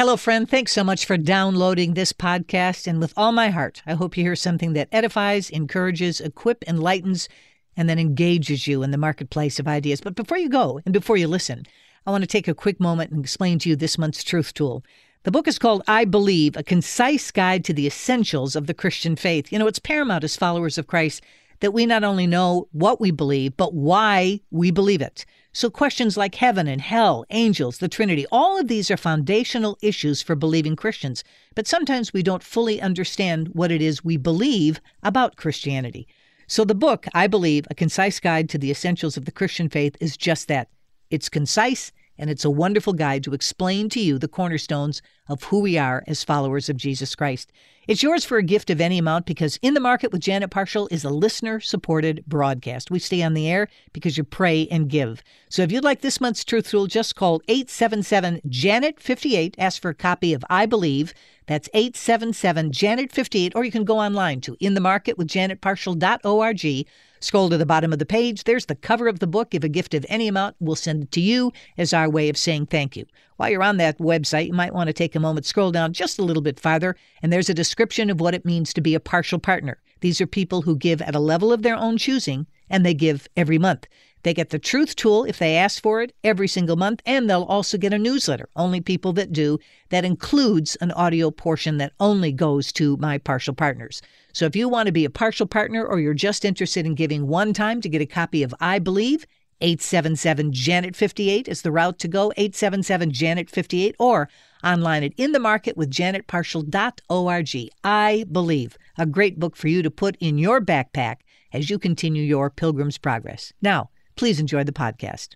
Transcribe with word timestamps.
Hello, 0.00 0.16
friend. 0.16 0.48
Thanks 0.48 0.72
so 0.72 0.82
much 0.82 1.04
for 1.04 1.18
downloading 1.18 1.92
this 1.92 2.10
podcast. 2.10 2.86
And 2.86 3.00
with 3.00 3.12
all 3.18 3.32
my 3.32 3.50
heart, 3.50 3.82
I 3.84 3.92
hope 3.92 4.16
you 4.16 4.24
hear 4.24 4.34
something 4.34 4.72
that 4.72 4.88
edifies, 4.92 5.50
encourages, 5.50 6.22
equip, 6.22 6.64
enlightens, 6.66 7.28
and 7.76 7.86
then 7.86 7.98
engages 7.98 8.66
you 8.66 8.82
in 8.82 8.92
the 8.92 8.96
marketplace 8.96 9.58
of 9.58 9.68
ideas. 9.68 10.00
But 10.00 10.14
before 10.14 10.38
you 10.38 10.48
go 10.48 10.80
and 10.86 10.94
before 10.94 11.18
you 11.18 11.28
listen, 11.28 11.66
I 12.06 12.12
want 12.12 12.22
to 12.22 12.26
take 12.26 12.48
a 12.48 12.54
quick 12.54 12.80
moment 12.80 13.10
and 13.10 13.22
explain 13.22 13.58
to 13.58 13.68
you 13.68 13.76
this 13.76 13.98
month's 13.98 14.24
truth 14.24 14.54
tool. 14.54 14.82
The 15.24 15.30
book 15.30 15.46
is 15.46 15.58
called 15.58 15.82
I 15.86 16.06
Believe, 16.06 16.56
a 16.56 16.62
concise 16.62 17.30
guide 17.30 17.62
to 17.66 17.74
the 17.74 17.86
essentials 17.86 18.56
of 18.56 18.68
the 18.68 18.72
Christian 18.72 19.16
faith. 19.16 19.52
You 19.52 19.58
know, 19.58 19.66
it's 19.66 19.78
paramount 19.78 20.24
as 20.24 20.34
followers 20.34 20.78
of 20.78 20.86
Christ 20.86 21.22
that 21.60 21.74
we 21.74 21.84
not 21.84 22.04
only 22.04 22.26
know 22.26 22.68
what 22.72 23.02
we 23.02 23.10
believe, 23.10 23.54
but 23.54 23.74
why 23.74 24.40
we 24.50 24.70
believe 24.70 25.02
it. 25.02 25.26
So, 25.52 25.68
questions 25.68 26.16
like 26.16 26.36
heaven 26.36 26.68
and 26.68 26.80
hell, 26.80 27.24
angels, 27.30 27.78
the 27.78 27.88
Trinity, 27.88 28.24
all 28.30 28.56
of 28.56 28.68
these 28.68 28.88
are 28.88 28.96
foundational 28.96 29.76
issues 29.82 30.22
for 30.22 30.36
believing 30.36 30.76
Christians. 30.76 31.24
But 31.56 31.66
sometimes 31.66 32.12
we 32.12 32.22
don't 32.22 32.42
fully 32.42 32.80
understand 32.80 33.48
what 33.48 33.72
it 33.72 33.82
is 33.82 34.04
we 34.04 34.16
believe 34.16 34.80
about 35.02 35.34
Christianity. 35.34 36.06
So, 36.46 36.64
the 36.64 36.76
book, 36.76 37.06
I 37.14 37.26
Believe, 37.26 37.66
A 37.68 37.74
Concise 37.74 38.20
Guide 38.20 38.48
to 38.50 38.58
the 38.58 38.70
Essentials 38.70 39.16
of 39.16 39.24
the 39.24 39.32
Christian 39.32 39.68
Faith, 39.68 39.96
is 40.00 40.16
just 40.16 40.46
that. 40.46 40.68
It's 41.10 41.28
concise 41.28 41.90
and 42.20 42.30
it's 42.30 42.44
a 42.44 42.50
wonderful 42.50 42.92
guide 42.92 43.24
to 43.24 43.34
explain 43.34 43.88
to 43.88 43.98
you 43.98 44.18
the 44.18 44.28
cornerstones 44.28 45.02
of 45.26 45.42
who 45.44 45.60
we 45.60 45.78
are 45.78 46.04
as 46.06 46.22
followers 46.22 46.68
of 46.68 46.76
Jesus 46.76 47.14
Christ. 47.14 47.50
It's 47.88 48.02
yours 48.02 48.24
for 48.24 48.36
a 48.36 48.42
gift 48.42 48.70
of 48.70 48.80
any 48.80 48.98
amount 48.98 49.26
because 49.26 49.58
In 49.62 49.74
the 49.74 49.80
Market 49.80 50.12
with 50.12 50.20
Janet 50.20 50.50
Parshall 50.50 50.86
is 50.92 51.02
a 51.02 51.10
listener 51.10 51.58
supported 51.58 52.22
broadcast. 52.26 52.90
We 52.90 52.98
stay 52.98 53.22
on 53.22 53.34
the 53.34 53.48
air 53.48 53.68
because 53.92 54.18
you 54.18 54.22
pray 54.22 54.68
and 54.70 54.88
give. 54.88 55.24
So 55.48 55.62
if 55.62 55.72
you'd 55.72 55.82
like 55.82 56.02
this 56.02 56.20
month's 56.20 56.44
Truth 56.44 56.68
Tool, 56.68 56.86
just 56.86 57.16
call 57.16 57.42
877 57.48 58.42
Janet 58.48 59.00
58. 59.00 59.56
Ask 59.58 59.80
for 59.80 59.88
a 59.88 59.94
copy 59.94 60.34
of 60.34 60.44
I 60.50 60.66
Believe. 60.66 61.14
That's 61.46 61.70
877 61.74 62.70
Janet 62.70 63.10
58, 63.10 63.56
or 63.56 63.64
you 63.64 63.72
can 63.72 63.84
go 63.84 63.98
online 63.98 64.40
to 64.42 64.54
inthemarketwithjanetparshall.org 64.56 66.86
Scroll 67.22 67.50
to 67.50 67.58
the 67.58 67.66
bottom 67.66 67.92
of 67.92 67.98
the 67.98 68.06
page. 68.06 68.44
There's 68.44 68.66
the 68.66 68.74
cover 68.74 69.06
of 69.06 69.18
the 69.18 69.26
book. 69.26 69.50
Give 69.50 69.62
a 69.62 69.68
gift 69.68 69.92
of 69.92 70.06
any 70.08 70.26
amount. 70.26 70.56
We'll 70.58 70.74
send 70.74 71.02
it 71.02 71.12
to 71.12 71.20
you 71.20 71.52
as 71.76 71.92
our 71.92 72.08
way 72.08 72.30
of 72.30 72.38
saying 72.38 72.66
thank 72.66 72.96
you. 72.96 73.04
While 73.36 73.50
you're 73.50 73.62
on 73.62 73.76
that 73.76 73.98
website, 73.98 74.46
you 74.46 74.54
might 74.54 74.74
want 74.74 74.88
to 74.88 74.94
take 74.94 75.14
a 75.14 75.20
moment, 75.20 75.44
scroll 75.44 75.70
down 75.70 75.92
just 75.92 76.18
a 76.18 76.24
little 76.24 76.42
bit 76.42 76.58
farther, 76.58 76.96
and 77.22 77.32
there's 77.32 77.50
a 77.50 77.54
description 77.54 78.08
of 78.08 78.20
what 78.20 78.34
it 78.34 78.46
means 78.46 78.72
to 78.72 78.80
be 78.80 78.94
a 78.94 79.00
Parshall 79.00 79.42
partner. 79.42 79.78
These 80.00 80.20
are 80.20 80.26
people 80.26 80.62
who 80.62 80.76
give 80.76 81.02
at 81.02 81.14
a 81.14 81.20
level 81.20 81.52
of 81.52 81.62
their 81.62 81.76
own 81.76 81.98
choosing, 81.98 82.46
and 82.70 82.86
they 82.86 82.94
give 82.94 83.28
every 83.36 83.58
month. 83.58 83.86
They 84.22 84.34
get 84.34 84.50
the 84.50 84.58
Truth 84.58 84.96
Tool 84.96 85.24
if 85.24 85.38
they 85.38 85.56
ask 85.56 85.82
for 85.82 86.02
it 86.02 86.12
every 86.22 86.48
single 86.48 86.76
month, 86.76 87.00
and 87.06 87.28
they'll 87.28 87.44
also 87.44 87.78
get 87.78 87.94
a 87.94 87.98
newsletter. 87.98 88.48
Only 88.54 88.80
people 88.80 89.12
that 89.14 89.32
do. 89.32 89.58
That 89.88 90.04
includes 90.04 90.76
an 90.76 90.92
audio 90.92 91.30
portion 91.30 91.78
that 91.78 91.92
only 92.00 92.32
goes 92.32 92.72
to 92.72 92.96
my 92.98 93.18
Parshall 93.18 93.56
partners. 93.56 94.02
So 94.32 94.44
if 94.44 94.54
you 94.54 94.68
want 94.68 94.86
to 94.86 94.92
be 94.92 95.04
a 95.04 95.10
Parshall 95.10 95.48
partner 95.48 95.84
or 95.84 96.00
you're 96.00 96.14
just 96.14 96.44
interested 96.44 96.86
in 96.86 96.94
giving 96.94 97.26
one 97.26 97.52
time 97.52 97.80
to 97.80 97.88
get 97.88 98.02
a 98.02 98.06
copy 98.06 98.42
of 98.42 98.54
I 98.60 98.78
Believe, 98.78 99.26
877 99.62 100.52
Janet 100.52 100.96
58 100.96 101.48
is 101.48 101.62
the 101.62 101.72
route 101.72 101.98
to 101.98 102.08
go, 102.08 102.32
877 102.36 103.12
Janet 103.12 103.50
58, 103.50 103.96
or 103.98 104.28
online 104.64 105.04
at 105.04 105.16
inthemarketwithjanetparshall.org. 105.16 107.70
I 107.84 108.24
Believe, 108.30 108.78
a 108.96 109.06
great 109.06 109.38
book 109.38 109.56
for 109.56 109.68
you 109.68 109.82
to 109.82 109.90
put 109.90 110.16
in 110.20 110.38
your 110.38 110.60
backpack 110.60 111.16
as 111.52 111.68
you 111.68 111.78
continue 111.78 112.22
your 112.22 112.48
pilgrim's 112.48 112.98
progress. 112.98 113.52
Now, 113.60 113.90
please 114.20 114.38
enjoy 114.38 114.62
the 114.62 114.70
podcast. 114.70 115.28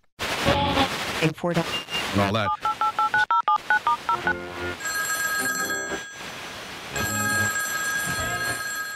And 1.23 1.35
all 2.21 2.33
that. 2.35 2.51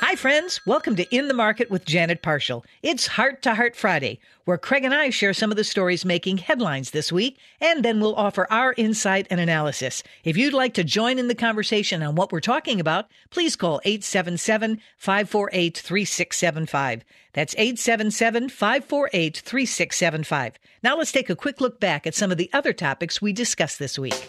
Hi, 0.03 0.14
friends. 0.14 0.61
Welcome 0.67 0.95
to 0.97 1.05
In 1.14 1.28
the 1.28 1.34
Market 1.34 1.70
with 1.70 1.86
Janet 1.86 2.22
Parshall. 2.22 2.67
It's 2.83 3.06
Heart 3.06 3.41
to 3.42 3.55
Heart 3.55 3.77
Friday, 3.77 4.20
where 4.45 4.58
Craig 4.58 4.85
and 4.85 4.92
I 4.92 5.08
share 5.08 5.33
some 5.33 5.51
of 5.51 5.57
the 5.57 5.64
stories 5.64 6.05
making 6.05 6.36
headlines 6.36 6.90
this 6.90 7.11
week, 7.11 7.39
and 7.58 7.83
then 7.83 7.98
we'll 7.98 8.14
offer 8.14 8.46
our 8.51 8.74
insight 8.77 9.27
and 9.30 9.40
analysis. 9.40 10.02
If 10.23 10.36
you'd 10.36 10.52
like 10.52 10.74
to 10.74 10.84
join 10.84 11.18
in 11.18 11.29
the 11.29 11.34
conversation 11.34 12.02
on 12.02 12.14
what 12.14 12.30
we're 12.30 12.40
talking 12.40 12.79
about, 12.79 13.08
please 13.30 13.57
call 13.57 13.80
877 13.86 14.80
548 14.98 15.79
3675. 15.79 17.05
That's 17.39 17.55
877 17.57 18.49
548 18.49 19.37
3675. 19.37 20.55
Now 20.83 20.99
let's 20.99 21.13
take 21.13 21.31
a 21.31 21.37
quick 21.37 21.61
look 21.61 21.79
back 21.79 22.05
at 22.05 22.17
some 22.17 22.33
of 22.33 22.37
the 22.37 22.51
other 22.53 22.73
topics 22.73 23.23
we 23.23 23.33
discussed 23.33 23.79
this 23.79 23.97
week. 23.97 24.29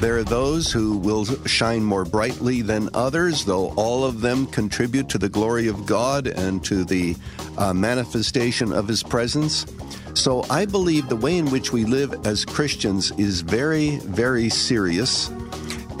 There 0.00 0.18
are 0.18 0.24
those 0.24 0.72
who 0.72 0.98
will 0.98 1.26
shine 1.46 1.84
more 1.84 2.04
brightly 2.04 2.60
than 2.60 2.88
others, 2.92 3.44
though 3.44 3.72
all 3.76 4.04
of 4.04 4.20
them 4.20 4.48
contribute 4.48 5.08
to 5.10 5.18
the 5.18 5.28
glory 5.28 5.68
of 5.68 5.86
God 5.86 6.26
and 6.26 6.64
to 6.64 6.82
the 6.82 7.14
uh, 7.56 7.72
manifestation 7.72 8.72
of 8.72 8.88
His 8.88 9.04
presence. 9.04 9.64
So 10.14 10.44
I 10.50 10.66
believe 10.66 11.08
the 11.08 11.14
way 11.14 11.38
in 11.38 11.52
which 11.52 11.72
we 11.72 11.84
live 11.84 12.26
as 12.26 12.44
Christians 12.44 13.12
is 13.12 13.42
very, 13.42 13.98
very 13.98 14.48
serious, 14.48 15.30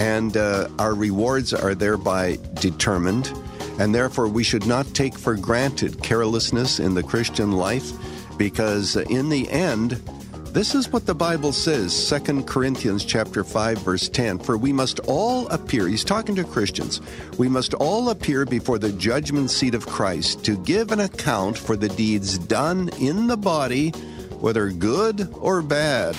and 0.02 0.36
uh, 0.36 0.68
our 0.80 0.94
rewards 0.94 1.54
are 1.54 1.76
thereby 1.76 2.36
determined. 2.54 3.32
And 3.78 3.94
therefore, 3.94 4.26
we 4.26 4.42
should 4.42 4.66
not 4.66 4.84
take 4.94 5.16
for 5.16 5.36
granted 5.36 6.02
carelessness 6.02 6.80
in 6.80 6.94
the 6.94 7.04
Christian 7.04 7.52
life 7.52 7.92
because, 8.36 8.96
in 8.96 9.28
the 9.28 9.48
end, 9.48 9.92
this 10.52 10.74
is 10.74 10.92
what 10.92 11.06
the 11.06 11.14
Bible 11.14 11.52
says, 11.52 11.94
2 12.10 12.42
Corinthians 12.42 13.04
chapter 13.04 13.44
5 13.44 13.78
verse 13.78 14.08
10, 14.08 14.40
for 14.40 14.58
we 14.58 14.72
must 14.72 14.98
all 15.06 15.46
appear, 15.48 15.86
he's 15.86 16.04
talking 16.04 16.34
to 16.34 16.44
Christians, 16.44 17.00
we 17.38 17.48
must 17.48 17.72
all 17.74 18.10
appear 18.10 18.44
before 18.44 18.80
the 18.80 18.92
judgment 18.92 19.52
seat 19.52 19.74
of 19.74 19.86
Christ 19.86 20.44
to 20.44 20.56
give 20.58 20.90
an 20.90 21.00
account 21.00 21.56
for 21.56 21.76
the 21.76 21.88
deeds 21.88 22.38
done 22.38 22.90
in 22.98 23.28
the 23.28 23.36
body, 23.36 23.90
whether 24.40 24.68
good 24.70 25.32
or 25.40 25.62
bad. 25.62 26.16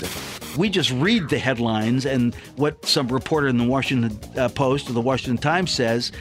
We 0.57 0.69
just 0.69 0.91
read 0.91 1.29
the 1.29 1.39
headlines 1.39 2.05
and 2.05 2.35
what 2.55 2.85
some 2.85 3.07
reporter 3.07 3.47
in 3.47 3.57
the 3.57 3.63
Washington 3.63 4.19
uh, 4.37 4.49
Post 4.49 4.89
or 4.89 4.93
the 4.93 5.01
Washington 5.01 5.37
Times 5.37 5.71
says, 5.71 6.11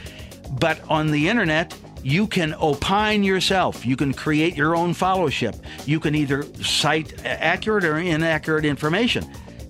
but 0.59 0.79
on 0.89 1.11
the 1.11 1.29
internet, 1.29 1.75
you 2.03 2.27
can 2.27 2.53
opine 2.55 3.23
yourself. 3.23 3.85
You 3.85 3.95
can 3.95 4.13
create 4.13 4.55
your 4.55 4.75
own 4.75 4.93
followership. 4.93 5.59
You 5.87 5.99
can 5.99 6.15
either 6.15 6.43
cite 6.61 7.25
accurate 7.25 7.85
or 7.85 7.97
inaccurate 7.97 8.65
information. 8.65 9.25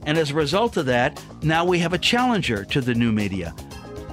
And 0.05 0.17
as 0.17 0.31
a 0.31 0.33
result 0.33 0.77
of 0.77 0.87
that, 0.87 1.23
now 1.41 1.63
we 1.63 1.79
have 1.79 1.93
a 1.93 1.97
challenger 1.97 2.65
to 2.65 2.81
the 2.81 2.93
new 2.93 3.11
media. 3.11 3.55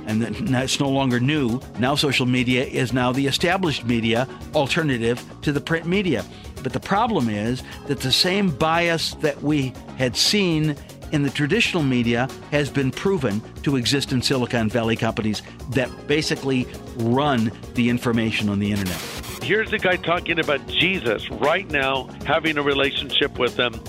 And 0.06 0.22
it's 0.55 0.81
no 0.81 0.89
longer 0.89 1.19
new. 1.19 1.60
Now 1.78 1.94
social 1.94 2.27
media 2.27 2.65
is 2.65 2.93
now 2.93 3.10
the 3.12 3.27
established 3.27 3.84
media 3.84 4.28
alternative 4.55 5.25
to 5.43 5.53
the 5.53 5.60
print 5.60 5.87
media. 5.87 6.25
But 6.62 6.72
the 6.72 6.81
problem 6.81 7.28
is 7.28 7.62
that 7.87 8.00
the 8.00 8.12
same 8.12 8.50
bias 8.50 9.15
that 9.16 9.43
we 9.43 9.72
had 9.97 10.16
seen 10.16 10.76
in 11.12 11.22
the 11.22 11.31
traditional 11.31 11.82
media 11.82 12.28
has 12.50 12.71
been 12.71 12.91
proven 12.91 13.41
to 13.62 13.76
exist 13.76 14.12
in 14.12 14.22
Silicon 14.22 14.69
Valley 14.69 14.97
companies 14.97 15.43
that 15.71 15.91
basically 16.06 16.66
run 16.97 17.50
the 17.75 17.88
information 17.88 18.48
on 18.48 18.59
the 18.59 18.71
internet. 18.71 18.98
Here's 19.43 19.72
a 19.72 19.78
guy 19.78 19.97
talking 19.97 20.38
about 20.38 20.66
Jesus 20.69 21.28
right 21.31 21.69
now 21.71 22.04
having 22.26 22.59
a 22.59 22.62
relationship 22.62 23.38
with 23.38 23.56
them. 23.56 23.81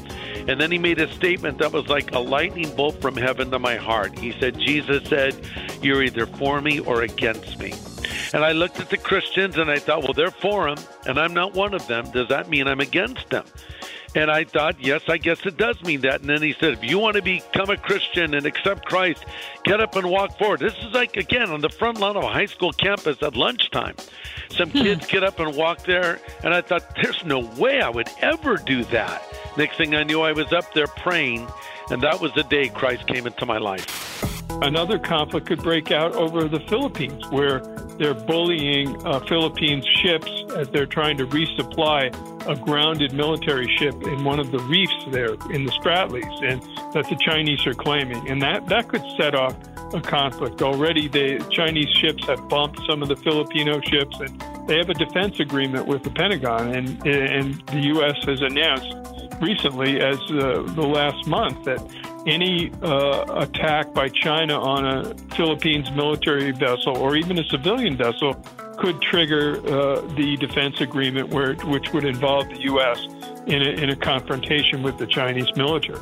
And 0.47 0.59
then 0.59 0.71
he 0.71 0.79
made 0.79 0.99
a 0.99 1.11
statement 1.13 1.59
that 1.59 1.71
was 1.71 1.87
like 1.87 2.13
a 2.13 2.19
lightning 2.19 2.75
bolt 2.75 2.99
from 2.99 3.15
heaven 3.15 3.51
to 3.51 3.59
my 3.59 3.75
heart. 3.75 4.17
He 4.17 4.31
said, 4.39 4.57
Jesus 4.57 5.07
said, 5.07 5.35
You're 5.83 6.01
either 6.01 6.25
for 6.25 6.61
me 6.61 6.79
or 6.79 7.03
against 7.03 7.59
me. 7.59 7.73
And 8.33 8.43
I 8.43 8.51
looked 8.51 8.79
at 8.79 8.89
the 8.89 8.97
Christians 8.97 9.57
and 9.57 9.69
I 9.69 9.79
thought, 9.79 10.03
well, 10.03 10.13
they're 10.13 10.31
for 10.31 10.67
him, 10.67 10.77
and 11.05 11.19
I'm 11.19 11.33
not 11.33 11.53
one 11.53 11.73
of 11.73 11.85
them. 11.87 12.09
Does 12.11 12.29
that 12.29 12.49
mean 12.49 12.67
I'm 12.67 12.79
against 12.79 13.29
them? 13.29 13.45
And 14.13 14.29
I 14.29 14.43
thought, 14.43 14.75
yes, 14.79 15.03
I 15.07 15.17
guess 15.17 15.45
it 15.45 15.55
does 15.57 15.81
mean 15.83 16.01
that. 16.01 16.19
And 16.19 16.29
then 16.29 16.41
he 16.41 16.53
said, 16.59 16.73
if 16.73 16.83
you 16.83 16.99
want 16.99 17.15
to 17.15 17.21
become 17.21 17.69
a 17.69 17.77
Christian 17.77 18.33
and 18.33 18.45
accept 18.45 18.85
Christ, 18.85 19.23
get 19.63 19.79
up 19.79 19.95
and 19.95 20.09
walk 20.09 20.37
forward. 20.37 20.59
This 20.59 20.73
is 20.83 20.93
like, 20.93 21.15
again, 21.15 21.49
on 21.49 21.61
the 21.61 21.69
front 21.69 21.97
lawn 21.97 22.17
of 22.17 22.23
a 22.23 22.27
high 22.27 22.45
school 22.45 22.73
campus 22.73 23.23
at 23.23 23.37
lunchtime. 23.37 23.95
Some 24.49 24.69
hmm. 24.69 24.79
kids 24.79 25.07
get 25.07 25.23
up 25.23 25.39
and 25.39 25.55
walk 25.55 25.85
there. 25.85 26.19
And 26.43 26.53
I 26.53 26.61
thought, 26.61 26.95
there's 27.01 27.23
no 27.23 27.39
way 27.39 27.81
I 27.81 27.89
would 27.89 28.09
ever 28.19 28.57
do 28.57 28.83
that. 28.85 29.23
Next 29.57 29.77
thing 29.77 29.95
I 29.95 30.03
knew, 30.03 30.21
I 30.21 30.33
was 30.33 30.51
up 30.51 30.73
there 30.73 30.87
praying. 30.87 31.47
And 31.89 32.03
that 32.03 32.19
was 32.19 32.33
the 32.33 32.43
day 32.43 32.67
Christ 32.67 33.07
came 33.07 33.25
into 33.25 33.45
my 33.45 33.59
life. 33.59 34.30
Another 34.61 34.99
conflict 34.99 35.47
could 35.47 35.63
break 35.63 35.91
out 35.91 36.13
over 36.13 36.47
the 36.47 36.59
Philippines, 36.69 37.23
where 37.31 37.61
they're 37.97 38.13
bullying 38.13 38.95
uh, 39.05 39.19
Philippines 39.21 39.85
ships 40.01 40.29
as 40.55 40.69
they're 40.69 40.85
trying 40.85 41.17
to 41.17 41.25
resupply 41.25 42.09
a 42.47 42.55
grounded 42.55 43.13
military 43.13 43.67
ship 43.77 43.95
in 44.03 44.23
one 44.23 44.39
of 44.39 44.51
the 44.51 44.59
reefs 44.59 44.93
there 45.09 45.33
in 45.51 45.65
the 45.65 45.71
Spratlys, 45.71 46.43
and 46.43 46.61
that 46.93 47.09
the 47.09 47.15
Chinese 47.15 47.65
are 47.65 47.73
claiming. 47.73 48.27
And 48.29 48.41
that, 48.41 48.67
that 48.67 48.87
could 48.87 49.03
set 49.17 49.33
off 49.33 49.55
a 49.93 50.01
conflict. 50.01 50.61
Already, 50.61 51.07
the 51.07 51.45
Chinese 51.51 51.89
ships 51.89 52.25
have 52.27 52.47
bumped 52.47 52.79
some 52.87 53.01
of 53.01 53.09
the 53.09 53.15
Filipino 53.17 53.81
ships, 53.81 54.19
and 54.19 54.67
they 54.67 54.77
have 54.77 54.89
a 54.89 54.93
defense 54.93 55.39
agreement 55.39 55.87
with 55.87 56.03
the 56.03 56.11
Pentagon, 56.11 56.73
and 56.73 57.05
and 57.05 57.67
the 57.67 57.81
U.S. 57.95 58.15
has 58.25 58.41
announced 58.41 58.95
recently, 59.41 59.99
as 59.99 60.17
uh, 60.31 60.63
the 60.75 60.87
last 60.87 61.27
month, 61.27 61.65
that 61.65 61.81
any 62.27 62.71
uh, 62.81 63.41
attack 63.41 63.93
by 63.93 64.07
China 64.09 64.59
on 64.59 64.85
a 64.85 65.15
Philippines 65.35 65.89
military 65.91 66.51
vessel 66.51 66.95
or 66.97 67.15
even 67.15 67.39
a 67.39 67.43
civilian 67.45 67.97
vessel 67.97 68.33
could 68.77 69.01
trigger 69.01 69.57
uh, 69.67 70.01
the 70.15 70.37
defense 70.37 70.81
agreement, 70.81 71.29
where 71.29 71.55
which 71.55 71.91
would 71.93 72.05
involve 72.05 72.47
the 72.49 72.61
U.S. 72.61 72.99
in 73.47 73.61
a, 73.61 73.69
in 73.81 73.89
a 73.89 73.95
confrontation 73.95 74.83
with 74.83 74.97
the 74.97 75.07
Chinese 75.07 75.49
military. 75.55 75.99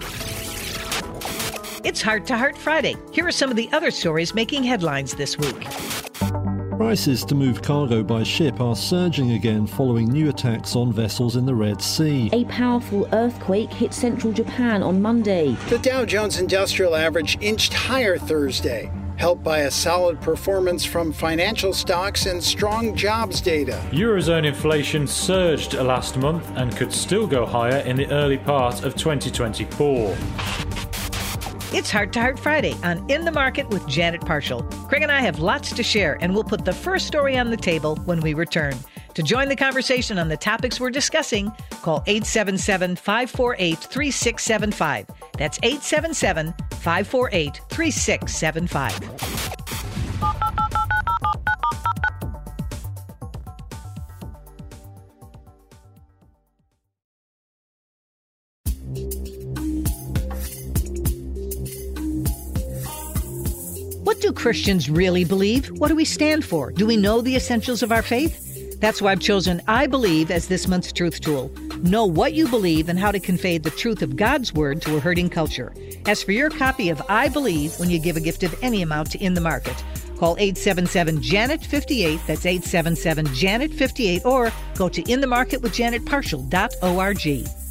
It's 1.84 2.02
Heart 2.02 2.26
to 2.28 2.38
Heart 2.38 2.58
Friday. 2.58 2.96
Here 3.12 3.26
are 3.26 3.32
some 3.32 3.50
of 3.50 3.56
the 3.56 3.70
other 3.72 3.90
stories 3.90 4.34
making 4.34 4.64
headlines 4.64 5.16
this 5.16 5.38
week. 5.38 5.68
Prices 6.80 7.26
to 7.26 7.36
move 7.36 7.62
cargo 7.62 8.02
by 8.04 8.24
ship 8.24 8.62
are 8.62 8.74
surging 8.74 9.32
again 9.32 9.68
following 9.68 10.08
new 10.08 10.30
attacks 10.30 10.78
on 10.78 10.94
vessels 10.94 11.36
in 11.36 11.46
the 11.46 11.54
Red 11.54 11.82
Sea. 11.82 12.30
A 12.32 12.46
powerful 12.46 13.06
earthquake 13.12 13.70
hit 13.70 13.94
central 13.94 14.32
Japan 14.32 14.82
on 14.82 15.02
Monday. 15.02 15.58
The 15.68 15.80
Dow 15.80 16.06
Jones 16.06 16.40
Industrial 16.40 16.96
Average 16.96 17.38
inched 17.42 17.74
higher 17.74 18.18
Thursday, 18.18 18.90
helped 19.18 19.44
by 19.44 19.60
a 19.60 19.72
solid 19.72 20.22
performance 20.22 20.86
from 20.86 21.12
financial 21.12 21.74
stocks 21.74 22.28
and 22.28 22.42
strong 22.42 22.96
jobs 22.96 23.42
data. 23.42 23.86
Eurozone 23.92 24.46
inflation 24.46 25.06
surged 25.06 25.74
last 25.74 26.16
month 26.16 26.50
and 26.56 26.74
could 26.78 26.94
still 26.94 27.28
go 27.28 27.46
higher 27.46 27.80
in 27.80 27.98
the 27.98 28.10
early 28.10 28.38
part 28.38 28.86
of 28.86 28.96
2024. 28.96 30.16
It's 31.72 31.92
Heart 31.92 32.14
to 32.14 32.20
Heart 32.20 32.40
Friday 32.40 32.74
on 32.84 33.08
In 33.12 33.26
the 33.26 33.32
Market 33.32 33.70
with 33.70 33.86
Janet 33.86 34.22
Parshall. 34.22 34.68
Craig 34.90 35.04
and 35.04 35.12
I 35.12 35.22
have 35.22 35.38
lots 35.38 35.72
to 35.72 35.84
share, 35.84 36.18
and 36.20 36.34
we'll 36.34 36.44
put 36.44 36.66
the 36.66 36.74
first 36.74 37.06
story 37.06 37.38
on 37.38 37.52
the 37.52 37.58
table 37.58 37.96
when 38.06 38.22
we 38.22 38.34
return. 38.34 38.76
To 39.14 39.22
join 39.22 39.50
the 39.50 39.56
conversation 39.56 40.18
on 40.18 40.30
the 40.30 40.38
topics 40.38 40.80
we're 40.80 40.90
discussing, 40.90 41.52
call 41.84 42.04
877 42.08 42.96
548 42.96 43.78
3675. 43.78 45.06
That's 45.38 45.60
877 45.62 46.56
548 46.72 47.62
3675. 47.70 49.59
Christians 64.40 64.90
really 64.90 65.24
believe? 65.26 65.68
What 65.80 65.90
do 65.90 65.96
we 65.98 66.06
stand 66.06 66.46
for? 66.46 66.72
Do 66.72 66.88
we 66.88 66.96
know 66.96 67.20
the 67.20 67.36
essentials 67.36 67.84
of 67.84 67.92
our 67.92 68.02
faith? 68.02 68.80
That's 68.80 69.02
why 69.02 69.12
I've 69.12 69.20
chosen 69.20 69.62
I 69.68 69.86
Believe 69.86 70.32
as 70.32 70.48
this 70.48 70.66
month's 70.66 70.94
truth 70.94 71.20
tool. 71.20 71.52
Know 71.80 72.06
what 72.06 72.32
you 72.32 72.48
believe 72.48 72.88
and 72.88 72.98
how 72.98 73.12
to 73.12 73.20
convey 73.20 73.58
the 73.58 73.70
truth 73.70 74.02
of 74.02 74.16
God's 74.16 74.54
Word 74.54 74.82
to 74.84 74.96
a 74.96 75.02
hurting 75.02 75.30
culture. 75.30 75.74
As 76.06 76.24
for 76.24 76.32
your 76.32 76.50
copy 76.50 76.88
of 76.88 77.02
I 77.10 77.28
Believe 77.28 77.78
when 77.82 77.90
you 77.90 78.00
give 78.00 78.16
a 78.16 78.22
gift 78.22 78.44
of 78.44 78.58
any 78.62 78.82
amount 78.82 79.12
to 79.12 79.22
In 79.22 79.34
the 79.34 79.42
Market, 79.42 79.76
call 80.18 80.38
877 80.40 81.22
Janet 81.22 81.62
58, 81.62 82.22
that's 82.26 82.46
877 82.46 83.26
Janet 83.34 83.74
58, 83.74 84.26
or 84.26 84.54
go 84.76 84.88
to 84.88 85.04
inthemarketwithjanetparshall.org. 85.04 87.69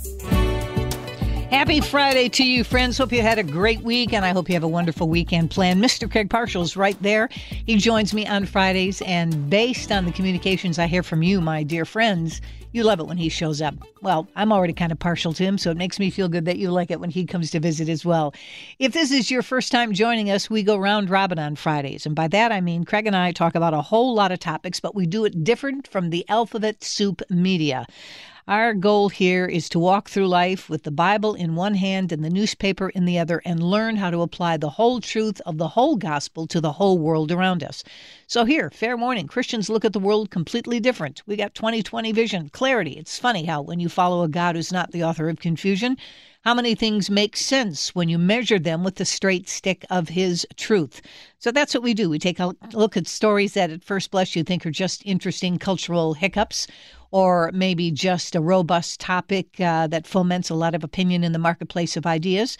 Happy 1.50 1.80
Friday 1.80 2.28
to 2.28 2.44
you, 2.44 2.62
friends. 2.62 2.98
Hope 2.98 3.10
you 3.10 3.22
had 3.22 3.38
a 3.38 3.42
great 3.42 3.80
week, 3.80 4.12
and 4.12 4.22
I 4.22 4.32
hope 4.32 4.50
you 4.50 4.54
have 4.54 4.62
a 4.62 4.68
wonderful 4.68 5.08
weekend 5.08 5.50
planned. 5.50 5.82
Mr. 5.82 6.08
Craig 6.08 6.28
Parshall's 6.28 6.76
right 6.76 7.02
there. 7.02 7.30
He 7.32 7.76
joins 7.76 8.12
me 8.12 8.26
on 8.26 8.44
Fridays, 8.44 9.00
and 9.00 9.48
based 9.48 9.90
on 9.90 10.04
the 10.04 10.12
communications 10.12 10.78
I 10.78 10.86
hear 10.88 11.02
from 11.02 11.22
you, 11.22 11.40
my 11.40 11.62
dear 11.62 11.86
friends, 11.86 12.42
you 12.72 12.84
love 12.84 13.00
it 13.00 13.06
when 13.06 13.16
he 13.16 13.30
shows 13.30 13.62
up. 13.62 13.74
Well, 14.02 14.28
I'm 14.36 14.52
already 14.52 14.74
kind 14.74 14.92
of 14.92 14.98
partial 14.98 15.32
to 15.32 15.42
him, 15.42 15.56
so 15.56 15.70
it 15.70 15.78
makes 15.78 15.98
me 15.98 16.10
feel 16.10 16.28
good 16.28 16.44
that 16.44 16.58
you 16.58 16.70
like 16.70 16.90
it 16.90 17.00
when 17.00 17.08
he 17.08 17.24
comes 17.24 17.50
to 17.52 17.60
visit 17.60 17.88
as 17.88 18.04
well. 18.04 18.34
If 18.78 18.92
this 18.92 19.10
is 19.10 19.30
your 19.30 19.42
first 19.42 19.72
time 19.72 19.94
joining 19.94 20.30
us, 20.30 20.50
we 20.50 20.62
go 20.62 20.76
round 20.76 21.08
robin 21.08 21.38
on 21.38 21.56
Fridays. 21.56 22.04
And 22.04 22.14
by 22.14 22.28
that, 22.28 22.52
I 22.52 22.60
mean 22.60 22.84
Craig 22.84 23.06
and 23.06 23.16
I 23.16 23.32
talk 23.32 23.54
about 23.54 23.72
a 23.72 23.80
whole 23.80 24.14
lot 24.14 24.32
of 24.32 24.38
topics, 24.38 24.80
but 24.80 24.94
we 24.94 25.06
do 25.06 25.24
it 25.24 25.44
different 25.44 25.88
from 25.88 26.10
the 26.10 26.28
alphabet 26.28 26.84
soup 26.84 27.22
media. 27.30 27.86
Our 28.48 28.72
goal 28.72 29.10
here 29.10 29.44
is 29.44 29.68
to 29.68 29.78
walk 29.78 30.08
through 30.08 30.28
life 30.28 30.70
with 30.70 30.84
the 30.84 30.90
Bible 30.90 31.34
in 31.34 31.54
one 31.54 31.74
hand 31.74 32.12
and 32.12 32.24
the 32.24 32.30
newspaper 32.30 32.88
in 32.88 33.04
the 33.04 33.18
other 33.18 33.42
and 33.44 33.62
learn 33.62 33.96
how 33.96 34.08
to 34.08 34.22
apply 34.22 34.56
the 34.56 34.70
whole 34.70 35.02
truth 35.02 35.42
of 35.44 35.58
the 35.58 35.68
whole 35.68 35.96
gospel 35.96 36.46
to 36.46 36.58
the 36.58 36.72
whole 36.72 36.96
world 36.98 37.30
around 37.30 37.62
us. 37.62 37.84
So, 38.26 38.46
here, 38.46 38.70
fair 38.70 38.96
warning 38.96 39.26
Christians 39.26 39.68
look 39.68 39.84
at 39.84 39.92
the 39.92 39.98
world 39.98 40.30
completely 40.30 40.80
different. 40.80 41.22
We 41.26 41.36
got 41.36 41.54
2020 41.54 42.10
vision, 42.12 42.48
clarity. 42.48 42.92
It's 42.92 43.18
funny 43.18 43.44
how, 43.44 43.60
when 43.60 43.80
you 43.80 43.90
follow 43.90 44.22
a 44.22 44.28
God 44.28 44.56
who's 44.56 44.72
not 44.72 44.92
the 44.92 45.04
author 45.04 45.28
of 45.28 45.40
confusion, 45.40 45.98
how 46.44 46.55
many 46.55 46.75
things 46.75 47.11
make 47.11 47.37
sense 47.37 47.94
when 47.94 48.08
you 48.08 48.17
measure 48.17 48.58
them 48.58 48.85
with 48.85 48.94
the 48.94 49.05
straight 49.05 49.49
stick 49.49 49.85
of 49.90 50.08
his 50.08 50.46
truth? 50.56 51.02
So 51.38 51.50
that's 51.50 51.75
what 51.75 51.82
we 51.82 51.94
do. 51.94 52.08
We 52.08 52.19
take 52.19 52.38
a 52.38 52.55
look 52.73 52.96
at 52.96 53.08
stories 53.08 53.55
that 53.55 53.70
at 53.70 53.82
first 53.82 54.11
blush 54.11 54.37
you 54.37 54.44
think 54.44 54.64
are 54.64 54.70
just 54.70 55.02
interesting 55.05 55.58
cultural 55.58 56.14
hiccups 56.14 56.67
or 57.11 57.50
maybe 57.52 57.90
just 57.90 58.35
a 58.35 58.40
robust 58.40 59.00
topic 59.00 59.61
uh, 59.61 59.87
that 59.88 60.06
foments 60.06 60.50
a 60.50 60.55
lot 60.55 60.75
of 60.75 60.85
opinion 60.85 61.25
in 61.25 61.32
the 61.32 61.38
marketplace 61.38 61.96
of 61.96 62.06
ideas. 62.06 62.56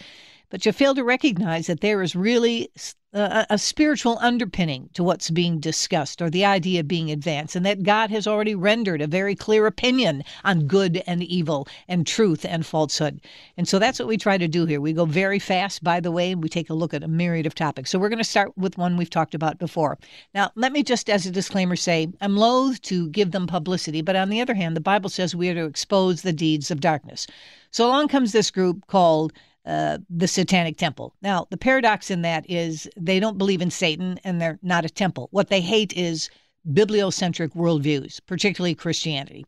But 0.49 0.65
you 0.65 0.71
fail 0.71 0.95
to 0.95 1.03
recognize 1.03 1.67
that 1.67 1.81
there 1.81 2.01
is 2.01 2.15
really 2.15 2.71
a, 3.13 3.45
a, 3.49 3.57
spiritual 3.57 4.19
underpinning 4.19 4.89
to 4.93 5.03
what's 5.03 5.31
being 5.31 5.59
discussed 5.59 6.21
or 6.21 6.29
the 6.29 6.45
idea 6.45 6.83
being 6.83 7.09
advanced, 7.09 7.55
and 7.55 7.65
that 7.65 7.83
God 7.83 8.11
has 8.11 8.27
already 8.27 8.53
rendered 8.53 9.01
a 9.01 9.07
very 9.07 9.35
clear 9.35 9.65
opinion 9.65 10.23
on 10.43 10.67
good 10.67 11.01
and 11.07 11.23
evil 11.23 11.67
and 11.87 12.05
truth 12.05 12.45
and 12.45 12.65
falsehood. 12.65 13.21
And 13.57 13.67
so 13.67 13.79
that's 13.79 13.97
what 13.97 14.07
we 14.07 14.17
try 14.17 14.37
to 14.37 14.47
do 14.47 14.65
here. 14.65 14.79
We 14.79 14.93
go 14.93 15.05
very 15.05 15.39
fast, 15.39 15.83
by 15.83 15.99
the 15.99 16.11
way, 16.11 16.31
and 16.31 16.43
we 16.43 16.49
take 16.49 16.69
a 16.69 16.75
look 16.75 16.93
at 16.93 17.03
a 17.03 17.07
myriad 17.07 17.47
of 17.47 17.55
topics. 17.55 17.89
So 17.89 17.97
we're 17.97 18.09
going 18.09 18.19
to 18.19 18.23
start 18.23 18.55
with 18.57 18.77
one 18.77 18.95
we've 18.95 19.09
talked 19.09 19.33
about 19.33 19.57
before. 19.57 19.97
Now, 20.35 20.51
let 20.55 20.71
me 20.71 20.83
just, 20.83 21.09
as 21.09 21.25
a 21.25 21.31
disclaimer, 21.31 21.75
say 21.75 22.09
I'm 22.21 22.37
loath 22.37 22.81
to 22.83 23.09
give 23.09 23.31
them 23.31 23.47
publicity, 23.47 24.01
but 24.01 24.15
on 24.15 24.29
the 24.29 24.41
other 24.41 24.53
hand, 24.53 24.75
the 24.75 24.81
Bible 24.81 25.09
says 25.09 25.35
we 25.35 25.49
are 25.49 25.55
to 25.55 25.65
expose 25.65 26.21
the 26.21 26.33
deeds 26.33 26.69
of 26.69 26.79
darkness. 26.79 27.25
So 27.71 27.87
along 27.87 28.07
comes 28.07 28.31
this 28.31 28.51
group 28.51 28.85
called 28.87 29.33
uh, 29.65 29.97
the 30.09 30.27
Satanic 30.27 30.77
Temple. 30.77 31.13
Now, 31.21 31.47
the 31.49 31.57
paradox 31.57 32.09
in 32.09 32.21
that 32.21 32.49
is 32.49 32.89
they 32.97 33.19
don't 33.19 33.37
believe 33.37 33.61
in 33.61 33.71
Satan 33.71 34.19
and 34.23 34.41
they're 34.41 34.59
not 34.61 34.85
a 34.85 34.89
temple. 34.89 35.27
What 35.31 35.49
they 35.49 35.61
hate 35.61 35.93
is 35.93 36.29
bibliocentric 36.71 37.55
worldviews, 37.55 38.19
particularly 38.25 38.75
Christianity. 38.75 39.45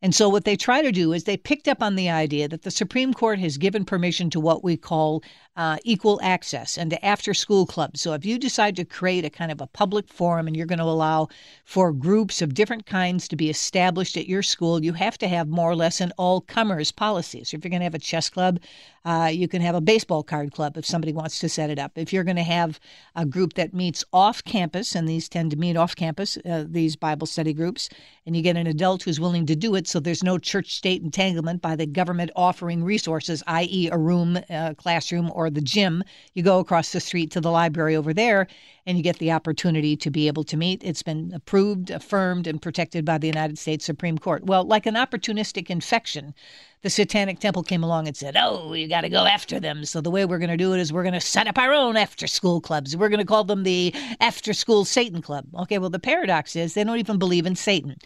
And 0.00 0.14
so, 0.14 0.28
what 0.28 0.44
they 0.44 0.56
try 0.56 0.80
to 0.80 0.92
do 0.92 1.12
is 1.12 1.24
they 1.24 1.36
picked 1.36 1.66
up 1.66 1.82
on 1.82 1.96
the 1.96 2.08
idea 2.08 2.46
that 2.48 2.62
the 2.62 2.70
Supreme 2.70 3.12
Court 3.12 3.40
has 3.40 3.58
given 3.58 3.84
permission 3.84 4.30
to 4.30 4.38
what 4.40 4.62
we 4.62 4.76
call 4.76 5.22
uh, 5.58 5.76
equal 5.82 6.20
access 6.22 6.78
and 6.78 6.88
to 6.88 7.04
after 7.04 7.34
school 7.34 7.66
clubs. 7.66 8.00
So, 8.00 8.12
if 8.12 8.24
you 8.24 8.38
decide 8.38 8.76
to 8.76 8.84
create 8.84 9.24
a 9.24 9.30
kind 9.30 9.50
of 9.50 9.60
a 9.60 9.66
public 9.66 10.08
forum 10.08 10.46
and 10.46 10.56
you're 10.56 10.66
going 10.66 10.78
to 10.78 10.84
allow 10.84 11.28
for 11.64 11.92
groups 11.92 12.40
of 12.40 12.54
different 12.54 12.86
kinds 12.86 13.26
to 13.26 13.36
be 13.36 13.50
established 13.50 14.16
at 14.16 14.28
your 14.28 14.44
school, 14.44 14.84
you 14.84 14.92
have 14.92 15.18
to 15.18 15.26
have 15.26 15.48
more 15.48 15.68
or 15.68 15.74
less 15.74 16.00
an 16.00 16.12
all 16.16 16.40
comers 16.40 16.92
policy. 16.92 17.42
So, 17.42 17.56
if 17.56 17.64
you're 17.64 17.70
going 17.70 17.80
to 17.80 17.86
have 17.86 17.94
a 17.94 17.98
chess 17.98 18.30
club, 18.30 18.60
uh, 19.04 19.30
you 19.32 19.48
can 19.48 19.60
have 19.60 19.74
a 19.74 19.80
baseball 19.80 20.22
card 20.22 20.52
club 20.52 20.76
if 20.76 20.86
somebody 20.86 21.12
wants 21.12 21.40
to 21.40 21.48
set 21.48 21.70
it 21.70 21.78
up. 21.78 21.92
If 21.96 22.12
you're 22.12 22.24
going 22.24 22.36
to 22.36 22.42
have 22.44 22.78
a 23.16 23.26
group 23.26 23.54
that 23.54 23.74
meets 23.74 24.04
off 24.12 24.44
campus, 24.44 24.94
and 24.94 25.08
these 25.08 25.28
tend 25.28 25.50
to 25.50 25.56
meet 25.56 25.76
off 25.76 25.96
campus, 25.96 26.38
uh, 26.44 26.66
these 26.68 26.94
Bible 26.94 27.26
study 27.26 27.52
groups, 27.52 27.88
and 28.26 28.36
you 28.36 28.42
get 28.42 28.56
an 28.56 28.66
adult 28.66 29.02
who's 29.02 29.18
willing 29.18 29.46
to 29.46 29.56
do 29.56 29.74
it 29.74 29.88
so 29.88 29.98
there's 29.98 30.22
no 30.22 30.38
church 30.38 30.74
state 30.74 31.02
entanglement 31.02 31.62
by 31.62 31.74
the 31.74 31.86
government 31.86 32.30
offering 32.36 32.84
resources, 32.84 33.42
i.e., 33.46 33.88
a 33.90 33.98
room, 33.98 34.38
a 34.50 34.74
classroom, 34.76 35.32
or 35.34 35.47
the 35.50 35.60
gym. 35.60 36.02
You 36.34 36.42
go 36.42 36.58
across 36.58 36.92
the 36.92 37.00
street 37.00 37.30
to 37.32 37.40
the 37.40 37.50
library 37.50 37.96
over 37.96 38.12
there 38.12 38.46
and 38.86 38.96
you 38.96 39.02
get 39.02 39.18
the 39.18 39.32
opportunity 39.32 39.96
to 39.96 40.10
be 40.10 40.26
able 40.28 40.44
to 40.44 40.56
meet. 40.56 40.82
It's 40.82 41.02
been 41.02 41.32
approved, 41.34 41.90
affirmed, 41.90 42.46
and 42.46 42.60
protected 42.60 43.04
by 43.04 43.18
the 43.18 43.26
United 43.26 43.58
States 43.58 43.84
Supreme 43.84 44.18
Court. 44.18 44.44
Well, 44.44 44.64
like 44.64 44.86
an 44.86 44.94
opportunistic 44.94 45.68
infection, 45.68 46.34
the 46.82 46.90
Satanic 46.90 47.40
Temple 47.40 47.62
came 47.62 47.82
along 47.82 48.06
and 48.06 48.16
said, 48.16 48.36
Oh, 48.36 48.72
you 48.72 48.88
got 48.88 49.00
to 49.00 49.08
go 49.08 49.26
after 49.26 49.58
them. 49.58 49.84
So 49.84 50.00
the 50.00 50.10
way 50.10 50.24
we're 50.24 50.38
going 50.38 50.50
to 50.50 50.56
do 50.56 50.72
it 50.74 50.80
is 50.80 50.92
we're 50.92 51.02
going 51.02 51.12
to 51.14 51.20
set 51.20 51.48
up 51.48 51.58
our 51.58 51.72
own 51.72 51.96
after 51.96 52.26
school 52.26 52.60
clubs. 52.60 52.96
We're 52.96 53.08
going 53.08 53.18
to 53.18 53.26
call 53.26 53.44
them 53.44 53.64
the 53.64 53.92
After 54.20 54.52
School 54.52 54.84
Satan 54.84 55.20
Club. 55.20 55.46
Okay, 55.54 55.78
well, 55.78 55.90
the 55.90 55.98
paradox 55.98 56.54
is 56.54 56.74
they 56.74 56.84
don't 56.84 56.98
even 56.98 57.18
believe 57.18 57.46
in 57.46 57.56
Satan. 57.56 57.96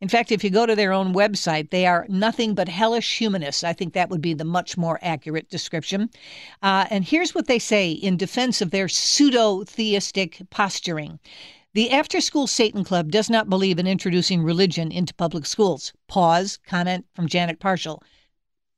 In 0.00 0.08
fact, 0.08 0.30
if 0.30 0.44
you 0.44 0.50
go 0.50 0.66
to 0.66 0.76
their 0.76 0.92
own 0.92 1.14
website, 1.14 1.70
they 1.70 1.86
are 1.86 2.06
nothing 2.08 2.54
but 2.54 2.68
hellish 2.68 3.18
humanists. 3.18 3.64
I 3.64 3.72
think 3.72 3.94
that 3.94 4.10
would 4.10 4.20
be 4.20 4.34
the 4.34 4.44
much 4.44 4.76
more 4.76 4.98
accurate 5.00 5.48
description. 5.48 6.10
Uh, 6.62 6.86
and 6.90 7.04
here's 7.04 7.34
what 7.34 7.46
they 7.46 7.58
say 7.58 7.90
in 7.90 8.16
defense 8.16 8.60
of 8.60 8.70
their 8.70 8.88
pseudo 8.88 9.64
theistic 9.64 10.42
posturing. 10.50 11.18
The 11.74 11.90
After 11.90 12.20
School 12.20 12.46
Satan 12.46 12.82
Club 12.84 13.10
does 13.10 13.30
not 13.30 13.48
believe 13.48 13.78
in 13.78 13.86
introducing 13.86 14.42
religion 14.42 14.90
into 14.90 15.14
public 15.14 15.46
schools. 15.46 15.92
Pause, 16.08 16.58
comment 16.66 17.06
from 17.14 17.28
Janet 17.28 17.60
Parshall. 17.60 18.02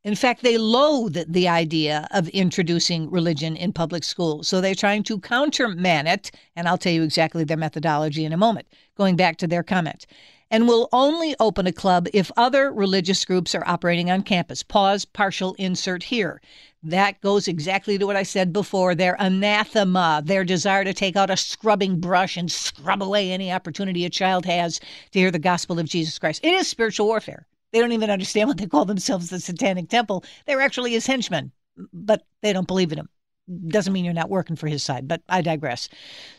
In 0.02 0.14
fact, 0.14 0.42
they 0.42 0.56
loathe 0.56 1.18
the 1.28 1.46
idea 1.46 2.08
of 2.10 2.28
introducing 2.28 3.10
religion 3.10 3.54
in 3.54 3.72
public 3.72 4.02
schools. 4.02 4.48
So 4.48 4.60
they're 4.60 4.74
trying 4.74 5.02
to 5.04 5.18
counterman 5.18 6.06
it, 6.06 6.30
and 6.56 6.66
I'll 6.66 6.78
tell 6.78 6.92
you 6.92 7.02
exactly 7.02 7.44
their 7.44 7.58
methodology 7.58 8.24
in 8.24 8.32
a 8.32 8.38
moment, 8.38 8.66
going 8.96 9.14
back 9.16 9.36
to 9.38 9.46
their 9.46 9.62
comment. 9.62 10.06
and 10.50 10.66
will 10.66 10.88
only 10.92 11.34
open 11.38 11.66
a 11.66 11.72
club 11.72 12.08
if 12.12 12.30
other 12.36 12.72
religious 12.72 13.24
groups 13.24 13.54
are 13.54 13.66
operating 13.66 14.10
on 14.10 14.22
campus. 14.22 14.62
Pause, 14.62 15.06
Parshall 15.06 15.54
insert 15.58 16.02
here. 16.02 16.40
That 16.82 17.20
goes 17.20 17.46
exactly 17.46 17.98
to 17.98 18.06
what 18.06 18.16
I 18.16 18.22
said 18.24 18.52
before. 18.52 18.94
Their 18.94 19.16
anathema, 19.20 20.22
their 20.24 20.44
desire 20.44 20.82
to 20.84 20.94
take 20.94 21.14
out 21.14 21.30
a 21.30 21.36
scrubbing 21.36 22.00
brush 22.00 22.36
and 22.36 22.50
scrub 22.50 23.02
away 23.02 23.30
any 23.30 23.52
opportunity 23.52 24.04
a 24.04 24.10
child 24.10 24.44
has 24.46 24.80
to 25.12 25.18
hear 25.18 25.30
the 25.30 25.38
gospel 25.38 25.78
of 25.78 25.86
Jesus 25.86 26.18
Christ. 26.18 26.40
It 26.42 26.54
is 26.54 26.66
spiritual 26.66 27.06
warfare. 27.06 27.46
They 27.72 27.80
don't 27.80 27.92
even 27.92 28.10
understand 28.10 28.48
what 28.48 28.58
they 28.58 28.66
call 28.66 28.84
themselves 28.84 29.30
the 29.30 29.40
Satanic 29.40 29.88
Temple. 29.88 30.24
They're 30.46 30.60
actually 30.60 30.92
his 30.92 31.06
henchmen, 31.06 31.52
but 31.92 32.26
they 32.42 32.52
don't 32.52 32.66
believe 32.66 32.92
in 32.92 32.98
him 32.98 33.08
doesn't 33.68 33.92
mean 33.92 34.04
you're 34.04 34.14
not 34.14 34.30
working 34.30 34.56
for 34.56 34.68
his 34.68 34.82
side, 34.82 35.08
but 35.08 35.22
I 35.28 35.42
digress. 35.42 35.88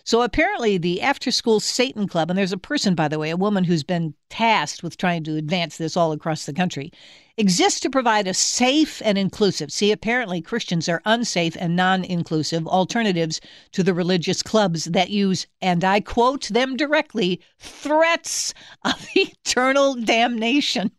So 0.04 0.22
apparently, 0.22 0.78
the 0.78 1.02
After 1.02 1.32
School 1.32 1.60
Satan 1.60 2.08
Club, 2.08 2.30
and 2.30 2.38
there's 2.38 2.54
a 2.54 2.58
person, 2.58 2.96
by 2.96 3.08
the 3.08 3.20
way, 3.20 3.30
a 3.30 3.38
woman 3.38 3.64
who's 3.64 3.84
been 3.84 4.14
tasked 4.30 4.82
with 4.84 4.98
trying 4.98 5.24
to 5.26 5.36
advance 5.36 5.78
this 5.78 5.98
all 5.98 6.12
across 6.12 6.46
the 6.46 6.54
country, 6.54 6.92
exists 7.38 7.80
to 7.82 7.90
provide 7.90 8.28
a 8.28 8.34
safe 8.34 9.02
and 9.04 9.18
inclusive. 9.18 9.72
See, 9.72 9.92
apparently, 9.92 10.42
Christians 10.42 10.88
are 10.88 11.02
unsafe 11.06 11.58
and 11.60 11.76
non 11.76 12.06
inclusive 12.06 12.68
alternatives 12.68 13.42
to 13.74 13.84
the 13.84 13.94
religious 13.94 14.42
clubs 14.42 14.86
that 14.86 15.10
use, 15.10 15.48
and 15.62 15.84
I 15.84 16.00
quote 16.00 16.48
them 16.48 16.78
directly, 16.78 17.42
threats 17.60 18.54
of 18.86 19.06
eternal 19.16 19.96
damnation. 19.96 20.92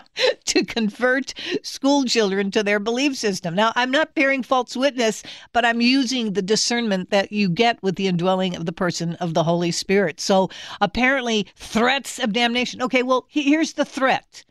to 0.46 0.64
convert 0.64 1.34
school 1.62 2.04
children 2.04 2.50
to 2.50 2.62
their 2.62 2.78
belief 2.78 3.16
system. 3.16 3.54
Now, 3.54 3.72
I'm 3.76 3.90
not 3.90 4.14
bearing 4.14 4.42
false 4.42 4.76
witness, 4.76 5.22
but 5.52 5.64
I'm 5.64 5.80
using 5.80 6.32
the 6.32 6.42
discernment 6.42 7.10
that 7.10 7.32
you 7.32 7.48
get 7.48 7.82
with 7.82 7.96
the 7.96 8.06
indwelling 8.06 8.56
of 8.56 8.66
the 8.66 8.72
person 8.72 9.14
of 9.16 9.34
the 9.34 9.44
Holy 9.44 9.70
Spirit. 9.70 10.20
So 10.20 10.50
apparently, 10.80 11.46
threats 11.56 12.18
of 12.18 12.32
damnation. 12.32 12.82
Okay, 12.82 13.02
well, 13.02 13.26
here's 13.28 13.74
the 13.74 13.84
threat 13.84 14.44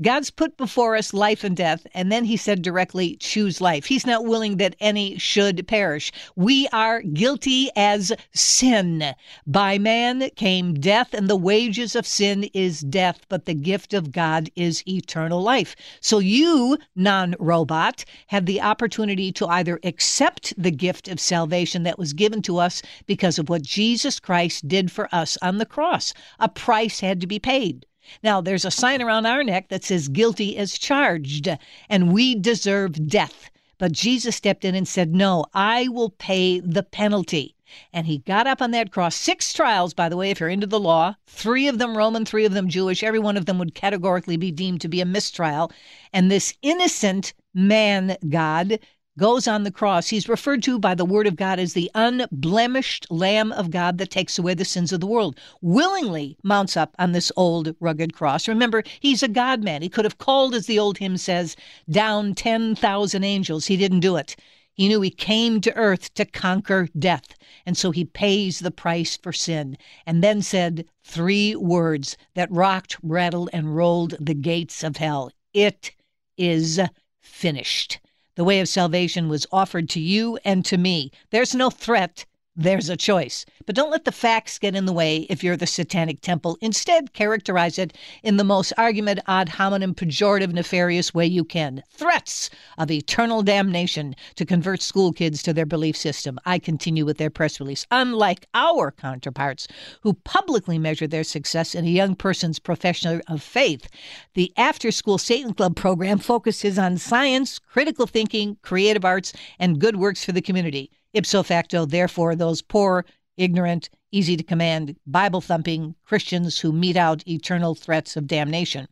God's 0.00 0.30
put 0.30 0.56
before 0.56 0.94
us 0.94 1.12
life 1.12 1.42
and 1.42 1.56
death, 1.56 1.84
and 1.92 2.12
then 2.12 2.24
he 2.24 2.36
said 2.36 2.62
directly, 2.62 3.16
choose 3.16 3.60
life. 3.60 3.86
He's 3.86 4.06
not 4.06 4.24
willing 4.24 4.58
that 4.58 4.76
any 4.78 5.18
should 5.18 5.66
perish. 5.66 6.12
We 6.36 6.68
are 6.68 7.02
guilty 7.02 7.68
as 7.74 8.12
sin. 8.32 9.12
By 9.44 9.76
man 9.78 10.30
came 10.36 10.74
death, 10.74 11.14
and 11.14 11.28
the 11.28 11.34
wages 11.34 11.96
of 11.96 12.06
sin 12.06 12.44
is 12.54 12.78
death, 12.78 13.22
but 13.28 13.46
the 13.46 13.54
gift 13.54 13.92
of 13.92 14.12
God 14.12 14.50
is 14.54 14.86
eternal 14.86 15.42
life. 15.42 15.74
So 16.00 16.20
you, 16.20 16.78
non 16.94 17.34
robot, 17.40 18.04
have 18.28 18.46
the 18.46 18.60
opportunity 18.60 19.32
to 19.32 19.48
either 19.48 19.80
accept 19.82 20.54
the 20.56 20.70
gift 20.70 21.08
of 21.08 21.18
salvation 21.18 21.82
that 21.82 21.98
was 21.98 22.12
given 22.12 22.40
to 22.42 22.58
us 22.58 22.82
because 23.06 23.36
of 23.36 23.48
what 23.48 23.62
Jesus 23.62 24.20
Christ 24.20 24.68
did 24.68 24.92
for 24.92 25.12
us 25.12 25.36
on 25.42 25.58
the 25.58 25.66
cross. 25.66 26.14
A 26.38 26.48
price 26.48 27.00
had 27.00 27.20
to 27.20 27.26
be 27.26 27.40
paid. 27.40 27.84
Now, 28.22 28.40
there's 28.40 28.64
a 28.64 28.70
sign 28.70 29.02
around 29.02 29.26
our 29.26 29.44
neck 29.44 29.68
that 29.68 29.84
says 29.84 30.08
guilty 30.08 30.56
as 30.56 30.78
charged, 30.78 31.48
and 31.88 32.12
we 32.12 32.34
deserve 32.34 33.08
death. 33.08 33.50
But 33.78 33.92
Jesus 33.92 34.36
stepped 34.36 34.64
in 34.64 34.74
and 34.74 34.88
said, 34.88 35.14
No, 35.14 35.46
I 35.54 35.88
will 35.88 36.10
pay 36.10 36.60
the 36.60 36.82
penalty. 36.82 37.54
And 37.92 38.06
he 38.06 38.18
got 38.18 38.46
up 38.46 38.62
on 38.62 38.70
that 38.72 38.90
cross. 38.90 39.14
Six 39.14 39.52
trials, 39.52 39.92
by 39.92 40.08
the 40.08 40.16
way, 40.16 40.30
if 40.30 40.40
you're 40.40 40.48
into 40.48 40.66
the 40.66 40.80
law, 40.80 41.14
three 41.26 41.68
of 41.68 41.78
them 41.78 41.96
Roman, 41.96 42.24
three 42.24 42.44
of 42.44 42.54
them 42.54 42.68
Jewish. 42.68 43.02
Every 43.02 43.18
one 43.18 43.36
of 43.36 43.46
them 43.46 43.58
would 43.58 43.74
categorically 43.74 44.36
be 44.36 44.50
deemed 44.50 44.80
to 44.80 44.88
be 44.88 45.00
a 45.00 45.06
mistrial. 45.06 45.70
And 46.12 46.30
this 46.30 46.54
innocent 46.62 47.34
man, 47.54 48.16
God, 48.28 48.78
goes 49.18 49.48
on 49.48 49.64
the 49.64 49.70
cross. 49.70 50.08
He's 50.08 50.28
referred 50.28 50.62
to 50.62 50.78
by 50.78 50.94
the 50.94 51.04
Word 51.04 51.26
of 51.26 51.36
God 51.36 51.58
as 51.58 51.72
the 51.72 51.90
unblemished 51.94 53.10
Lamb 53.10 53.52
of 53.52 53.70
God 53.70 53.98
that 53.98 54.10
takes 54.10 54.38
away 54.38 54.54
the 54.54 54.64
sins 54.64 54.92
of 54.92 55.00
the 55.00 55.06
world, 55.06 55.38
willingly 55.60 56.38
mounts 56.42 56.76
up 56.76 56.94
on 56.98 57.12
this 57.12 57.32
old 57.36 57.74
rugged 57.80 58.14
cross. 58.14 58.48
Remember, 58.48 58.82
he's 59.00 59.22
a 59.22 59.28
God 59.28 59.62
man. 59.62 59.82
He 59.82 59.88
could 59.88 60.04
have 60.04 60.18
called, 60.18 60.54
as 60.54 60.66
the 60.66 60.78
old 60.78 60.98
hymn 60.98 61.18
says, 61.18 61.56
down 61.90 62.34
10,000 62.34 63.24
angels. 63.24 63.66
He 63.66 63.76
didn't 63.76 64.00
do 64.00 64.16
it. 64.16 64.36
He 64.72 64.86
knew 64.86 65.00
he 65.00 65.10
came 65.10 65.60
to 65.62 65.74
earth 65.74 66.14
to 66.14 66.24
conquer 66.24 66.88
death, 66.96 67.34
and 67.66 67.76
so 67.76 67.90
he 67.90 68.04
pays 68.04 68.60
the 68.60 68.70
price 68.70 69.16
for 69.16 69.32
sin, 69.32 69.76
and 70.06 70.22
then 70.22 70.40
said 70.40 70.86
three 71.02 71.56
words 71.56 72.16
that 72.34 72.52
rocked, 72.52 72.96
rattled, 73.02 73.50
and 73.52 73.74
rolled 73.74 74.14
the 74.20 74.34
gates 74.34 74.84
of 74.84 74.98
hell 74.98 75.32
It 75.52 75.90
is 76.36 76.80
finished. 77.20 77.98
The 78.38 78.44
way 78.44 78.60
of 78.60 78.68
salvation 78.68 79.28
was 79.28 79.48
offered 79.50 79.88
to 79.88 80.00
you 80.00 80.38
and 80.44 80.64
to 80.66 80.78
me. 80.78 81.10
There's 81.30 81.56
no 81.56 81.70
threat 81.70 82.24
there's 82.58 82.88
a 82.88 82.96
choice. 82.96 83.46
But 83.66 83.76
don't 83.76 83.92
let 83.92 84.04
the 84.04 84.10
facts 84.10 84.58
get 84.58 84.74
in 84.74 84.84
the 84.84 84.92
way 84.92 85.18
if 85.30 85.44
you're 85.44 85.56
the 85.56 85.66
Satanic 85.66 86.20
Temple. 86.22 86.58
Instead, 86.60 87.12
characterize 87.12 87.78
it 87.78 87.96
in 88.24 88.36
the 88.36 88.42
most 88.42 88.72
argument 88.76 89.20
ad 89.28 89.48
hominem, 89.48 89.94
pejorative, 89.94 90.52
nefarious 90.52 91.14
way 91.14 91.24
you 91.24 91.44
can. 91.44 91.84
Threats 91.88 92.50
of 92.76 92.90
eternal 92.90 93.44
damnation 93.44 94.16
to 94.34 94.44
convert 94.44 94.82
school 94.82 95.12
kids 95.12 95.40
to 95.44 95.52
their 95.52 95.66
belief 95.66 95.96
system. 95.96 96.40
I 96.44 96.58
continue 96.58 97.04
with 97.04 97.18
their 97.18 97.30
press 97.30 97.60
release. 97.60 97.86
Unlike 97.92 98.48
our 98.54 98.90
counterparts 98.90 99.68
who 100.02 100.14
publicly 100.14 100.78
measure 100.78 101.06
their 101.06 101.22
success 101.22 101.76
in 101.76 101.84
a 101.84 101.88
young 101.88 102.16
person's 102.16 102.58
profession 102.58 103.22
of 103.28 103.40
faith, 103.40 103.88
the 104.34 104.52
After 104.56 104.90
School 104.90 105.18
Satan 105.18 105.54
Club 105.54 105.76
program 105.76 106.18
focuses 106.18 106.76
on 106.76 106.98
science, 106.98 107.60
critical 107.60 108.08
thinking, 108.08 108.56
creative 108.62 109.04
arts, 109.04 109.32
and 109.60 109.80
good 109.80 109.94
works 109.94 110.24
for 110.24 110.32
the 110.32 110.42
community. 110.42 110.90
Ipso 111.14 111.42
facto, 111.42 111.86
therefore, 111.86 112.36
those 112.36 112.62
poor, 112.62 113.04
ignorant, 113.36 113.88
easy 114.10 114.36
to 114.36 114.42
command, 114.42 114.96
Bible 115.06 115.40
thumping 115.40 115.94
Christians 116.04 116.58
who 116.58 116.72
mete 116.72 116.96
out 116.96 117.26
eternal 117.26 117.74
threats 117.74 118.16
of 118.16 118.26
damnation. 118.26 118.88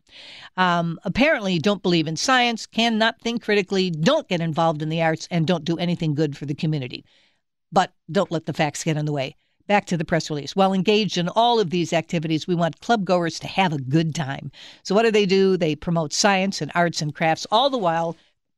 Um, 0.55 0.99
apparently, 1.03 1.59
don't 1.59 1.83
believe 1.83 2.07
in 2.07 2.15
science, 2.15 2.65
cannot 2.65 3.19
think 3.21 3.43
critically, 3.43 3.89
don't 3.89 4.27
get 4.27 4.41
involved 4.41 4.81
in 4.81 4.89
the 4.89 5.01
arts, 5.01 5.27
and 5.31 5.47
don't 5.47 5.65
do 5.65 5.77
anything 5.77 6.13
good 6.13 6.37
for 6.37 6.45
the 6.45 6.55
community. 6.55 7.05
But 7.71 7.93
don't 8.11 8.31
let 8.31 8.45
the 8.45 8.53
facts 8.53 8.83
get 8.83 8.97
in 8.97 9.05
the 9.05 9.13
way. 9.13 9.35
Back 9.67 9.85
to 9.87 9.97
the 9.97 10.05
press 10.05 10.29
release. 10.29 10.55
While 10.55 10.71
engaged 10.71 11.17
in 11.17 11.27
all 11.27 11.59
of 11.59 11.71
these 11.71 11.91
activities, 11.91 12.47
we 12.47 12.55
want 12.55 12.79
club 12.79 13.03
goers 13.03 13.37
to 13.39 13.47
have 13.47 13.73
a 13.73 13.81
good 13.81 14.15
time. 14.15 14.49
So, 14.83 14.95
what 14.95 15.03
do 15.03 15.11
they 15.11 15.25
do? 15.25 15.57
They 15.57 15.75
promote 15.75 16.13
science 16.13 16.61
and 16.61 16.71
arts 16.73 17.01
and 17.01 17.13
crafts, 17.13 17.45
all 17.51 17.69
the 17.69 17.77
while 17.77 18.15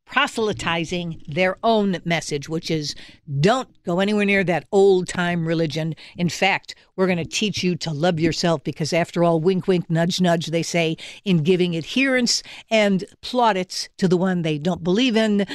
proselytizing 0.09 1.21
their 1.27 1.57
own 1.63 1.97
message, 2.03 2.49
which 2.49 2.71
is 2.71 2.95
don't 3.39 3.69
go 3.83 3.99
anywhere 3.99 4.25
near 4.25 4.43
that 4.43 4.65
old 4.71 5.07
time 5.07 5.47
religion. 5.47 5.95
In 6.17 6.29
fact, 6.29 6.75
we're 6.95 7.05
going 7.05 7.17
to 7.17 7.25
teach 7.25 7.63
you 7.63 7.75
to 7.77 7.91
love 7.91 8.19
yourself 8.19 8.63
because, 8.63 8.91
after 8.91 9.23
all, 9.23 9.39
wink, 9.39 9.67
wink, 9.67 9.89
nudge, 9.89 10.19
nudge, 10.19 10.47
they 10.47 10.63
say, 10.63 10.97
in 11.25 11.43
giving 11.43 11.75
adherence 11.75 12.43
and 12.69 13.05
plaudits 13.21 13.87
to 13.97 14.07
the 14.07 14.17
one 14.17 14.41
they 14.41 14.57
don't 14.57 14.83
believe 14.83 15.15
in, 15.15 15.45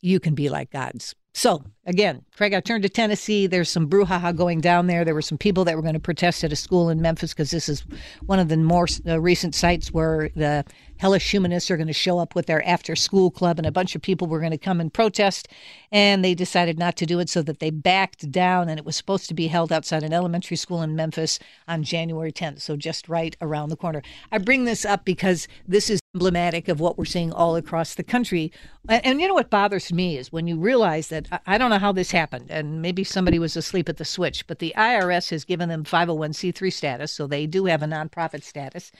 you 0.00 0.20
can 0.20 0.34
be 0.34 0.48
like 0.48 0.70
God's. 0.70 1.14
So, 1.36 1.62
again, 1.84 2.24
Craig, 2.34 2.54
I 2.54 2.60
turned 2.60 2.82
to 2.84 2.88
Tennessee. 2.88 3.46
There's 3.46 3.68
some 3.68 3.90
brouhaha 3.90 4.34
going 4.34 4.62
down 4.62 4.86
there. 4.86 5.04
There 5.04 5.12
were 5.14 5.20
some 5.20 5.36
people 5.36 5.64
that 5.64 5.76
were 5.76 5.82
going 5.82 5.92
to 5.92 6.00
protest 6.00 6.42
at 6.44 6.50
a 6.50 6.56
school 6.56 6.88
in 6.88 7.02
Memphis 7.02 7.34
because 7.34 7.50
this 7.50 7.68
is 7.68 7.84
one 8.24 8.38
of 8.38 8.48
the 8.48 8.56
more 8.56 8.86
uh, 9.06 9.20
recent 9.20 9.54
sites 9.54 9.92
where 9.92 10.30
the 10.34 10.64
hellish 10.98 11.30
humanists 11.30 11.70
are 11.70 11.76
going 11.76 11.86
to 11.86 11.92
show 11.92 12.18
up 12.18 12.34
with 12.34 12.46
their 12.46 12.66
after 12.66 12.96
school 12.96 13.30
club, 13.30 13.58
and 13.58 13.66
a 13.66 13.72
bunch 13.72 13.94
of 13.94 14.02
people 14.02 14.26
were 14.26 14.40
going 14.40 14.52
to 14.52 14.58
come 14.58 14.80
and 14.80 14.92
protest. 14.92 15.48
And 15.92 16.24
they 16.24 16.34
decided 16.34 16.78
not 16.78 16.96
to 16.96 17.06
do 17.06 17.18
it 17.20 17.28
so 17.28 17.42
that 17.42 17.60
they 17.60 17.70
backed 17.70 18.30
down, 18.30 18.68
and 18.68 18.78
it 18.78 18.84
was 18.84 18.96
supposed 18.96 19.28
to 19.28 19.34
be 19.34 19.48
held 19.48 19.72
outside 19.72 20.02
an 20.02 20.12
elementary 20.12 20.56
school 20.56 20.82
in 20.82 20.96
Memphis 20.96 21.38
on 21.68 21.82
January 21.82 22.32
10th, 22.32 22.60
so 22.60 22.76
just 22.76 23.08
right 23.08 23.36
around 23.40 23.68
the 23.68 23.76
corner. 23.76 24.02
I 24.32 24.38
bring 24.38 24.64
this 24.64 24.84
up 24.84 25.04
because 25.04 25.48
this 25.66 25.90
is 25.90 26.00
emblematic 26.16 26.66
of 26.68 26.80
what 26.80 26.96
we're 26.96 27.04
seeing 27.04 27.30
all 27.30 27.56
across 27.56 27.94
the 27.94 28.02
country. 28.02 28.50
And, 28.88 29.04
and 29.04 29.20
you 29.20 29.28
know 29.28 29.34
what 29.34 29.50
bothers 29.50 29.92
me 29.92 30.16
is 30.16 30.32
when 30.32 30.46
you 30.46 30.56
realize 30.58 31.08
that 31.08 31.42
I 31.46 31.58
don't 31.58 31.68
know 31.68 31.78
how 31.78 31.92
this 31.92 32.10
happened, 32.10 32.46
and 32.50 32.80
maybe 32.80 33.04
somebody 33.04 33.38
was 33.38 33.54
asleep 33.54 33.88
at 33.90 33.98
the 33.98 34.04
switch, 34.04 34.46
but 34.46 34.58
the 34.58 34.72
IRS 34.76 35.28
has 35.30 35.44
given 35.44 35.68
them 35.68 35.84
501c3 35.84 36.72
status, 36.72 37.12
so 37.12 37.26
they 37.26 37.46
do 37.46 37.66
have 37.66 37.82
a 37.82 37.86
nonprofit 37.86 38.42
status. 38.42 38.90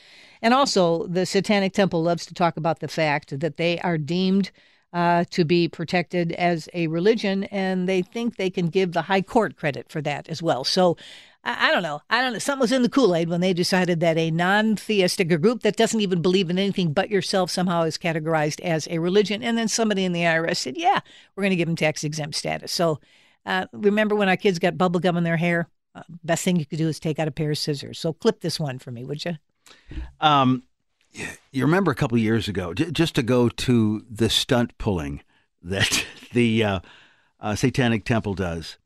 And 0.46 0.54
also, 0.54 1.08
the 1.08 1.26
Satanic 1.26 1.72
Temple 1.72 2.04
loves 2.04 2.24
to 2.26 2.32
talk 2.32 2.56
about 2.56 2.78
the 2.78 2.86
fact 2.86 3.40
that 3.40 3.56
they 3.56 3.80
are 3.80 3.98
deemed 3.98 4.52
uh, 4.92 5.24
to 5.30 5.44
be 5.44 5.66
protected 5.66 6.30
as 6.30 6.68
a 6.72 6.86
religion, 6.86 7.42
and 7.50 7.88
they 7.88 8.00
think 8.00 8.36
they 8.36 8.48
can 8.48 8.68
give 8.68 8.92
the 8.92 9.02
high 9.02 9.22
court 9.22 9.56
credit 9.56 9.90
for 9.90 10.00
that 10.02 10.28
as 10.28 10.44
well. 10.44 10.62
So 10.62 10.96
I, 11.42 11.72
don't 11.72 11.82
know. 11.82 12.00
I 12.10 12.22
don't 12.22 12.32
know. 12.32 12.38
Something 12.38 12.60
was 12.60 12.70
in 12.70 12.82
the 12.82 12.88
Kool 12.88 13.16
Aid 13.16 13.28
when 13.28 13.40
they 13.40 13.52
decided 13.52 13.98
that 13.98 14.16
a 14.16 14.30
non 14.30 14.76
theistic, 14.76 15.30
group 15.42 15.62
that 15.62 15.74
doesn't 15.74 16.00
even 16.00 16.22
believe 16.22 16.48
in 16.48 16.60
anything 16.60 16.92
but 16.92 17.10
yourself, 17.10 17.50
somehow 17.50 17.82
is 17.82 17.98
categorized 17.98 18.60
as 18.60 18.86
a 18.88 19.00
religion. 19.00 19.42
And 19.42 19.58
then 19.58 19.66
somebody 19.66 20.04
in 20.04 20.12
the 20.12 20.20
IRS 20.20 20.58
said, 20.58 20.76
yeah, 20.76 21.00
we're 21.34 21.42
going 21.42 21.50
to 21.50 21.56
give 21.56 21.66
them 21.66 21.74
tax 21.74 22.04
exempt 22.04 22.36
status. 22.36 22.70
So 22.70 23.00
uh, 23.46 23.66
remember 23.72 24.14
when 24.14 24.28
our 24.28 24.36
kids 24.36 24.60
got 24.60 24.78
bubble 24.78 25.00
gum 25.00 25.16
in 25.16 25.24
their 25.24 25.38
hair? 25.38 25.68
Uh, 25.92 26.04
best 26.22 26.44
thing 26.44 26.54
you 26.54 26.66
could 26.66 26.78
do 26.78 26.86
is 26.86 27.00
take 27.00 27.18
out 27.18 27.26
a 27.26 27.32
pair 27.32 27.50
of 27.50 27.58
scissors. 27.58 27.98
So 27.98 28.12
clip 28.12 28.42
this 28.42 28.60
one 28.60 28.78
for 28.78 28.92
me, 28.92 29.02
would 29.02 29.24
you? 29.24 29.38
Um, 30.20 30.62
you 31.52 31.64
remember 31.64 31.90
a 31.90 31.94
couple 31.94 32.18
years 32.18 32.48
ago, 32.48 32.74
just 32.74 33.14
to 33.14 33.22
go 33.22 33.48
to 33.48 34.04
the 34.10 34.28
stunt 34.28 34.76
pulling 34.78 35.22
that 35.62 36.06
the 36.32 36.62
uh, 36.62 36.80
uh, 37.40 37.54
Satanic 37.54 38.04
Temple 38.04 38.34
does 38.34 38.78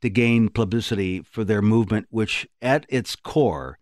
to 0.00 0.08
gain 0.08 0.48
publicity 0.48 1.22
for 1.22 1.44
their 1.44 1.62
movement, 1.62 2.06
which 2.10 2.46
at 2.62 2.86
its 2.88 3.16
core 3.16 3.78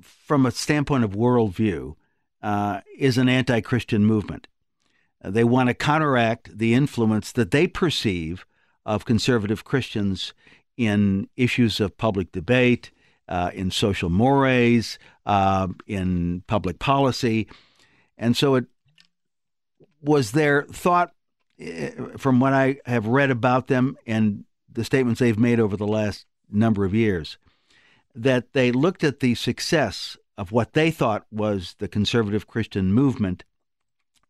from 0.00 0.46
a 0.46 0.50
standpoint 0.50 1.04
of 1.04 1.12
worldview, 1.12 1.94
uh, 2.42 2.80
is 2.98 3.18
an 3.18 3.28
anti 3.28 3.60
Christian 3.60 4.04
movement. 4.04 4.48
They 5.24 5.44
want 5.44 5.68
to 5.68 5.74
counteract 5.74 6.58
the 6.58 6.74
influence 6.74 7.30
that 7.32 7.52
they 7.52 7.68
perceive 7.68 8.44
of 8.84 9.04
conservative 9.04 9.64
Christians 9.64 10.34
in 10.76 11.28
issues 11.36 11.78
of 11.78 11.96
public 11.96 12.32
debate, 12.32 12.90
uh, 13.28 13.50
in 13.54 13.70
social 13.70 14.10
mores, 14.10 14.98
uh, 15.26 15.68
in 15.86 16.42
public 16.46 16.78
policy. 16.78 17.48
And 18.18 18.36
so 18.36 18.54
it 18.54 18.66
was 20.00 20.32
their 20.32 20.64
thought, 20.64 21.12
eh, 21.58 21.90
from 22.16 22.40
what 22.40 22.52
I 22.52 22.78
have 22.86 23.06
read 23.06 23.30
about 23.30 23.68
them 23.68 23.96
and 24.06 24.44
the 24.70 24.84
statements 24.84 25.20
they've 25.20 25.38
made 25.38 25.60
over 25.60 25.76
the 25.76 25.86
last 25.86 26.26
number 26.50 26.84
of 26.84 26.94
years, 26.94 27.38
that 28.14 28.52
they 28.52 28.72
looked 28.72 29.04
at 29.04 29.20
the 29.20 29.34
success 29.34 30.16
of 30.36 30.52
what 30.52 30.72
they 30.72 30.90
thought 30.90 31.26
was 31.30 31.76
the 31.78 31.88
conservative 31.88 32.46
Christian 32.46 32.92
movement 32.92 33.44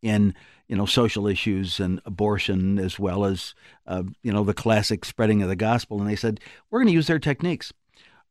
in 0.03 0.35
you 0.69 0.77
know 0.77 0.87
social 0.87 1.27
issues 1.27 1.79
and 1.79 2.01
abortion 2.05 2.79
as 2.79 2.99
well 2.99 3.25
as 3.25 3.55
uh, 3.87 4.03
you 4.23 4.33
know 4.33 4.45
the 4.45 4.55
classic 4.55 5.05
spreading 5.05 5.43
of 5.43 5.49
the 5.49 5.57
gospel. 5.57 6.01
And 6.01 6.09
they 6.09 6.17
said 6.17 6.41
we're 6.71 6.81
going 6.81 6.89
to 6.89 6.95
use 6.95 7.07
their 7.07 7.19
techniques. 7.19 7.73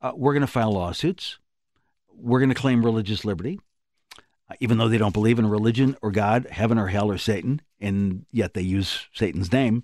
Uh, 0.01 0.11
we're 0.15 0.33
going 0.33 0.41
to 0.41 0.47
file 0.47 0.71
lawsuits 0.71 1.37
we're 2.17 2.39
going 2.39 2.49
to 2.49 2.55
claim 2.55 2.83
religious 2.83 3.25
liberty 3.25 3.59
uh, 4.49 4.55
even 4.59 4.77
though 4.77 4.87
they 4.87 4.97
don't 4.97 5.13
believe 5.13 5.39
in 5.39 5.47
religion 5.47 5.95
or 6.01 6.11
god 6.11 6.47
heaven 6.49 6.77
or 6.77 6.87
hell 6.87 7.09
or 7.09 7.17
satan 7.17 7.61
and 7.79 8.25
yet 8.31 8.53
they 8.53 8.61
use 8.61 9.07
satan's 9.13 9.51
name 9.51 9.83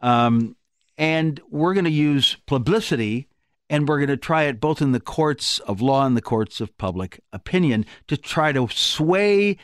um, 0.00 0.56
and 0.98 1.40
we're 1.50 1.74
going 1.74 1.84
to 1.84 1.90
use 1.90 2.36
publicity 2.46 3.28
and 3.70 3.88
we're 3.88 3.98
going 3.98 4.08
to 4.08 4.16
try 4.16 4.44
it 4.44 4.60
both 4.60 4.82
in 4.82 4.92
the 4.92 5.00
courts 5.00 5.58
of 5.60 5.80
law 5.80 6.06
and 6.06 6.16
the 6.16 6.22
courts 6.22 6.60
of 6.60 6.76
public 6.78 7.20
opinion 7.32 7.86
to 8.06 8.16
try 8.16 8.52
to 8.52 8.68
sway 8.68 9.56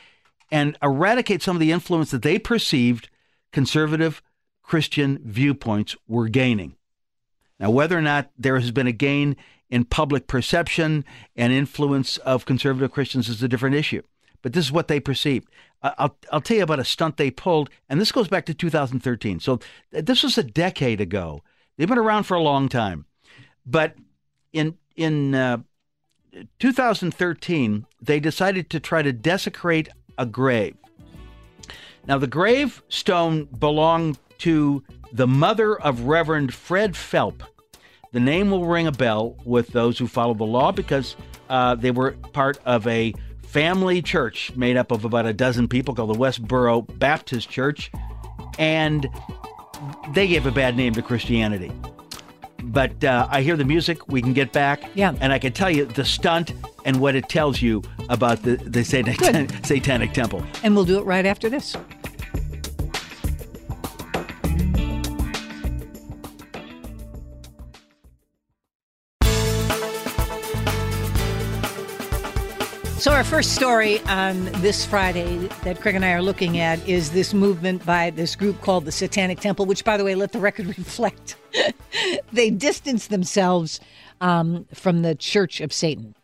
and 0.50 0.76
eradicate 0.82 1.42
some 1.42 1.56
of 1.56 1.60
the 1.60 1.72
influence 1.72 2.10
that 2.10 2.22
they 2.22 2.38
perceived 2.38 3.08
conservative 3.52 4.22
Christian 4.62 5.20
viewpoints 5.24 5.96
were 6.08 6.28
gaining. 6.28 6.76
Now, 7.58 7.70
whether 7.70 7.96
or 7.96 8.02
not 8.02 8.30
there 8.38 8.58
has 8.58 8.70
been 8.70 8.86
a 8.86 8.92
gain 8.92 9.36
in 9.70 9.84
public 9.84 10.26
perception 10.26 11.04
and 11.36 11.52
influence 11.52 12.16
of 12.18 12.44
conservative 12.44 12.92
Christians 12.92 13.28
is 13.28 13.42
a 13.42 13.48
different 13.48 13.76
issue. 13.76 14.02
But 14.42 14.52
this 14.52 14.66
is 14.66 14.72
what 14.72 14.88
they 14.88 15.00
perceived. 15.00 15.48
I'll, 15.82 16.16
I'll 16.32 16.40
tell 16.40 16.56
you 16.56 16.62
about 16.62 16.80
a 16.80 16.84
stunt 16.84 17.16
they 17.16 17.30
pulled, 17.30 17.70
and 17.88 18.00
this 18.00 18.12
goes 18.12 18.28
back 18.28 18.46
to 18.46 18.54
2013. 18.54 19.40
So 19.40 19.60
this 19.90 20.22
was 20.22 20.36
a 20.36 20.42
decade 20.42 21.00
ago. 21.00 21.42
They've 21.76 21.88
been 21.88 21.98
around 21.98 22.24
for 22.24 22.34
a 22.34 22.42
long 22.42 22.68
time. 22.68 23.06
But 23.64 23.94
in 24.52 24.76
in 24.96 25.34
uh, 25.34 25.58
2013, 26.58 27.86
they 28.02 28.20
decided 28.20 28.68
to 28.70 28.80
try 28.80 29.02
to 29.02 29.12
desecrate 29.12 29.88
a 30.18 30.26
grave. 30.26 30.76
Now, 32.06 32.18
the 32.18 32.26
gravestone 32.26 33.44
belonged 33.44 34.18
to 34.38 34.82
the 35.12 35.26
mother 35.26 35.78
of 35.78 36.02
Reverend 36.02 36.54
Fred 36.54 36.96
Phelps. 36.96 37.44
The 38.12 38.20
name 38.20 38.50
will 38.50 38.66
ring 38.66 38.86
a 38.86 38.92
bell 38.92 39.36
with 39.44 39.68
those 39.68 39.98
who 39.98 40.08
follow 40.08 40.34
the 40.34 40.44
law 40.44 40.72
because 40.72 41.16
uh, 41.48 41.74
they 41.76 41.90
were 41.90 42.12
part 42.32 42.58
of 42.64 42.86
a 42.86 43.14
family 43.42 44.02
church 44.02 44.52
made 44.56 44.76
up 44.76 44.90
of 44.90 45.04
about 45.04 45.26
a 45.26 45.32
dozen 45.32 45.68
people 45.68 45.94
called 45.94 46.10
the 46.10 46.18
Westboro 46.18 46.86
Baptist 46.98 47.48
Church, 47.48 47.90
and 48.58 49.08
they 50.12 50.26
gave 50.26 50.46
a 50.46 50.50
bad 50.50 50.76
name 50.76 50.92
to 50.94 51.02
Christianity 51.02 51.72
but 52.64 53.02
uh, 53.04 53.26
I 53.30 53.42
hear 53.42 53.56
the 53.56 53.64
music. 53.64 54.08
We 54.08 54.22
can 54.22 54.32
get 54.32 54.52
back. 54.52 54.82
Yeah. 54.94 55.14
And 55.20 55.32
I 55.32 55.38
can 55.38 55.52
tell 55.52 55.70
you 55.70 55.86
the 55.86 56.04
stunt 56.04 56.52
and 56.84 57.00
what 57.00 57.14
it 57.14 57.28
tells 57.28 57.60
you 57.60 57.82
about 58.08 58.42
the, 58.42 58.56
the 58.56 58.84
satanic, 58.84 59.50
satanic 59.64 60.12
temple. 60.12 60.44
And 60.62 60.74
we'll 60.74 60.84
do 60.84 60.98
it 60.98 61.04
right 61.04 61.26
after 61.26 61.48
this. 61.48 61.76
So, 73.00 73.12
our 73.12 73.24
first 73.24 73.54
story 73.54 73.98
on 74.00 74.44
this 74.60 74.84
Friday 74.84 75.48
that 75.64 75.80
Craig 75.80 75.94
and 75.94 76.04
I 76.04 76.12
are 76.12 76.20
looking 76.20 76.58
at 76.58 76.86
is 76.86 77.12
this 77.12 77.32
movement 77.32 77.86
by 77.86 78.10
this 78.10 78.36
group 78.36 78.60
called 78.60 78.84
the 78.84 78.92
Satanic 78.92 79.40
Temple, 79.40 79.64
which, 79.64 79.86
by 79.86 79.96
the 79.96 80.04
way, 80.04 80.14
let 80.14 80.32
the 80.32 80.38
record 80.38 80.66
reflect. 80.78 81.36
they 82.30 82.50
distance 82.50 83.06
themselves 83.06 83.80
um, 84.20 84.66
from 84.74 85.00
the 85.00 85.14
Church 85.14 85.62
of 85.62 85.72
Satan, 85.72 86.14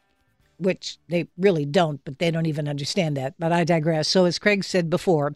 which 0.58 0.98
they 1.08 1.26
really 1.38 1.64
don't, 1.64 2.04
but 2.04 2.18
they 2.18 2.30
don't 2.30 2.44
even 2.44 2.68
understand 2.68 3.16
that. 3.16 3.32
But 3.38 3.52
I 3.52 3.64
digress. 3.64 4.06
So, 4.06 4.26
as 4.26 4.38
Craig 4.38 4.62
said 4.62 4.90
before, 4.90 5.32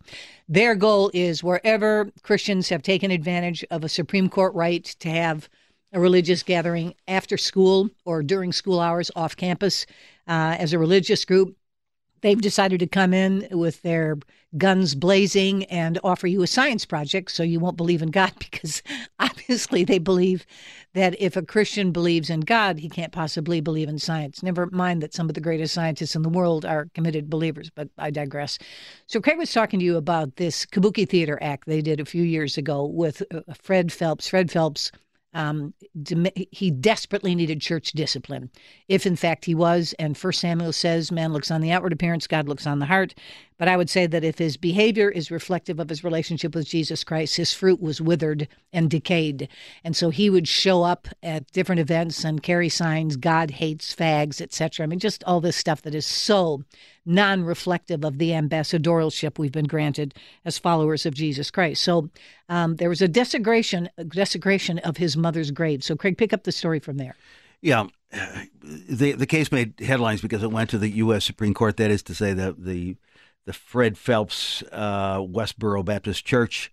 their 0.46 0.74
goal 0.74 1.10
is 1.14 1.42
wherever 1.42 2.10
Christians 2.22 2.68
have 2.68 2.82
taken 2.82 3.10
advantage 3.10 3.64
of 3.70 3.82
a 3.82 3.88
Supreme 3.88 4.28
Court 4.28 4.52
right 4.54 4.84
to 4.84 5.08
have 5.08 5.48
a 5.92 6.00
religious 6.00 6.42
gathering 6.42 6.94
after 7.08 7.36
school 7.36 7.90
or 8.04 8.22
during 8.22 8.52
school 8.52 8.80
hours 8.80 9.10
off 9.16 9.36
campus 9.36 9.86
uh, 10.28 10.56
as 10.58 10.72
a 10.72 10.78
religious 10.78 11.24
group. 11.24 11.56
They've 12.22 12.40
decided 12.40 12.80
to 12.80 12.86
come 12.86 13.14
in 13.14 13.48
with 13.50 13.80
their 13.82 14.18
guns 14.58 14.94
blazing 14.94 15.64
and 15.64 15.98
offer 16.02 16.26
you 16.26 16.42
a 16.42 16.46
science 16.46 16.84
project 16.84 17.30
so 17.30 17.42
you 17.42 17.60
won't 17.60 17.76
believe 17.76 18.02
in 18.02 18.10
God 18.10 18.32
because 18.38 18.82
obviously 19.18 19.84
they 19.84 19.98
believe 19.98 20.44
that 20.92 21.18
if 21.20 21.36
a 21.36 21.42
Christian 21.42 21.92
believes 21.92 22.30
in 22.30 22.40
God, 22.40 22.78
he 22.78 22.88
can't 22.88 23.12
possibly 23.12 23.60
believe 23.60 23.88
in 23.88 23.98
science. 23.98 24.42
Never 24.42 24.66
mind 24.66 25.02
that 25.02 25.14
some 25.14 25.28
of 25.28 25.34
the 25.34 25.40
greatest 25.40 25.72
scientists 25.72 26.16
in 26.16 26.22
the 26.22 26.28
world 26.28 26.64
are 26.64 26.88
committed 26.94 27.30
believers, 27.30 27.70
but 27.70 27.88
I 27.96 28.10
digress. 28.10 28.58
So, 29.06 29.20
Craig 29.20 29.38
was 29.38 29.52
talking 29.52 29.78
to 29.78 29.84
you 29.84 29.96
about 29.96 30.36
this 30.36 30.66
Kabuki 30.66 31.08
Theater 31.08 31.38
act 31.40 31.66
they 31.66 31.80
did 31.80 32.00
a 32.00 32.04
few 32.04 32.24
years 32.24 32.58
ago 32.58 32.84
with 32.84 33.22
uh, 33.32 33.40
Fred 33.62 33.92
Phelps. 33.92 34.28
Fred 34.28 34.50
Phelps 34.50 34.90
um, 35.34 35.74
he 36.50 36.70
desperately 36.70 37.34
needed 37.34 37.60
church 37.60 37.92
discipline. 37.92 38.50
If 38.88 39.06
in 39.06 39.16
fact 39.16 39.44
he 39.44 39.54
was, 39.54 39.94
and 39.98 40.16
First 40.16 40.40
Samuel 40.40 40.72
says, 40.72 41.12
man 41.12 41.32
looks 41.32 41.50
on 41.50 41.60
the 41.60 41.70
outward 41.70 41.92
appearance, 41.92 42.26
God 42.26 42.48
looks 42.48 42.66
on 42.66 42.78
the 42.78 42.86
heart. 42.86 43.14
But 43.60 43.68
I 43.68 43.76
would 43.76 43.90
say 43.90 44.06
that 44.06 44.24
if 44.24 44.38
his 44.38 44.56
behavior 44.56 45.10
is 45.10 45.30
reflective 45.30 45.78
of 45.78 45.90
his 45.90 46.02
relationship 46.02 46.54
with 46.54 46.66
Jesus 46.66 47.04
Christ, 47.04 47.36
his 47.36 47.52
fruit 47.52 47.78
was 47.78 48.00
withered 48.00 48.48
and 48.72 48.88
decayed. 48.88 49.50
And 49.84 49.94
so 49.94 50.08
he 50.08 50.30
would 50.30 50.48
show 50.48 50.82
up 50.82 51.08
at 51.22 51.52
different 51.52 51.78
events 51.78 52.24
and 52.24 52.42
carry 52.42 52.70
signs, 52.70 53.18
God 53.18 53.50
hates 53.50 53.94
fags, 53.94 54.40
etc. 54.40 54.84
I 54.84 54.86
mean, 54.86 54.98
just 54.98 55.22
all 55.24 55.42
this 55.42 55.58
stuff 55.58 55.82
that 55.82 55.94
is 55.94 56.06
so 56.06 56.64
non 57.04 57.44
reflective 57.44 58.02
of 58.02 58.16
the 58.16 58.32
ambassadorship 58.32 59.38
we've 59.38 59.52
been 59.52 59.66
granted 59.66 60.14
as 60.46 60.58
followers 60.58 61.04
of 61.04 61.12
Jesus 61.12 61.50
Christ. 61.50 61.82
So 61.82 62.08
um, 62.48 62.76
there 62.76 62.88
was 62.88 63.02
a 63.02 63.08
desecration, 63.08 63.90
a 63.98 64.04
desecration 64.04 64.78
of 64.78 64.96
his 64.96 65.18
mother's 65.18 65.50
grave. 65.50 65.84
So, 65.84 65.96
Craig, 65.96 66.16
pick 66.16 66.32
up 66.32 66.44
the 66.44 66.52
story 66.52 66.78
from 66.78 66.96
there. 66.96 67.14
Yeah. 67.60 67.88
The 68.62 69.12
the 69.12 69.26
case 69.26 69.52
made 69.52 69.78
headlines 69.80 70.22
because 70.22 70.42
it 70.42 70.50
went 70.50 70.70
to 70.70 70.78
the 70.78 70.88
U.S. 70.88 71.26
Supreme 71.26 71.52
Court. 71.52 71.76
That 71.76 71.90
is 71.90 72.02
to 72.04 72.14
say, 72.14 72.32
the 72.32 72.56
the 72.58 72.96
the 73.46 73.52
Fred 73.52 73.96
Phelps 73.96 74.62
uh, 74.72 75.18
Westboro 75.18 75.84
Baptist 75.84 76.24
Church 76.24 76.70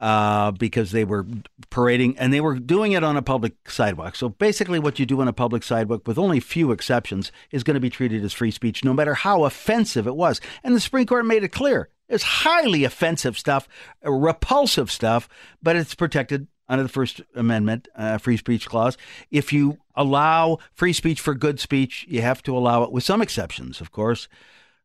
uh, 0.00 0.50
because 0.50 0.90
they 0.90 1.04
were 1.04 1.26
parading 1.70 2.18
and 2.18 2.32
they 2.32 2.40
were 2.40 2.58
doing 2.58 2.92
it 2.92 3.02
on 3.02 3.16
a 3.16 3.22
public 3.22 3.70
sidewalk. 3.70 4.16
So 4.16 4.28
basically, 4.28 4.78
what 4.78 4.98
you 4.98 5.06
do 5.06 5.20
on 5.20 5.28
a 5.28 5.32
public 5.32 5.62
sidewalk, 5.62 6.06
with 6.06 6.18
only 6.18 6.40
few 6.40 6.72
exceptions, 6.72 7.32
is 7.50 7.64
going 7.64 7.74
to 7.74 7.80
be 7.80 7.90
treated 7.90 8.24
as 8.24 8.32
free 8.32 8.50
speech, 8.50 8.84
no 8.84 8.92
matter 8.92 9.14
how 9.14 9.44
offensive 9.44 10.06
it 10.06 10.16
was. 10.16 10.40
And 10.62 10.74
the 10.74 10.80
Supreme 10.80 11.06
Court 11.06 11.26
made 11.26 11.44
it 11.44 11.48
clear 11.48 11.88
it's 12.08 12.24
highly 12.24 12.84
offensive 12.84 13.38
stuff, 13.38 13.66
repulsive 14.02 14.90
stuff, 14.90 15.26
but 15.62 15.74
it's 15.74 15.94
protected 15.94 16.48
under 16.68 16.82
the 16.82 16.88
First 16.90 17.22
Amendment, 17.34 17.88
uh, 17.96 18.18
free 18.18 18.36
speech 18.36 18.68
clause. 18.68 18.98
If 19.30 19.52
you 19.54 19.78
allow 19.94 20.58
free 20.74 20.92
speech 20.92 21.20
for 21.20 21.34
good 21.34 21.60
speech, 21.60 22.04
you 22.08 22.20
have 22.20 22.42
to 22.42 22.56
allow 22.56 22.82
it 22.82 22.92
with 22.92 23.04
some 23.04 23.22
exceptions, 23.22 23.80
of 23.80 23.90
course 23.90 24.28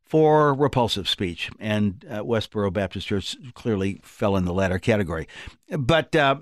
for 0.09 0.55
repulsive 0.55 1.07
speech, 1.07 1.51
and 1.59 2.03
uh, 2.09 2.23
Westboro 2.23 2.73
Baptist 2.73 3.07
Church 3.07 3.37
clearly 3.53 4.01
fell 4.01 4.35
in 4.35 4.43
the 4.43 4.53
latter 4.53 4.79
category. 4.79 5.27
But 5.69 6.15
uh, 6.15 6.37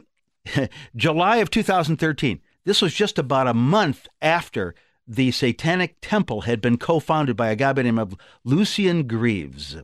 July 0.95 1.37
of 1.37 1.51
2013, 1.51 2.39
this 2.63 2.81
was 2.81 2.93
just 2.93 3.19
about 3.19 3.45
a 3.45 3.53
month 3.53 4.07
after 4.21 4.73
the 5.05 5.31
Satanic 5.31 5.97
Temple 6.01 6.41
had 6.41 6.61
been 6.61 6.77
co 6.77 7.01
founded 7.01 7.35
by 7.35 7.49
a 7.49 7.57
guy 7.57 7.73
by 7.73 7.81
the 7.81 7.83
name 7.83 7.99
of 7.99 8.15
Lucien 8.45 9.05
Greaves. 9.05 9.75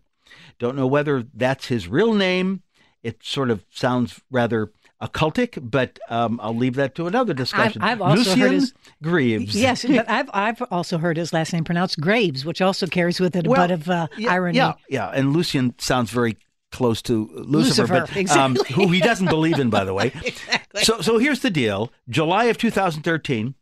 Don't 0.60 0.78
know 0.78 0.88
whether 0.88 1.26
that's 1.34 1.68
his 1.68 1.90
real 1.90 2.14
name. 2.14 2.64
It 3.04 3.22
sort 3.22 3.50
of 3.50 3.66
sounds 3.70 4.22
rather 4.32 4.72
occultic, 5.04 5.60
but 5.62 6.00
um, 6.10 6.40
I'll 6.42 6.56
leave 6.56 6.76
that 6.76 6.96
to 6.96 7.08
another 7.08 7.34
discussion. 7.34 7.82
I've, 7.82 8.02
I've 8.02 8.02
also 8.02 8.16
Lucien 8.18 8.40
heard 8.40 8.52
his, 8.54 8.74
Greaves. 9.04 9.56
Yes, 9.56 9.86
but 9.88 10.10
I've 10.10 10.30
I've 10.34 10.62
also 10.72 10.98
heard 10.98 11.18
his 11.18 11.34
last 11.34 11.54
name 11.54 11.64
pronounced 11.64 12.00
Graves, 12.00 12.46
which 12.46 12.62
also 12.62 12.88
carries 12.88 13.20
with 13.20 13.36
it 13.36 13.46
a 13.46 13.50
well, 13.50 13.68
bit 13.68 13.74
of 13.74 13.90
uh, 13.90 14.08
yeah, 14.18 14.32
irony. 14.32 14.58
Yeah, 14.58 14.74
yeah, 14.90 15.10
and 15.10 15.34
Lucien 15.34 15.76
sounds 15.78 16.10
very 16.10 16.38
close 16.72 17.02
to 17.04 17.30
Lucifer, 17.34 17.84
Lucifer 17.84 17.88
but 17.88 18.18
exactly. 18.18 18.60
um, 18.60 18.66
who 18.76 18.92
he 18.92 19.00
doesn't 19.00 19.28
believe 19.28 19.60
in, 19.60 19.70
by 19.70 19.84
the 19.84 19.94
way. 19.94 20.08
exactly. 20.24 20.84
So, 20.84 21.02
so 21.02 21.18
here's 21.18 21.42
the 21.42 21.52
deal: 21.52 21.92
July 22.08 22.46
of 22.46 22.58
2013, 22.58 23.56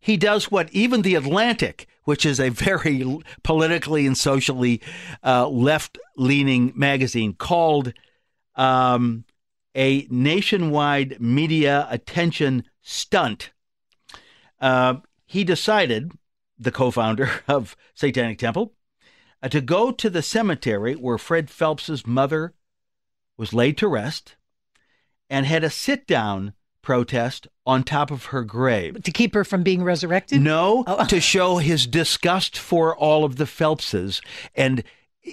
he 0.00 0.16
does 0.16 0.50
what 0.50 0.68
even 0.72 1.02
the 1.02 1.14
Atlantic, 1.14 1.86
which 2.04 2.26
is 2.26 2.40
a 2.40 2.48
very 2.48 3.20
politically 3.44 4.06
and 4.06 4.18
socially 4.18 4.82
uh, 5.22 5.48
left-leaning 5.48 6.72
magazine, 6.74 7.34
called 7.34 7.92
um, 8.56 9.24
a 9.76 10.06
nationwide 10.10 11.20
media 11.20 11.86
attention 11.90 12.64
stunt. 12.82 13.50
Uh, 14.60 14.96
he 15.26 15.44
decided, 15.44 16.12
the 16.58 16.72
co-founder 16.72 17.30
of 17.48 17.76
Satanic 17.94 18.38
Temple, 18.38 18.74
uh, 19.42 19.48
to 19.48 19.60
go 19.60 19.90
to 19.92 20.10
the 20.10 20.22
cemetery 20.22 20.94
where 20.94 21.18
Fred 21.18 21.48
Phelps's 21.50 22.06
mother 22.06 22.54
was 23.36 23.52
laid 23.52 23.76
to 23.78 23.86
rest 23.88 24.36
and 25.30 25.46
had 25.46 25.62
a 25.62 25.70
sit-down 25.70 26.54
protest 26.82 27.46
on 27.66 27.84
top 27.84 28.10
of 28.10 28.26
her 28.26 28.42
grave. 28.42 29.02
To 29.02 29.12
keep 29.12 29.34
her 29.34 29.44
from 29.44 29.62
being 29.62 29.84
resurrected? 29.84 30.40
No, 30.40 30.84
Oh. 30.86 31.04
to 31.06 31.20
show 31.20 31.58
his 31.58 31.86
disgust 31.86 32.56
for 32.58 32.96
all 32.96 33.24
of 33.24 33.36
the 33.36 33.44
Phelpses 33.44 34.22
and 34.54 34.82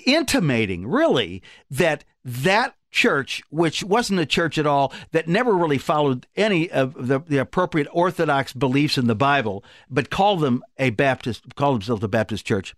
intimating, 0.06 0.86
really, 0.86 1.42
that 1.72 2.04
that 2.24 2.76
church, 2.96 3.44
which 3.50 3.84
wasn't 3.84 4.20
a 4.20 4.26
church 4.26 4.58
at 4.58 4.66
all, 4.66 4.94
that 5.12 5.28
never 5.28 5.54
really 5.54 5.78
followed 5.78 6.26
any 6.36 6.72
of 6.72 7.08
the, 7.08 7.20
the 7.20 7.38
appropriate 7.38 7.88
Orthodox 7.92 8.54
beliefs 8.54 8.98
in 8.98 9.08
the 9.08 9.14
Bible, 9.16 9.64
but 9.90 10.10
called 10.10 10.40
them 10.40 10.64
a 10.80 10.90
Baptist, 10.92 11.56
called 11.56 11.76
themselves 11.76 12.04
a 12.04 12.08
Baptist 12.08 12.46
church, 12.46 12.74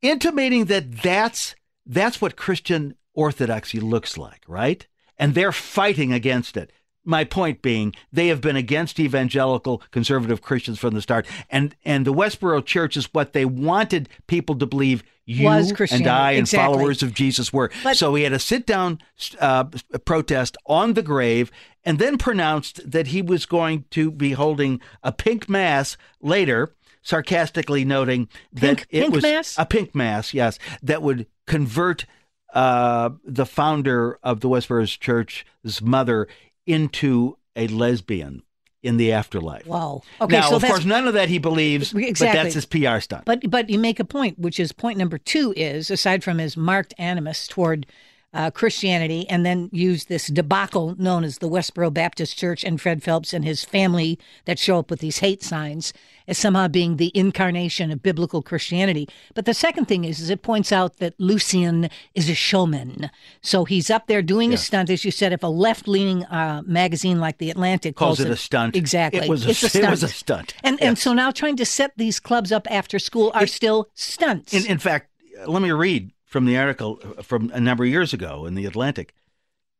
intimating 0.00 0.64
that 0.64 1.02
that's 1.02 1.54
that's 1.84 2.20
what 2.20 2.36
Christian 2.36 2.94
orthodoxy 3.14 3.80
looks 3.80 4.16
like, 4.16 4.42
right? 4.48 4.86
And 5.18 5.34
they're 5.34 5.52
fighting 5.52 6.12
against 6.12 6.56
it. 6.56 6.72
My 7.04 7.24
point 7.24 7.62
being, 7.62 7.94
they 8.12 8.28
have 8.28 8.40
been 8.40 8.56
against 8.56 9.00
evangelical 9.00 9.82
conservative 9.90 10.40
Christians 10.40 10.78
from 10.78 10.94
the 10.94 11.02
start, 11.02 11.26
and 11.50 11.76
and 11.84 12.06
the 12.06 12.14
Westboro 12.14 12.64
Church 12.64 12.96
is 12.96 13.12
what 13.12 13.34
they 13.34 13.44
wanted 13.44 14.08
people 14.26 14.56
to 14.56 14.66
believe 14.66 15.02
you 15.24 15.44
Was 15.46 15.70
and 15.90 16.06
I 16.06 16.32
and 16.32 16.40
exactly. 16.40 16.74
followers 16.74 17.02
of 17.02 17.14
Jesus 17.14 17.52
were. 17.52 17.70
But- 17.82 17.96
so 17.96 18.14
he 18.14 18.24
had 18.24 18.32
a 18.32 18.38
sit 18.38 18.66
down 18.66 18.98
uh, 19.40 19.64
protest 20.04 20.56
on 20.66 20.94
the 20.94 21.02
grave, 21.02 21.50
and 21.84 21.98
then 21.98 22.18
pronounced 22.18 22.90
that 22.90 23.08
he 23.08 23.22
was 23.22 23.46
going 23.46 23.84
to 23.90 24.10
be 24.10 24.32
holding 24.32 24.80
a 25.02 25.12
pink 25.12 25.48
mass 25.48 25.96
later. 26.20 26.74
Sarcastically 27.04 27.84
noting 27.84 28.28
that 28.52 28.60
Pink- 28.78 28.86
it 28.90 29.00
pink 29.02 29.14
was 29.14 29.22
mass? 29.24 29.56
a 29.58 29.66
pink 29.66 29.92
mass, 29.92 30.32
yes, 30.32 30.56
that 30.84 31.02
would 31.02 31.26
convert 31.48 32.06
uh, 32.54 33.10
the 33.24 33.44
founder 33.44 34.20
of 34.22 34.38
the 34.38 34.48
Westboro 34.48 34.86
Church's 35.00 35.82
mother 35.82 36.28
into 36.64 37.36
a 37.56 37.66
lesbian 37.66 38.42
in 38.82 38.96
the 38.96 39.12
afterlife. 39.12 39.66
Wow. 39.66 40.02
Okay, 40.20 40.36
now, 40.40 40.50
so 40.50 40.56
of 40.56 40.64
course, 40.64 40.84
none 40.84 41.06
of 41.06 41.14
that 41.14 41.28
he 41.28 41.38
believes, 41.38 41.94
Exactly. 41.94 42.26
but 42.26 42.42
that's 42.42 42.54
his 42.54 42.66
PR 42.66 43.00
stunt. 43.00 43.24
But 43.24 43.48
but 43.50 43.70
you 43.70 43.78
make 43.78 44.00
a 44.00 44.04
point, 44.04 44.38
which 44.38 44.58
is 44.58 44.72
point 44.72 44.98
number 44.98 45.18
two 45.18 45.52
is 45.56 45.90
aside 45.90 46.24
from 46.24 46.38
his 46.38 46.56
marked 46.56 46.94
animus 46.98 47.46
toward 47.46 47.86
uh, 48.34 48.50
Christianity, 48.50 49.28
and 49.28 49.44
then 49.44 49.68
use 49.72 50.06
this 50.06 50.28
debacle 50.28 50.94
known 50.98 51.22
as 51.24 51.38
the 51.38 51.48
Westboro 51.48 51.92
Baptist 51.92 52.38
Church 52.38 52.64
and 52.64 52.80
Fred 52.80 53.02
Phelps 53.02 53.32
and 53.34 53.44
his 53.44 53.64
family 53.64 54.18
that 54.46 54.58
show 54.58 54.78
up 54.78 54.90
with 54.90 55.00
these 55.00 55.18
hate 55.18 55.42
signs 55.42 55.92
as 56.26 56.38
somehow 56.38 56.68
being 56.68 56.96
the 56.96 57.10
incarnation 57.14 57.90
of 57.90 58.02
biblical 58.02 58.40
Christianity. 58.42 59.08
But 59.34 59.44
the 59.44 59.52
second 59.52 59.86
thing 59.86 60.04
is, 60.04 60.20
is 60.20 60.30
it 60.30 60.42
points 60.42 60.72
out 60.72 60.98
that 60.98 61.14
Lucien 61.18 61.90
is 62.14 62.30
a 62.30 62.34
showman, 62.34 63.10
so 63.42 63.64
he's 63.64 63.90
up 63.90 64.06
there 64.06 64.22
doing 64.22 64.54
a 64.54 64.56
stunt, 64.56 64.88
as 64.88 65.04
you 65.04 65.10
said. 65.10 65.32
If 65.32 65.42
a 65.42 65.48
left-leaning 65.48 66.24
uh, 66.26 66.62
magazine 66.64 67.20
like 67.20 67.38
the 67.38 67.50
Atlantic 67.50 67.96
Calls 67.96 68.18
calls, 68.18 68.20
it 68.20 68.30
a 68.32 68.36
stunt. 68.36 68.76
exactly, 68.76 69.22
It 69.26 69.28
was 69.28 69.44
a- 69.46 69.50
it's 69.50 69.74
it 69.74 69.90
was 69.90 70.02
a 70.02 70.08
stunt. 70.08 70.54
and 70.64 70.80
and 70.82 70.96
so 70.96 71.12
now 71.12 71.30
trying 71.32 71.56
to 71.56 71.66
set 71.66 71.92
these 71.96 72.18
clubs 72.20 72.50
up 72.52 72.66
after 72.70 72.98
school 72.98 73.30
are 73.34 73.46
still 73.46 73.88
stunts. 73.94 74.54
In, 74.54 74.64
in 74.66 74.78
fact, 74.78 75.10
let 75.46 75.60
me 75.60 75.70
read 75.72 76.12
from 76.32 76.46
the 76.46 76.56
article 76.56 76.98
uh, 77.18 77.22
from 77.22 77.50
a 77.52 77.60
number 77.60 77.84
of 77.84 77.90
years 77.90 78.12
ago 78.12 78.46
in 78.46 78.54
the 78.54 78.64
Atlantic. 78.66 79.14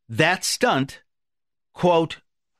That 0.07 0.45
stunt, 0.45 1.01
quote, 1.73 2.17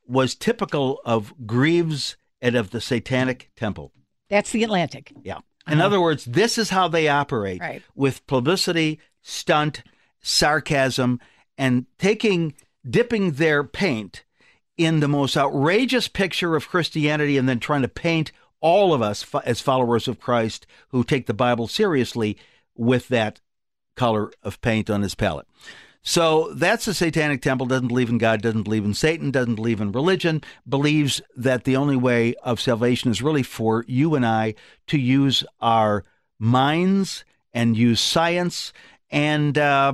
was 0.07 0.35
typical 0.35 0.99
of 1.05 1.33
Greaves 1.45 2.17
and 2.41 2.55
of 2.55 2.71
the 2.71 2.81
Satanic 2.81 3.51
Temple. 3.55 3.91
That's 4.29 4.51
the 4.51 4.63
Atlantic. 4.63 5.13
Yeah. 5.23 5.39
In 5.67 5.79
other 5.79 6.01
words, 6.01 6.25
this 6.25 6.57
is 6.57 6.71
how 6.71 6.89
they 6.89 7.07
operate 7.07 7.61
Right. 7.61 7.81
with 7.95 8.25
publicity, 8.27 8.99
stunt, 9.21 9.83
sarcasm, 10.21 11.21
and 11.57 11.85
taking, 11.97 12.53
dipping 12.89 13.33
their 13.33 13.63
paint 13.63 14.25
in 14.75 14.99
the 14.99 15.07
most 15.07 15.37
outrageous 15.37 16.07
picture 16.07 16.55
of 16.55 16.67
Christianity 16.67 17.37
and 17.37 17.47
then 17.47 17.59
trying 17.59 17.83
to 17.83 17.87
paint 17.87 18.31
all 18.59 18.93
of 18.93 19.01
us 19.01 19.25
as 19.45 19.61
followers 19.61 20.07
of 20.07 20.19
Christ 20.19 20.65
who 20.89 21.03
take 21.03 21.27
the 21.27 21.33
Bible 21.33 21.67
seriously 21.67 22.37
with 22.75 23.07
that 23.09 23.39
color 23.95 24.31
of 24.43 24.61
paint 24.61 24.89
on 24.89 25.01
his 25.01 25.15
palette. 25.15 25.47
So 26.05 26.51
that's 26.53 26.83
the 26.83 26.93
Satanic 26.93 27.41
Temple, 27.41 27.65
doesn't 27.65 27.87
believe 27.87 28.09
in 28.09 28.17
God, 28.17 28.41
doesn't 28.41 28.63
believe 28.63 28.83
in 28.83 28.93
Satan, 28.93 29.31
doesn't 29.31 29.55
believe 29.55 29.79
in 29.79 29.93
religion, 29.93 30.41
believes 30.67 31.21
that 31.37 31.63
the 31.63 31.77
only 31.77 31.95
way 31.95 32.35
of 32.43 32.59
salvation 32.59 33.09
is 33.09 33.21
really 33.21 33.43
for 33.43 33.85
you 33.87 34.13
and 34.13 34.25
I 34.25 34.55
to 34.87 34.97
use 34.97 35.45
our 35.61 36.03
minds 36.39 37.23
and 37.53 37.77
use 37.77 38.01
science. 38.01 38.73
And 39.09 39.57
uh, 39.57 39.93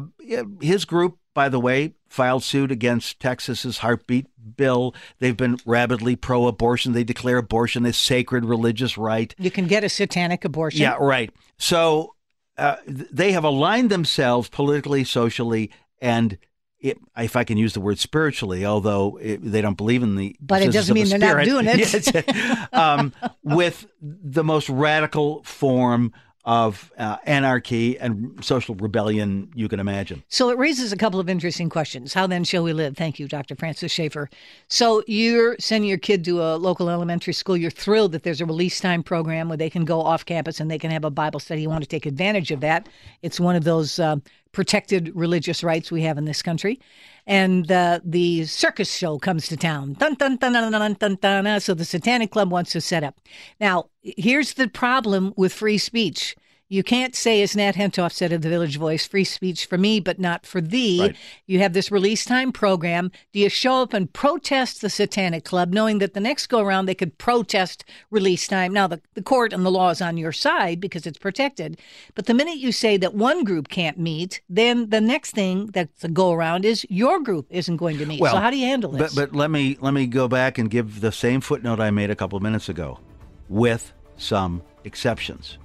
his 0.59 0.85
group, 0.85 1.19
by 1.35 1.47
the 1.47 1.59
way, 1.59 1.93
filed 2.07 2.43
suit 2.43 2.71
against 2.71 3.19
Texas's 3.19 3.77
heartbeat 3.77 4.25
bill. 4.57 4.95
They've 5.19 5.37
been 5.37 5.57
rabidly 5.63 6.15
pro 6.15 6.47
abortion. 6.47 6.93
They 6.93 7.03
declare 7.03 7.37
abortion 7.37 7.85
a 7.85 7.93
sacred 7.93 8.45
religious 8.45 8.97
right. 8.97 9.33
You 9.37 9.51
can 9.51 9.67
get 9.67 9.83
a 9.83 9.89
satanic 9.89 10.43
abortion. 10.43 10.81
Yeah, 10.81 10.97
right. 10.99 11.31
So 11.59 12.15
uh, 12.59 12.77
they 12.85 13.31
have 13.31 13.43
aligned 13.43 13.89
themselves 13.89 14.49
politically, 14.49 15.03
socially, 15.03 15.71
and 16.01 16.37
it, 16.79 16.97
if 17.17 17.35
I 17.35 17.43
can 17.43 17.57
use 17.57 17.73
the 17.73 17.81
word 17.81 17.99
spiritually, 17.99 18.65
although 18.65 19.17
it, 19.21 19.39
they 19.43 19.61
don't 19.61 19.77
believe 19.77 20.03
in 20.03 20.15
the 20.15 20.35
But 20.39 20.61
it 20.61 20.71
doesn't 20.71 20.93
mean 20.93 21.09
they're 21.09 21.19
not 21.19 21.43
doing 21.45 21.67
it. 21.67 21.79
Yes. 21.79 22.67
um, 22.73 23.13
with 23.43 23.87
the 24.01 24.43
most 24.43 24.69
radical 24.69 25.43
form 25.43 26.13
of 26.45 26.91
uh, 26.97 27.17
anarchy 27.25 27.99
and 27.99 28.43
social 28.43 28.73
rebellion 28.75 29.51
you 29.53 29.67
can 29.67 29.79
imagine. 29.79 30.23
So 30.29 30.49
it 30.49 30.57
raises 30.57 30.93
a 30.93 30.97
couple 30.97 31.19
of 31.19 31.29
interesting 31.29 31.69
questions. 31.69 32.13
How 32.13 32.27
then 32.27 32.43
shall 32.43 32.63
we 32.63 32.73
live? 32.73 32.95
Thank 32.95 33.19
you, 33.19 33.27
Dr. 33.27 33.55
Francis 33.55 33.91
Schaeffer. 33.91 34.29
So 34.67 35.03
you're 35.05 35.57
sending 35.59 35.89
your 35.89 35.97
kid 35.97 36.23
to 36.25 36.41
a 36.41 36.55
local 36.55 36.89
elementary 36.89 37.33
school. 37.33 37.57
You're 37.57 37.71
thrilled 37.71 38.13
that 38.13 38.23
there's 38.23 38.41
a 38.41 38.45
release 38.45 38.79
time 38.79 39.03
program 39.03 39.49
where 39.49 39.57
they 39.57 39.69
can 39.69 39.83
go 39.83 40.01
off 40.01 40.25
campus 40.25 40.59
and 40.59 40.71
they 40.71 40.79
can 40.79 40.91
have 40.91 41.03
a 41.03 41.11
Bible 41.11 41.39
study. 41.39 41.61
You 41.61 41.69
want 41.69 41.83
to 41.83 41.89
take 41.89 42.05
advantage 42.05 42.51
of 42.51 42.61
that. 42.61 42.87
It's 43.21 43.39
one 43.39 43.55
of 43.55 43.65
those 43.65 43.99
uh, 43.99 44.15
protected 44.51 45.15
religious 45.15 45.63
rights 45.63 45.91
we 45.91 46.01
have 46.03 46.17
in 46.17 46.25
this 46.25 46.41
country. 46.41 46.79
And 47.29 47.71
uh, 47.71 47.99
the 48.03 48.45
circus 48.45 48.91
show 48.91 49.19
comes 49.19 49.47
to 49.49 49.55
town. 49.55 49.93
Dun, 49.93 50.15
dun, 50.15 50.37
dun, 50.37 50.53
dun, 50.53 50.71
dun, 50.71 50.93
dun, 50.95 51.17
dun, 51.21 51.43
dun. 51.43 51.59
So 51.61 51.75
the 51.75 51.85
Satanic 51.85 52.31
Club 52.31 52.51
wants 52.51 52.71
to 52.71 52.81
set 52.81 53.03
up. 53.03 53.21
Now, 53.61 53.85
here's 54.01 54.55
the 54.55 54.67
problem 54.67 55.35
with 55.37 55.53
free 55.53 55.77
speech. 55.77 56.35
You 56.71 56.83
can't 56.83 57.15
say, 57.15 57.41
as 57.41 57.55
Nat 57.55 57.73
Hentoff 57.73 58.11
said 58.11 58.31
of 58.31 58.43
the 58.43 58.49
Village 58.49 58.77
Voice, 58.77 59.07
free 59.07 59.23
speech 59.23 59.65
for 59.65 59.75
me, 59.75 59.99
but 59.99 60.19
not 60.19 60.45
for 60.45 60.61
thee. 60.61 61.01
Right. 61.01 61.15
You 61.47 61.59
have 61.59 61.73
this 61.73 61.91
release 61.91 62.23
time 62.23 62.51
program. 62.51 63.11
Do 63.33 63.39
you 63.39 63.49
show 63.49 63.81
up 63.81 63.91
and 63.91 64.11
protest 64.13 64.81
the 64.81 64.89
Satanic 64.89 65.43
Club, 65.43 65.73
knowing 65.73 65.97
that 65.97 66.13
the 66.13 66.19
next 66.19 66.45
go 66.45 66.59
around 66.59 66.85
they 66.85 66.93
could 66.93 67.17
protest 67.17 67.85
release 68.11 68.47
time? 68.47 68.71
Now, 68.71 68.85
the, 68.85 69.01
the 69.15 69.23
court 69.23 69.51
and 69.51 69.65
the 69.65 69.71
law 69.71 69.89
is 69.89 69.99
on 69.99 70.17
your 70.17 70.31
side 70.31 70.79
because 70.79 71.07
it's 71.07 71.17
protected. 71.17 71.79
But 72.13 72.27
the 72.27 72.35
minute 72.35 72.57
you 72.57 72.71
say 72.71 72.97
that 72.97 73.15
one 73.15 73.43
group 73.43 73.69
can't 73.69 73.97
meet, 73.97 74.41
then 74.47 74.91
the 74.91 75.01
next 75.01 75.31
thing 75.31 75.67
that's 75.67 76.03
a 76.03 76.07
go 76.07 76.31
around 76.31 76.65
is 76.65 76.85
your 76.87 77.19
group 77.19 77.47
isn't 77.49 77.77
going 77.77 77.97
to 77.97 78.05
meet. 78.05 78.19
so, 78.19 78.37
how 78.37 78.51
do 78.51 78.57
you 78.57 78.67
handle 78.67 78.91
this? 78.91 79.15
But, 79.15 79.31
but 79.31 79.35
let 79.35 79.49
me 79.49 79.75
let 79.81 79.95
me 79.95 80.05
go 80.05 80.27
back 80.27 80.59
and 80.59 80.69
give 80.69 81.01
the 81.01 81.11
same 81.11 81.41
footnote 81.41 81.79
I 81.79 81.89
made 81.89 82.11
a 82.11 82.15
couple 82.15 82.37
of 82.37 82.43
minutes 82.43 82.69
ago, 82.69 82.99
with 83.47 83.91
some 84.17 84.61
exceptions, 84.83 85.57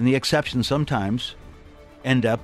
and 0.00 0.08
the 0.08 0.14
exceptions 0.14 0.66
sometimes 0.66 1.34
end 2.06 2.24
up 2.24 2.40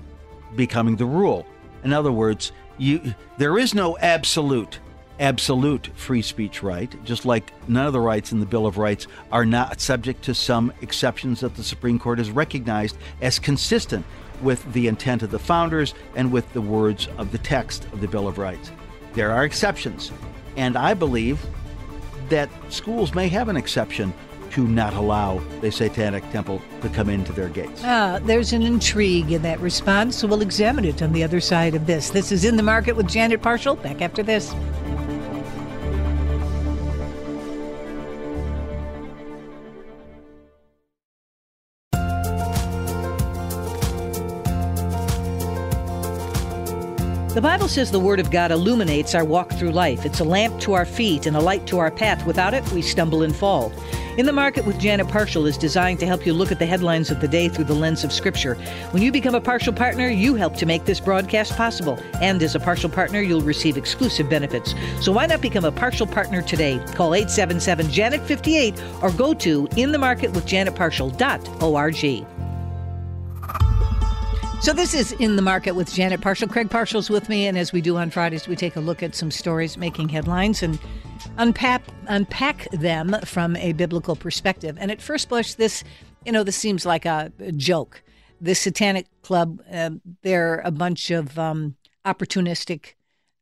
becoming 0.57 0.97
the 0.97 1.07
rule. 1.07 1.47
In 1.85 1.93
other 1.95 2.13
words, 2.13 2.53
you 2.77 3.15
there 3.39 3.57
is 3.57 3.75
no 3.75 3.97
absolute 3.97 4.79
absolute 5.19 5.87
free 5.97 6.21
speech 6.21 6.63
right, 6.63 7.03
just 7.03 7.25
like 7.25 7.51
none 7.67 7.87
of 7.87 7.95
the 7.95 8.01
rights 8.01 8.31
in 8.31 8.41
the 8.41 8.45
Bill 8.45 8.67
of 8.67 8.77
Rights 8.77 9.07
are 9.33 9.47
not 9.47 9.81
subject 9.81 10.23
to 10.25 10.35
some 10.35 10.71
exceptions 10.83 11.41
that 11.41 11.57
the 11.57 11.63
Supreme 11.63 11.99
Court 11.99 12.19
has 12.19 12.31
recognized 12.31 12.99
as 13.23 13.39
consistent 13.39 14.05
with 14.43 14.71
the 14.75 14.87
intent 14.87 15.23
of 15.23 15.31
the 15.31 15.39
founders 15.39 15.95
and 16.15 16.31
with 16.31 16.53
the 16.53 16.61
words 16.61 17.09
of 17.17 17.33
the 17.33 17.39
text 17.39 17.87
of 17.87 18.03
the 18.03 18.09
Bill 18.09 18.29
of 18.29 18.37
Rights. 18.37 18.71
There 19.15 19.33
are 19.33 19.47
exceptions, 19.47 20.13
and 20.59 20.77
I 20.77 20.93
believe 20.93 21.41
that 22.29 22.51
schools 22.69 23.15
may 23.15 23.29
have 23.29 23.49
an 23.49 23.57
exception 23.57 24.13
to 24.57 24.67
not 24.67 24.95
allow 24.95 25.39
the 25.61 25.71
Satanic 25.71 26.25
Temple 26.31 26.63
to 26.81 26.89
come 26.89 27.11
into 27.11 27.31
their 27.31 27.51
gates. 27.51 27.83
Ah, 27.85 28.19
there's 28.23 28.55
an 28.55 28.63
intrigue 28.63 29.31
in 29.31 29.43
that 29.43 29.61
response, 29.61 30.17
so 30.17 30.27
we'll 30.27 30.41
examine 30.41 30.87
it 30.87 31.03
on 31.03 31.13
the 31.13 31.23
other 31.23 31.41
side 31.41 31.75
of 31.75 31.87
this. 31.87 32.09
This 32.09 32.33
is 32.33 32.43
In 32.43 32.57
the 32.57 32.63
Market 32.63 32.97
with 32.97 33.07
Janet 33.07 33.43
Parshall. 33.43 33.81
Back 33.83 34.01
after 34.01 34.23
this. 34.23 34.55
The 47.37 47.43
Bible 47.43 47.69
says 47.69 47.91
the 47.91 48.01
Word 48.01 48.19
of 48.19 48.31
God 48.31 48.51
illuminates 48.51 49.15
our 49.15 49.23
walk 49.23 49.53
through 49.53 49.73
life. 49.73 50.07
It's 50.07 50.21
a 50.21 50.25
lamp 50.25 50.59
to 50.63 50.73
our 50.73 50.87
feet 50.87 51.27
and 51.27 51.37
a 51.37 51.41
light 51.41 51.67
to 51.67 51.77
our 51.77 51.91
path. 51.91 52.25
Without 52.25 52.55
it, 52.55 52.67
we 52.73 52.81
stumble 52.81 53.25
and 53.25 53.37
fall. 53.37 53.71
In 54.17 54.25
the 54.25 54.33
Market 54.33 54.65
with 54.65 54.79
Janet 54.79 55.09
Parshall 55.09 55.47
is 55.47 55.59
designed 55.59 56.01
to 56.01 56.07
help 56.07 56.25
you 56.25 56.33
look 56.33 56.51
at 56.51 56.59
the 56.59 56.65
headlines 56.65 57.11
of 57.11 57.21
the 57.21 57.29
day 57.29 57.51
through 57.51 57.65
the 57.65 57.75
lens 57.75 58.05
of 58.05 58.13
Scripture. 58.13 58.55
When 58.93 59.03
you 59.03 59.13
become 59.13 59.35
a 59.35 59.41
Parshall 59.43 59.77
partner, 59.77 60.09
you 60.09 60.35
help 60.35 60.57
to 60.57 60.65
make 60.65 60.87
this 60.87 60.99
broadcast 60.99 61.55
possible. 61.59 61.99
And 62.23 62.43
as 62.43 62.55
a 62.55 62.59
Parshall 62.59 62.91
partner, 62.91 63.21
you'll 63.21 63.43
receive 63.43 63.77
exclusive 63.77 64.31
benefits. 64.31 64.75
So 65.03 65.13
why 65.13 65.27
not 65.27 65.43
become 65.43 65.67
a 65.67 65.73
Parshall 65.73 66.11
partner 66.11 66.41
today? 66.41 66.79
Call 66.95 67.15
877 67.15 67.91
Janet 67.91 68.23
58 68.23 68.83
or 69.03 69.11
go 69.11 69.35
to 69.35 69.67
inthemarketwithjanetparshall.org. 69.67 72.36
So 74.61 74.73
this 74.73 74.95
is 74.95 75.13
in 75.13 75.37
the 75.37 75.43
market 75.43 75.77
with 75.77 75.93
Janet 75.93 76.21
Parshall. 76.21 76.51
Craig 76.51 76.71
Parshall's 76.71 77.09
with 77.09 77.29
me, 77.29 77.47
and 77.47 77.57
as 77.57 77.73
we 77.73 77.81
do 77.81 77.97
on 77.99 78.11
Fridays, 78.11 78.49
we 78.49 78.57
take 78.57 78.75
a 78.75 78.81
look 78.81 79.01
at 79.01 79.15
some 79.15 79.31
stories 79.31 79.77
making 79.77 80.09
headlines 80.09 80.61
and 80.63 80.79
unpack 81.37 81.83
unpack 82.09 82.69
them 82.73 83.15
from 83.25 83.55
a 83.57 83.75
biblical 83.75 84.17
perspective. 84.17 84.77
And 84.81 84.91
at 84.91 85.01
first 85.01 85.29
blush, 85.29 85.55
this 85.55 85.85
you 86.25 86.33
know 86.33 86.43
this 86.43 86.57
seems 86.57 86.85
like 86.85 87.05
a, 87.05 87.31
joke. 87.57 88.03
This 88.41 88.59
satanic 88.59 89.07
club, 89.23 89.61
uh, 89.73 89.91
they're 90.23 90.61
a 90.61 90.73
bunch 90.73 91.11
of 91.11 91.39
um, 91.39 91.77
opportunistic, 92.05 92.95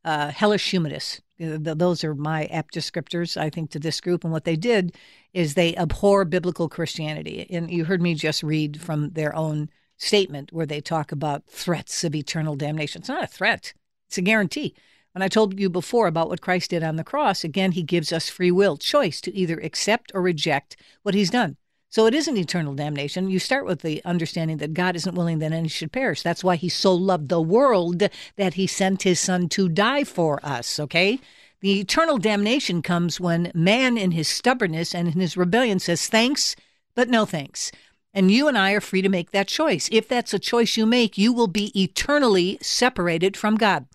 uh, 0.05 0.31
hellish 0.31 0.71
humanists. 0.71 1.23
Those 1.39 2.05
are 2.05 2.15
my 2.15 2.45
apt 2.47 2.75
descriptors, 2.75 3.37
I 3.37 3.51
think, 3.51 3.71
to 3.71 3.79
this 3.79 4.01
group. 4.01 4.25
And 4.25 4.33
what 4.33 4.45
they 4.45 4.57
did 4.57 4.95
is 5.33 5.55
they 5.55 5.75
abhor 5.77 6.25
biblical 6.25 6.69
Christianity. 6.69 7.47
And 7.51 7.71
you 7.71 7.85
heard 7.85 8.03
me 8.03 8.15
just 8.15 8.43
read 8.43 8.81
from 8.81 9.11
their 9.11 9.35
own 9.35 9.71
statement 10.05 10.53
where 10.53 10.67
they 10.67 10.81
talk 10.81 11.13
about 11.13 11.47
threats 11.47 12.05
of 12.05 12.15
eternal 12.15 12.57
damnation. 12.57 13.01
It's 13.01 13.09
not 13.09 13.25
a 13.25 13.29
threat, 13.29 13.73
it's 14.09 14.19
a 14.19 14.23
guarantee. 14.23 14.75
When 15.13 15.23
I 15.23 15.29
told 15.29 15.59
you 15.61 15.71
before 15.71 16.09
about 16.09 16.29
what 16.29 16.41
Christ 16.41 16.71
did 16.71 16.83
on 16.83 16.97
the 16.97 17.05
cross, 17.05 17.45
again, 17.45 17.73
he 17.73 17.85
gives 17.85 18.13
us 18.13 18.29
free 18.29 18.51
will, 18.51 18.77
choice 18.77 19.21
to 19.21 19.35
either 19.35 19.59
accept 19.59 20.11
or 20.13 20.21
reject 20.21 20.77
what 21.03 21.15
he's 21.15 21.31
done. 21.31 21.57
So 21.89 22.07
it 22.07 22.15
isn't 22.15 22.37
eternal 22.37 22.75
damnation. 22.75 23.31
You 23.31 23.39
start 23.39 23.65
with 23.65 23.83
the 23.83 24.05
understanding 24.05 24.57
that 24.57 24.75
God 24.75 24.97
isn't 24.97 25.15
willing 25.15 25.39
that 25.39 25.53
any 25.53 25.69
should 25.69 25.93
perish. 25.93 26.23
That's 26.23 26.43
why 26.43 26.57
he 26.57 26.69
so 26.69 26.93
loved 26.93 27.29
the 27.29 27.41
world 27.41 28.03
that 28.35 28.55
he 28.55 28.67
sent 28.67 29.03
his 29.03 29.21
son 29.21 29.49
to 29.51 29.69
die 29.69 30.03
for 30.03 30.45
us, 30.45 30.81
okay? 30.81 31.21
The 31.61 31.79
eternal 31.79 32.19
damnation 32.19 32.83
comes 32.83 33.21
when 33.21 33.53
man, 33.55 33.97
in 33.97 34.11
his 34.11 34.27
stubbornness 34.27 34.93
and 34.93 35.07
in 35.07 35.21
his 35.21 35.37
rebellion, 35.37 35.79
says 35.79 36.09
thanks, 36.09 36.57
but 36.97 37.09
no 37.09 37.25
thanks. 37.25 37.71
And 38.15 38.31
you 38.31 38.49
and 38.49 38.57
I 38.57 38.73
are 38.73 38.81
free 38.81 39.03
to 39.03 39.09
make 39.09 39.33
that 39.33 39.49
choice. 39.49 39.89
If 39.93 40.09
that's 40.09 40.33
a 40.33 40.39
choice 40.39 40.77
you 40.77 40.87
make, 40.87 41.19
you 41.19 41.33
will 41.33 41.49
be 41.49 41.73
eternally 41.81 42.59
separated 42.63 43.37
from 43.37 43.57
God. 43.57 43.87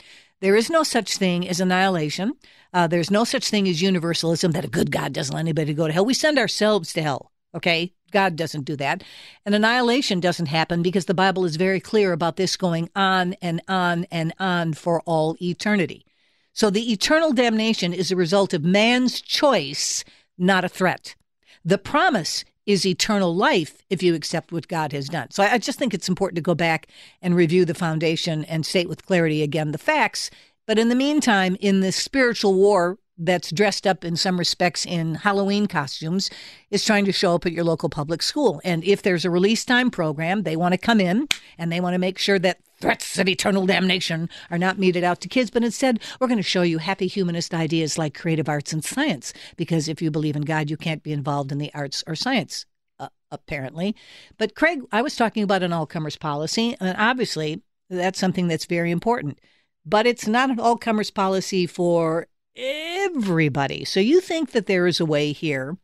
There 0.41 0.55
is 0.55 0.69
no 0.69 0.83
such 0.83 1.17
thing 1.17 1.47
as 1.47 1.59
annihilation. 1.59 2.33
Uh, 2.73 2.87
there's 2.87 3.09
no 3.09 3.23
such 3.23 3.49
thing 3.49 3.67
as 3.67 3.81
universalism 3.81 4.51
that 4.51 4.65
a 4.65 4.69
good 4.69 4.91
God 4.91 5.13
doesn't 5.13 5.33
let 5.33 5.41
anybody 5.41 5.73
go 5.73 5.87
to 5.87 5.93
hell. 5.93 6.05
We 6.05 6.13
send 6.13 6.37
ourselves 6.37 6.93
to 6.93 7.01
hell, 7.01 7.31
okay? 7.55 7.93
God 8.11 8.35
doesn't 8.35 8.65
do 8.65 8.75
that. 8.75 9.03
And 9.45 9.55
annihilation 9.55 10.19
doesn't 10.19 10.47
happen 10.47 10.81
because 10.81 11.05
the 11.05 11.13
Bible 11.13 11.45
is 11.45 11.55
very 11.55 11.79
clear 11.79 12.11
about 12.11 12.35
this 12.35 12.57
going 12.57 12.89
on 12.95 13.33
and 13.41 13.61
on 13.67 14.05
and 14.11 14.33
on 14.39 14.73
for 14.73 15.01
all 15.01 15.35
eternity. 15.41 16.05
So 16.53 16.69
the 16.69 16.91
eternal 16.91 17.31
damnation 17.31 17.93
is 17.93 18.11
a 18.11 18.15
result 18.15 18.53
of 18.53 18.63
man's 18.63 19.21
choice, 19.21 20.03
not 20.37 20.65
a 20.65 20.69
threat. 20.69 21.15
The 21.63 21.77
promise 21.77 22.43
is 22.69 22.85
eternal 22.85 23.35
life 23.35 23.81
if 23.89 24.03
you 24.03 24.13
accept 24.13 24.51
what 24.51 24.67
God 24.67 24.91
has 24.91 25.09
done. 25.09 25.31
So 25.31 25.41
I 25.41 25.57
just 25.57 25.79
think 25.79 25.91
it's 25.91 26.07
important 26.07 26.35
to 26.35 26.41
go 26.43 26.53
back 26.53 26.85
and 27.19 27.35
review 27.35 27.65
the 27.65 27.73
foundation 27.73 28.45
and 28.45 28.63
state 28.63 28.87
with 28.87 29.07
clarity 29.07 29.41
again 29.41 29.71
the 29.71 29.79
facts. 29.79 30.29
But 30.67 30.77
in 30.77 30.87
the 30.87 30.93
meantime, 30.95 31.57
in 31.59 31.79
this 31.79 31.95
spiritual 31.95 32.53
war 32.53 32.99
that's 33.17 33.51
dressed 33.51 33.87
up 33.87 34.05
in 34.05 34.15
some 34.15 34.37
respects 34.37 34.85
in 34.85 35.15
Halloween 35.15 35.65
costumes 35.65 36.29
is 36.69 36.85
trying 36.85 37.05
to 37.05 37.11
show 37.11 37.33
up 37.33 37.47
at 37.47 37.53
your 37.53 37.63
local 37.63 37.89
public 37.89 38.21
school. 38.21 38.61
And 38.63 38.83
if 38.83 39.01
there's 39.01 39.25
a 39.25 39.31
release 39.31 39.65
time 39.65 39.89
program, 39.89 40.43
they 40.43 40.55
want 40.55 40.73
to 40.73 40.77
come 40.77 41.01
in 41.01 41.27
and 41.57 41.71
they 41.71 41.81
want 41.81 41.95
to 41.95 41.99
make 41.99 42.19
sure 42.19 42.37
that 42.37 42.59
threats 42.81 43.17
of 43.17 43.27
eternal 43.27 43.65
damnation 43.65 44.29
are 44.49 44.57
not 44.57 44.79
meted 44.79 45.03
out 45.03 45.21
to 45.21 45.27
kids, 45.27 45.49
but 45.49 45.63
instead 45.63 45.99
we're 46.19 46.27
going 46.27 46.37
to 46.37 46.43
show 46.43 46.61
you 46.61 46.77
happy 46.77 47.07
humanist 47.07 47.53
ideas 47.53 47.97
like 47.97 48.17
creative 48.17 48.49
arts 48.49 48.73
and 48.73 48.83
science. 48.83 49.33
Because 49.57 49.87
if 49.87 50.01
you 50.01 50.11
believe 50.11 50.35
in 50.35 50.43
God, 50.43 50.69
you 50.69 50.77
can't 50.77 51.03
be 51.03 51.13
involved 51.13 51.51
in 51.51 51.57
the 51.57 51.73
arts 51.73 52.03
or 52.07 52.15
science. 52.15 52.65
Uh, 52.99 53.07
apparently. 53.31 53.95
But 54.37 54.55
Craig, 54.55 54.81
I 54.91 55.01
was 55.01 55.15
talking 55.15 55.41
about 55.41 55.63
an 55.63 55.71
all 55.71 55.85
comers 55.85 56.17
policy, 56.17 56.75
and 56.81 56.97
obviously 56.97 57.61
that's 57.89 58.19
something 58.19 58.49
that's 58.49 58.65
very 58.65 58.91
important. 58.91 59.39
But 59.85 60.05
it's 60.05 60.27
not 60.27 60.49
an 60.49 60.59
all 60.59 60.75
comers 60.75 61.09
policy 61.09 61.65
for 61.65 62.27
everybody. 62.57 63.85
So 63.85 64.01
you 64.01 64.19
think 64.19 64.51
that 64.51 64.65
there 64.65 64.85
is 64.85 64.99
a 64.99 65.05
way 65.05 65.31
here 65.31 65.77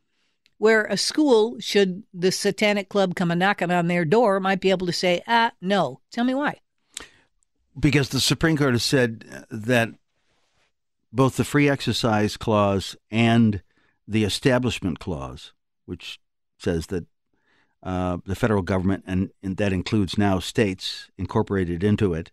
where 0.58 0.86
a 0.86 0.98
school, 0.98 1.58
should 1.60 2.04
the 2.14 2.32
satanic 2.32 2.90
club 2.90 3.16
come 3.16 3.32
a 3.32 3.36
knocking 3.36 3.72
on 3.72 3.88
their 3.88 4.06
door, 4.06 4.40
might 4.40 4.62
be 4.62 4.72
able 4.72 4.88
to 4.88 4.94
say, 4.94 5.22
ah, 5.28 5.52
no. 5.62 6.02
Tell 6.12 6.26
me 6.26 6.34
why. 6.34 6.60
Because 7.78 8.10
the 8.10 8.22
Supreme 8.22 8.58
Court 8.58 8.74
has 8.74 8.84
said 8.84 9.46
that 9.50 9.90
both 11.12 11.38
the 11.38 11.44
free 11.44 11.70
exercise 11.70 12.38
clause 12.38 12.96
and 13.12 13.62
the 14.08 14.24
establishment 14.24 15.00
clause, 15.00 15.54
which 15.86 16.20
says 16.58 16.88
that 16.88 17.06
uh, 17.84 18.18
the 18.26 18.36
federal 18.36 18.62
government, 18.62 19.04
and, 19.06 19.30
and, 19.44 19.58
that 19.58 19.72
includes 19.72 20.18
now 20.18 20.40
states 20.40 21.10
incorporated 21.18 21.84
into 21.84 22.14
it, 22.14 22.32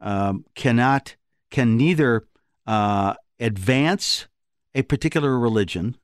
um, 0.00 0.44
cannot 0.54 1.16
can 1.50 1.76
neither 1.76 2.24
uh, 2.66 3.14
advance 3.38 4.26
a 4.74 4.82
particular 4.82 5.38
religion, 5.38 5.96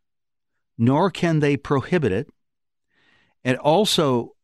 nor 0.79 1.11
can 1.11 1.40
they 1.40 1.57
prohibit 1.57 2.12
it. 2.12 2.29
It 3.42 3.57
also 3.59 4.37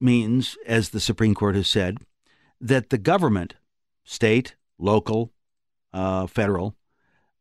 means, 0.00 0.56
as 0.64 0.90
the 0.90 1.00
Supreme 1.00 1.34
Court 1.34 1.56
has 1.56 1.68
said, 1.68 1.98
that 2.60 2.90
the 2.90 2.98
government, 2.98 3.54
state, 4.04 4.54
local, 4.78 5.32
uh, 5.92 6.26
federal, 6.26 6.76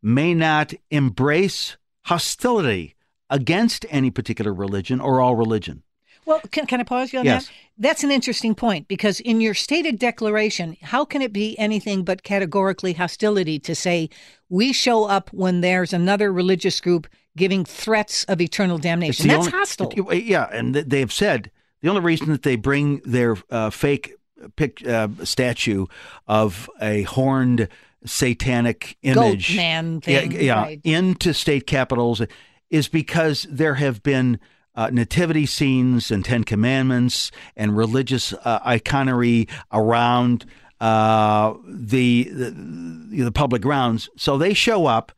may 0.01 0.33
not 0.33 0.73
embrace 0.91 1.77
hostility 2.05 2.95
against 3.29 3.85
any 3.89 4.09
particular 4.09 4.53
religion 4.53 5.01
or 5.01 5.19
all 5.19 5.35
religion. 5.35 5.83
Well, 6.25 6.41
can, 6.51 6.65
can 6.65 6.81
I 6.81 6.83
pause 6.83 7.13
you 7.13 7.19
on 7.19 7.25
yes. 7.25 7.45
that? 7.45 7.53
That's 7.77 8.03
an 8.03 8.11
interesting 8.11 8.53
point 8.53 8.89
because 8.89 9.21
in 9.21 9.39
your 9.39 9.53
stated 9.53 9.97
declaration, 9.97 10.75
how 10.81 11.05
can 11.05 11.21
it 11.21 11.31
be 11.31 11.57
anything 11.57 12.03
but 12.03 12.23
categorically 12.23 12.93
hostility 12.93 13.59
to 13.59 13.73
say 13.73 14.09
we 14.49 14.73
show 14.73 15.05
up 15.05 15.29
when 15.31 15.61
there's 15.61 15.93
another 15.93 16.33
religious 16.33 16.81
group 16.81 17.07
giving 17.37 17.63
threats 17.63 18.25
of 18.25 18.41
eternal 18.41 18.77
damnation? 18.77 19.27
That's 19.29 19.47
only, 19.47 19.51
hostile. 19.51 20.13
Yeah, 20.13 20.49
and 20.51 20.75
they 20.75 20.99
have 20.99 21.13
said 21.13 21.49
the 21.81 21.87
only 21.87 22.01
reason 22.01 22.27
that 22.31 22.43
they 22.43 22.57
bring 22.57 22.99
their 23.05 23.37
uh, 23.49 23.69
fake 23.69 24.13
pic, 24.55 24.85
uh, 24.87 25.07
statue 25.23 25.85
of 26.27 26.69
a 26.81 27.03
horned 27.03 27.67
satanic 28.05 28.97
image, 29.01 29.49
Goat 29.49 29.57
man 29.57 30.01
thing, 30.01 30.31
yeah, 30.31 30.39
yeah 30.39 30.61
right. 30.61 30.81
into 30.83 31.33
state 31.33 31.67
capitals 31.67 32.21
is 32.69 32.87
because 32.87 33.47
there 33.49 33.75
have 33.75 34.03
been 34.03 34.39
uh, 34.75 34.89
nativity 34.91 35.45
scenes 35.45 36.11
and 36.11 36.23
Ten 36.23 36.43
Commandments 36.43 37.31
and 37.55 37.75
religious 37.75 38.33
uh, 38.33 38.59
iconery 38.59 39.49
around 39.71 40.45
uh, 40.79 41.55
the, 41.67 42.29
the, 42.31 43.23
the 43.23 43.31
public 43.31 43.63
grounds. 43.63 44.09
So 44.17 44.37
they 44.37 44.53
show 44.53 44.85
up 44.85 45.11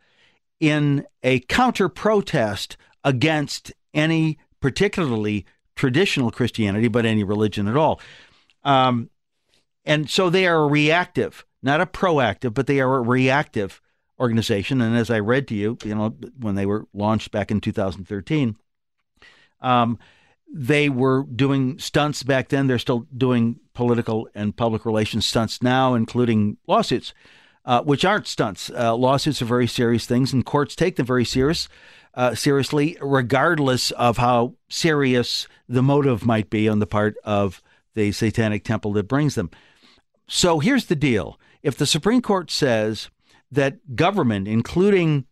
in 0.60 1.06
a 1.24 1.40
counter 1.42 1.90
protest 1.90 2.78
against 3.04 3.74
any 3.94 4.38
particularly 4.62 5.46
traditional 5.76 6.32
Christianity, 6.32 6.88
but 6.88 7.06
any 7.06 7.24
religion 7.24 7.68
at 7.68 7.76
all. 7.76 8.00
Um, 8.70 9.10
and 9.84 10.08
so 10.08 10.30
they 10.30 10.46
are 10.46 10.68
reactive, 10.68 11.44
not 11.64 11.82
a 11.82 11.88
proactive, 11.88 12.54
but 12.54 12.68
they 12.68 12.80
are 12.80 12.98
a 12.98 13.02
reactive 13.02 13.82
organization. 14.20 14.80
And 14.80 14.96
as 14.96 15.10
I 15.10 15.20
read 15.20 15.48
to 15.48 15.56
you, 15.56 15.78
you 15.84 15.96
know, 15.96 16.16
when 16.38 16.54
they 16.54 16.68
were 16.68 16.86
launched 16.94 17.32
back 17.32 17.50
in 17.50 17.62
2013, 17.62 18.56
um, 19.62 19.98
they 20.54 20.88
were 20.88 21.24
doing 21.24 21.80
stunts 21.80 22.22
back 22.22 22.50
then. 22.50 22.68
They're 22.68 22.78
still 22.78 23.08
doing 23.16 23.60
political 23.74 24.30
and 24.36 24.56
public 24.56 24.86
relations 24.86 25.26
stunts 25.26 25.64
now, 25.64 25.96
including 25.96 26.58
lawsuits, 26.68 27.16
uh, 27.66 27.82
which 27.82 28.06
aren't 28.06 28.28
stunts. 28.28 28.70
Uh, 28.70 28.96
lawsuits 28.96 29.42
are 29.42 29.46
very 29.46 29.68
serious 29.68 30.06
things, 30.06 30.32
and 30.32 30.46
courts 30.46 30.76
take 30.76 30.96
them 30.96 31.08
very 31.08 31.26
serious, 31.26 31.70
uh, 32.14 32.36
seriously, 32.36 32.98
regardless 33.02 33.90
of 33.92 34.18
how 34.18 34.54
serious 34.70 35.48
the 35.68 35.82
motive 35.82 36.24
might 36.24 36.52
be 36.52 36.70
on 36.70 36.78
the 36.78 36.88
part 36.88 37.16
of 37.24 37.64
the 37.96 38.12
Satanic 38.12 38.64
Temple 38.64 38.94
that 38.94 39.08
brings 39.08 39.36
them. 39.36 39.50
So 40.28 40.60
here's 40.60 40.86
the 40.86 40.96
deal: 40.96 41.40
if 41.64 41.78
the 41.78 41.86
Supreme 41.86 42.22
Court 42.22 42.52
says 42.52 43.10
that 43.52 43.96
government, 43.96 44.48
including 44.48 45.26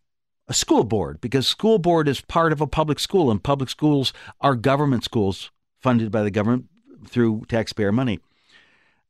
a 0.48 0.54
school 0.54 0.84
board 0.84 1.20
because 1.20 1.46
school 1.48 1.78
board 1.78 2.08
is 2.08 2.22
part 2.22 2.52
of 2.52 2.62
a 2.62 2.68
public 2.68 3.00
school 3.00 3.30
and 3.30 3.44
public 3.44 3.70
schools 3.70 4.14
are 4.40 4.56
government 4.56 5.04
schools 5.04 5.52
funded 5.80 6.12
by 6.12 6.24
the 6.24 6.32
government 6.32 6.66
through 7.08 7.44
taxpayer 7.48 7.92
money. 7.92 8.20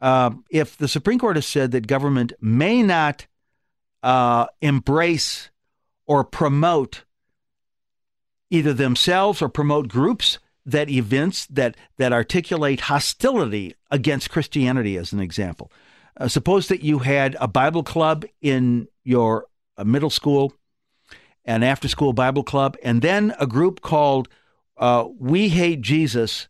Uh, 0.01 0.31
if 0.49 0.77
the 0.77 0.88
Supreme 0.88 1.19
Court 1.19 1.38
has 1.38 1.45
said 1.45 1.71
that 1.71 1.88
government 1.88 2.33
may 2.39 2.83
not 2.83 3.27
uh, 4.03 4.47
embrace 4.62 5.49
or 6.05 6.23
promote 6.23 7.03
either 8.49 8.73
themselves 8.73 9.41
or 9.41 9.49
promote 9.49 9.88
groups 9.88 10.39
that 10.67 10.89
events 10.89 11.47
that 11.47 11.75
that 11.97 12.13
articulate 12.13 12.82
hostility 12.82 13.73
against 13.89 14.30
Christianity, 14.30 14.97
as 14.97 15.13
an 15.13 15.19
example. 15.19 15.71
Uh, 16.17 16.27
suppose 16.27 16.67
that 16.67 16.84
you 16.84 16.99
had 16.99 17.36
a 17.39 17.47
Bible 17.47 17.84
club 17.84 18.25
in 18.41 18.88
your 19.03 19.45
uh, 19.77 19.84
middle 19.84 20.10
school, 20.10 20.53
an 21.45 21.63
after 21.63 21.88
school 21.88 22.13
Bible 22.13 22.43
club, 22.43 22.75
and 22.84 23.01
then 23.01 23.34
a 23.39 23.47
group 23.47 23.82
called 23.82 24.27
uh, 24.77 25.06
We 25.17 25.49
Hate 25.49 25.82
Jesus 25.82 26.49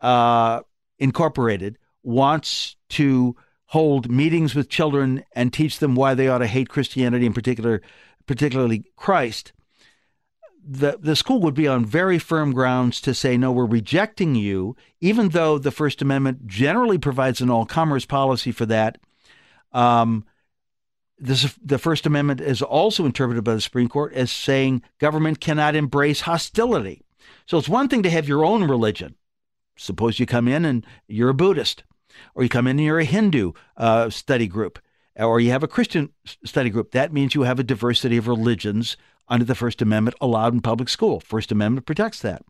uh, 0.00 0.60
Incorporated 0.98 1.78
wants 2.02 2.76
to 2.90 3.36
hold 3.66 4.10
meetings 4.10 4.54
with 4.54 4.70
children 4.70 5.22
and 5.32 5.52
teach 5.52 5.78
them 5.78 5.94
why 5.94 6.14
they 6.14 6.28
ought 6.28 6.38
to 6.38 6.46
hate 6.46 6.70
Christianity, 6.70 7.26
in 7.26 7.34
particular, 7.34 7.82
particularly 8.26 8.84
Christ. 8.96 9.52
The, 10.66 10.98
the 11.00 11.16
school 11.16 11.40
would 11.40 11.54
be 11.54 11.68
on 11.68 11.84
very 11.84 12.18
firm 12.18 12.52
grounds 12.52 13.00
to 13.02 13.14
say, 13.14 13.36
no, 13.36 13.50
we're 13.50 13.64
rejecting 13.64 14.34
you, 14.34 14.76
even 15.00 15.30
though 15.30 15.58
the 15.58 15.70
First 15.70 16.02
Amendment 16.02 16.46
generally 16.46 16.98
provides 16.98 17.40
an 17.40 17.50
all 17.50 17.64
comers 17.64 18.04
policy 18.04 18.52
for 18.52 18.66
that. 18.66 18.98
Um, 19.72 20.24
this, 21.18 21.54
the 21.64 21.78
First 21.78 22.06
Amendment 22.06 22.40
is 22.40 22.62
also 22.62 23.06
interpreted 23.06 23.44
by 23.44 23.54
the 23.54 23.60
Supreme 23.60 23.88
Court 23.88 24.12
as 24.12 24.30
saying 24.30 24.82
government 24.98 25.40
cannot 25.40 25.74
embrace 25.74 26.22
hostility. 26.22 27.02
So 27.46 27.58
it's 27.58 27.68
one 27.68 27.88
thing 27.88 28.02
to 28.02 28.10
have 28.10 28.28
your 28.28 28.44
own 28.44 28.64
religion. 28.64 29.14
Suppose 29.76 30.18
you 30.18 30.26
come 30.26 30.48
in 30.48 30.64
and 30.64 30.84
you're 31.06 31.30
a 31.30 31.34
Buddhist, 31.34 31.84
or 32.34 32.42
you 32.42 32.48
come 32.48 32.66
in 32.66 32.78
and 32.78 32.84
you're 32.84 32.98
a 32.98 33.04
Hindu 33.04 33.52
uh, 33.76 34.10
study 34.10 34.46
group, 34.46 34.78
or 35.18 35.40
you 35.40 35.50
have 35.50 35.62
a 35.62 35.68
Christian 35.68 36.10
study 36.44 36.70
group. 36.70 36.92
That 36.92 37.12
means 37.12 37.34
you 37.34 37.42
have 37.42 37.58
a 37.58 37.64
diversity 37.64 38.16
of 38.16 38.28
religions 38.28 38.96
under 39.28 39.44
the 39.44 39.54
First 39.54 39.82
Amendment 39.82 40.16
allowed 40.20 40.54
in 40.54 40.60
public 40.60 40.88
school. 40.88 41.20
First 41.20 41.52
Amendment 41.52 41.86
protects 41.86 42.20
that. 42.20 42.42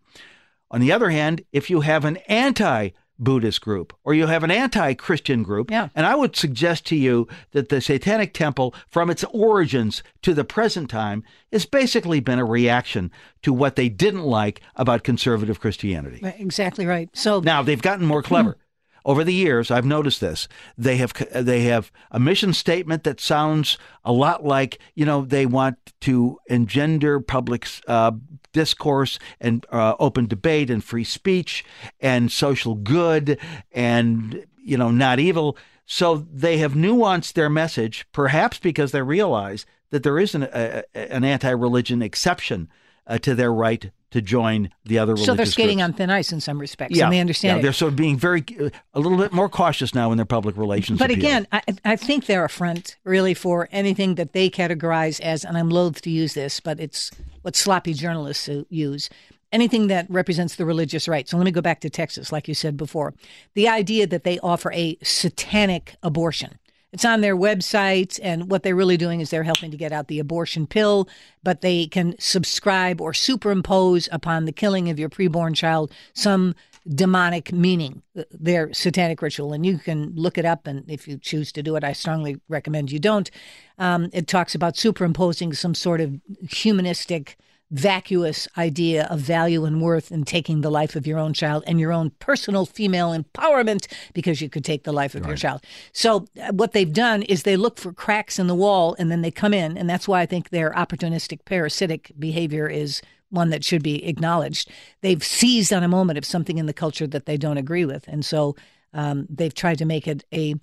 On 0.70 0.80
the 0.80 0.92
other 0.92 1.10
hand, 1.10 1.42
if 1.52 1.70
you 1.70 1.80
have 1.80 2.04
an 2.04 2.18
anti 2.28 2.90
Buddhist 3.18 3.60
group 3.60 3.92
or 4.04 4.14
you 4.14 4.26
have 4.26 4.44
an 4.44 4.50
anti 4.50 4.94
Christian 4.94 5.42
group. 5.42 5.70
Yeah. 5.70 5.88
And 5.94 6.06
I 6.06 6.14
would 6.14 6.36
suggest 6.36 6.86
to 6.86 6.96
you 6.96 7.26
that 7.52 7.68
the 7.68 7.80
Satanic 7.80 8.32
Temple, 8.32 8.74
from 8.88 9.10
its 9.10 9.24
origins 9.32 10.02
to 10.22 10.34
the 10.34 10.44
present 10.44 10.88
time, 10.88 11.24
has 11.52 11.66
basically 11.66 12.20
been 12.20 12.38
a 12.38 12.44
reaction 12.44 13.10
to 13.42 13.52
what 13.52 13.76
they 13.76 13.88
didn't 13.88 14.22
like 14.22 14.60
about 14.76 15.02
conservative 15.02 15.60
Christianity. 15.60 16.20
Exactly 16.38 16.86
right. 16.86 17.08
So 17.12 17.40
now 17.40 17.62
they've 17.62 17.82
gotten 17.82 18.06
more 18.06 18.22
clever. 18.22 18.52
Hmm. 18.52 18.60
Over 19.08 19.24
the 19.24 19.32
years, 19.32 19.70
I've 19.70 19.86
noticed 19.86 20.20
this. 20.20 20.48
They 20.76 20.98
have 20.98 21.14
they 21.34 21.62
have 21.62 21.90
a 22.10 22.20
mission 22.20 22.52
statement 22.52 23.04
that 23.04 23.20
sounds 23.20 23.78
a 24.04 24.12
lot 24.12 24.44
like 24.44 24.80
you 24.94 25.06
know 25.06 25.24
they 25.24 25.46
want 25.46 25.78
to 26.02 26.36
engender 26.50 27.18
public 27.18 27.66
uh, 27.86 28.12
discourse 28.52 29.18
and 29.40 29.64
uh, 29.72 29.94
open 29.98 30.26
debate 30.26 30.68
and 30.68 30.84
free 30.84 31.04
speech 31.04 31.64
and 32.00 32.30
social 32.30 32.74
good 32.74 33.38
and 33.72 34.44
you 34.58 34.76
know 34.76 34.90
not 34.90 35.18
evil. 35.18 35.56
So 35.86 36.26
they 36.30 36.58
have 36.58 36.74
nuanced 36.74 37.32
their 37.32 37.48
message, 37.48 38.06
perhaps 38.12 38.58
because 38.58 38.92
they 38.92 39.00
realize 39.00 39.64
that 39.88 40.02
there 40.02 40.18
is 40.18 40.34
an, 40.34 40.42
a, 40.42 40.84
an 40.94 41.24
anti-religion 41.24 42.02
exception 42.02 42.68
uh, 43.08 43.18
to 43.18 43.34
their 43.34 43.52
right 43.52 43.90
to 44.10 44.22
join 44.22 44.70
the 44.84 44.98
other 44.98 45.12
religious 45.12 45.26
So 45.26 45.34
they're 45.34 45.46
skating 45.46 45.78
groups. 45.78 45.88
on 45.90 45.92
thin 45.94 46.10
ice 46.10 46.32
in 46.32 46.40
some 46.40 46.58
respects, 46.58 46.96
Yeah, 46.96 47.04
and 47.04 47.12
they 47.12 47.20
understand 47.20 47.56
yeah, 47.56 47.58
it. 47.58 47.62
They're 47.62 47.72
sort 47.74 47.92
of 47.92 47.96
being 47.96 48.16
very, 48.16 48.44
uh, 48.58 48.70
a 48.94 49.00
little 49.00 49.18
bit 49.18 49.32
more 49.32 49.48
cautious 49.48 49.94
now 49.94 50.10
in 50.12 50.16
their 50.16 50.24
public 50.24 50.56
relations. 50.56 50.98
But 50.98 51.10
appeal. 51.10 51.24
again, 51.24 51.46
I, 51.52 51.62
I 51.84 51.96
think 51.96 52.26
they're 52.26 52.44
a 52.44 52.48
front 52.48 52.96
really 53.04 53.34
for 53.34 53.68
anything 53.70 54.14
that 54.14 54.32
they 54.32 54.48
categorize 54.48 55.20
as, 55.20 55.44
and 55.44 55.58
I'm 55.58 55.68
loath 55.68 56.00
to 56.02 56.10
use 56.10 56.34
this, 56.34 56.60
but 56.60 56.80
it's 56.80 57.10
what 57.42 57.54
sloppy 57.56 57.92
journalists 57.92 58.48
use. 58.70 59.10
Anything 59.50 59.86
that 59.86 60.06
represents 60.10 60.56
the 60.56 60.66
religious 60.66 61.08
right. 61.08 61.26
So 61.26 61.38
let 61.38 61.44
me 61.44 61.50
go 61.50 61.62
back 61.62 61.80
to 61.80 61.90
Texas, 61.90 62.30
like 62.32 62.48
you 62.48 62.54
said 62.54 62.76
before. 62.76 63.14
The 63.54 63.68
idea 63.68 64.06
that 64.06 64.24
they 64.24 64.38
offer 64.40 64.70
a 64.72 64.98
satanic 65.02 65.96
abortion. 66.02 66.58
It's 66.92 67.04
on 67.04 67.20
their 67.20 67.36
website, 67.36 68.18
and 68.22 68.50
what 68.50 68.62
they're 68.62 68.74
really 68.74 68.96
doing 68.96 69.20
is 69.20 69.28
they're 69.28 69.42
helping 69.42 69.70
to 69.70 69.76
get 69.76 69.92
out 69.92 70.08
the 70.08 70.18
abortion 70.18 70.66
pill, 70.66 71.08
but 71.42 71.60
they 71.60 71.86
can 71.86 72.14
subscribe 72.18 73.00
or 73.00 73.12
superimpose 73.12 74.08
upon 74.10 74.46
the 74.46 74.52
killing 74.52 74.88
of 74.88 74.98
your 74.98 75.10
preborn 75.10 75.54
child 75.54 75.92
some 76.14 76.54
demonic 76.88 77.52
meaning, 77.52 78.00
uh, 78.18 78.22
their 78.30 78.72
satanic 78.72 79.20
ritual. 79.20 79.52
And 79.52 79.66
you 79.66 79.76
can 79.76 80.14
look 80.14 80.38
it 80.38 80.46
up, 80.46 80.66
and 80.66 80.88
if 80.90 81.06
you 81.06 81.18
choose 81.18 81.52
to 81.52 81.62
do 81.62 81.76
it, 81.76 81.84
I 81.84 81.92
strongly 81.92 82.40
recommend 82.48 82.90
you 82.90 82.98
don't. 82.98 83.30
Um, 83.78 84.08
it 84.14 84.26
talks 84.26 84.54
about 84.54 84.78
superimposing 84.78 85.52
some 85.52 85.74
sort 85.74 86.00
of 86.00 86.18
humanistic, 86.48 87.36
vacuous 87.70 88.48
idea 88.56 89.06
of 89.10 89.20
value 89.20 89.64
and 89.64 89.82
worth 89.82 90.10
in 90.10 90.24
taking 90.24 90.62
the 90.62 90.70
life 90.70 90.96
of 90.96 91.06
your 91.06 91.18
own 91.18 91.34
child 91.34 91.62
and 91.66 91.78
your 91.78 91.92
own 91.92 92.10
personal 92.18 92.64
female 92.64 93.10
empowerment 93.10 93.86
because 94.14 94.40
you 94.40 94.48
could 94.48 94.64
take 94.64 94.84
the 94.84 94.92
life 94.92 95.14
of 95.14 95.26
your 95.26 95.36
child. 95.36 95.62
So, 95.92 96.26
uh, 96.42 96.52
what 96.52 96.72
they've 96.72 96.92
done 96.92 97.22
is 97.22 97.42
they 97.42 97.56
look 97.56 97.78
for 97.78 97.92
cracks 97.92 98.38
in 98.38 98.46
the 98.46 98.54
wall 98.54 98.96
and 98.98 99.10
then 99.10 99.22
they 99.22 99.30
come 99.30 99.52
in. 99.52 99.76
And 99.76 99.88
that's 99.88 100.08
why 100.08 100.20
I 100.20 100.26
think 100.26 100.48
their 100.48 100.70
opportunistic 100.72 101.44
parasitic 101.44 102.12
behavior 102.18 102.68
is 102.68 103.02
one 103.30 103.50
that 103.50 103.64
should 103.64 103.82
be 103.82 104.04
acknowledged. 104.06 104.70
They've 105.02 105.22
seized 105.22 105.72
on 105.72 105.82
a 105.82 105.88
moment 105.88 106.18
of 106.18 106.24
something 106.24 106.56
in 106.58 106.66
the 106.66 106.72
culture 106.72 107.06
that 107.06 107.26
they 107.26 107.36
don't 107.36 107.58
agree 107.58 107.84
with. 107.84 108.08
And 108.08 108.24
so 108.24 108.56
um, 108.94 109.26
they've 109.28 109.54
tried 109.54 109.78
to 109.78 109.84
make 109.84 110.08
it 110.08 110.24
a 110.32 110.54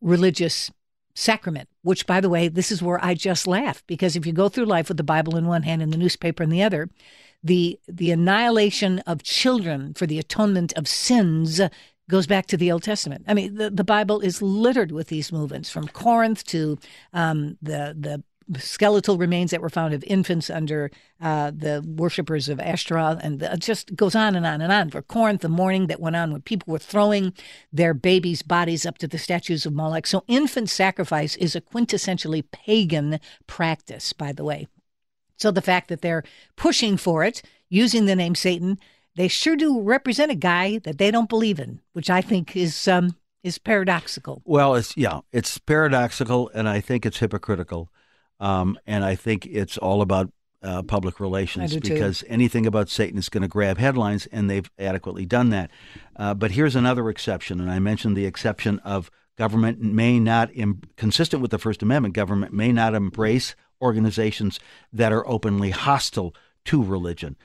religious 0.00 0.70
sacrament, 1.14 1.68
which, 1.82 2.06
by 2.06 2.20
the 2.20 2.28
way, 2.28 2.48
this 2.48 2.72
is 2.72 2.82
where 2.82 3.02
I 3.04 3.14
just 3.14 3.46
laugh 3.46 3.82
because 3.86 4.16
if 4.16 4.26
you 4.26 4.32
go 4.32 4.48
through 4.48 4.66
life 4.66 4.88
with 4.88 4.96
the 4.96 5.04
Bible 5.04 5.36
in 5.36 5.46
one 5.46 5.62
hand 5.62 5.82
and 5.82 5.92
the 5.92 5.98
newspaper 5.98 6.42
in 6.42 6.50
the 6.50 6.62
other, 6.62 6.90
the 7.42 7.78
the 7.86 8.10
annihilation 8.10 9.00
of 9.00 9.22
children 9.22 9.94
for 9.94 10.06
the 10.06 10.18
atonement 10.18 10.72
of 10.74 10.88
sins 10.88 11.60
goes 12.08 12.26
back 12.26 12.46
to 12.46 12.56
the 12.56 12.70
Old 12.70 12.82
Testament. 12.82 13.24
I 13.26 13.34
mean, 13.34 13.54
the, 13.54 13.70
the 13.70 13.84
Bible 13.84 14.20
is 14.20 14.42
littered 14.42 14.92
with 14.92 15.08
these 15.08 15.32
movements 15.32 15.70
from 15.70 15.88
Corinth 15.88 16.44
to 16.46 16.78
um, 17.12 17.58
the 17.62 17.94
the 17.98 18.22
skeletal 18.58 19.16
remains 19.16 19.50
that 19.50 19.60
were 19.60 19.70
found 19.70 19.94
of 19.94 20.04
infants 20.04 20.50
under 20.50 20.90
uh, 21.20 21.50
the 21.50 21.84
worshippers 21.86 22.48
of 22.48 22.60
Ashtaroth, 22.60 23.20
and 23.22 23.42
it 23.42 23.60
just 23.60 23.94
goes 23.96 24.14
on 24.14 24.34
and 24.34 24.46
on 24.46 24.60
and 24.60 24.72
on. 24.72 24.90
For 24.90 25.02
Corinth, 25.02 25.40
the 25.40 25.48
mourning 25.48 25.86
that 25.86 26.00
went 26.00 26.16
on 26.16 26.32
when 26.32 26.42
people 26.42 26.72
were 26.72 26.78
throwing 26.78 27.32
their 27.72 27.94
babies' 27.94 28.42
bodies 28.42 28.84
up 28.86 28.98
to 28.98 29.08
the 29.08 29.18
statues 29.18 29.66
of 29.66 29.72
Moloch. 29.72 30.06
So, 30.06 30.24
infant 30.28 30.70
sacrifice 30.70 31.36
is 31.36 31.56
a 31.56 31.60
quintessentially 31.60 32.44
pagan 32.52 33.20
practice, 33.46 34.12
by 34.12 34.32
the 34.32 34.44
way. 34.44 34.68
So, 35.36 35.50
the 35.50 35.62
fact 35.62 35.88
that 35.88 36.02
they're 36.02 36.24
pushing 36.56 36.96
for 36.96 37.24
it, 37.24 37.42
using 37.68 38.06
the 38.06 38.16
name 38.16 38.34
Satan, 38.34 38.78
they 39.16 39.28
sure 39.28 39.56
do 39.56 39.80
represent 39.80 40.30
a 40.30 40.36
guy 40.36 40.78
that 40.78 40.98
they 40.98 41.10
don't 41.10 41.28
believe 41.28 41.58
in, 41.58 41.80
which 41.92 42.10
I 42.10 42.20
think 42.20 42.56
is 42.56 42.88
um, 42.88 43.16
is 43.44 43.58
paradoxical. 43.58 44.42
Well, 44.44 44.74
it's 44.74 44.96
yeah, 44.96 45.20
it's 45.32 45.58
paradoxical, 45.58 46.50
and 46.54 46.68
I 46.68 46.80
think 46.80 47.06
it's 47.06 47.18
hypocritical, 47.18 47.90
um, 48.40 48.78
and 48.86 49.04
I 49.04 49.14
think 49.14 49.46
it's 49.46 49.78
all 49.78 50.02
about 50.02 50.30
uh, 50.62 50.82
public 50.82 51.20
relations 51.20 51.72
do 51.72 51.80
too. 51.80 51.92
because 51.92 52.24
anything 52.26 52.66
about 52.66 52.88
Satan 52.88 53.18
is 53.18 53.28
going 53.28 53.42
to 53.42 53.48
grab 53.48 53.78
headlines, 53.78 54.26
and 54.26 54.48
they've 54.48 54.70
adequately 54.78 55.26
done 55.26 55.50
that. 55.50 55.70
Uh, 56.16 56.34
but 56.34 56.52
here's 56.52 56.74
another 56.74 57.08
exception, 57.10 57.60
and 57.60 57.70
I 57.70 57.78
mentioned 57.78 58.16
the 58.16 58.26
exception 58.26 58.78
of 58.80 59.10
government 59.36 59.80
may 59.80 60.18
not, 60.18 60.50
em- 60.56 60.80
consistent 60.96 61.42
with 61.42 61.50
the 61.50 61.58
First 61.58 61.82
Amendment, 61.82 62.14
government 62.14 62.52
may 62.52 62.72
not 62.72 62.94
embrace 62.94 63.54
organizations 63.82 64.58
that 64.92 65.12
are 65.12 65.28
openly 65.28 65.70
hostile 65.70 66.34
to 66.66 66.82
religion. 66.82 67.36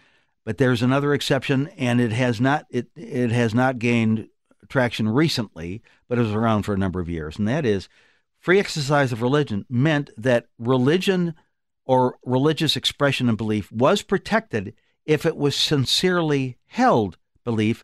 But 0.46 0.58
there's 0.58 0.82
another 0.82 1.14
exception, 1.14 1.68
and 1.78 2.00
it 2.00 2.12
has 2.12 2.40
not 2.40 2.66
it 2.70 2.88
it 2.96 3.32
has 3.32 3.54
not 3.54 3.78
gained 3.78 4.30
traction 4.70 5.10
recently, 5.10 5.82
but 6.08 6.18
it 6.18 6.22
was 6.22 6.32
around 6.32 6.64
for 6.64 6.74
a 6.74 6.78
number 6.78 7.00
of 7.00 7.10
years, 7.10 7.38
and 7.38 7.48
that 7.48 7.66
is 7.66 7.90
free 8.40 8.60
exercise 8.60 9.12
of 9.12 9.22
religion 9.22 9.66
meant 9.70 10.10
that 10.18 10.48
religion 10.58 11.36
or 11.86 12.18
religious 12.24 12.76
expression 12.76 13.30
and 13.30 13.38
belief 13.38 13.72
was 13.72 14.02
protected 14.02 14.74
if 15.06 15.26
it 15.26 15.36
was 15.36 15.56
sincerely 15.56 16.58
held 16.68 17.18
belief 17.44 17.84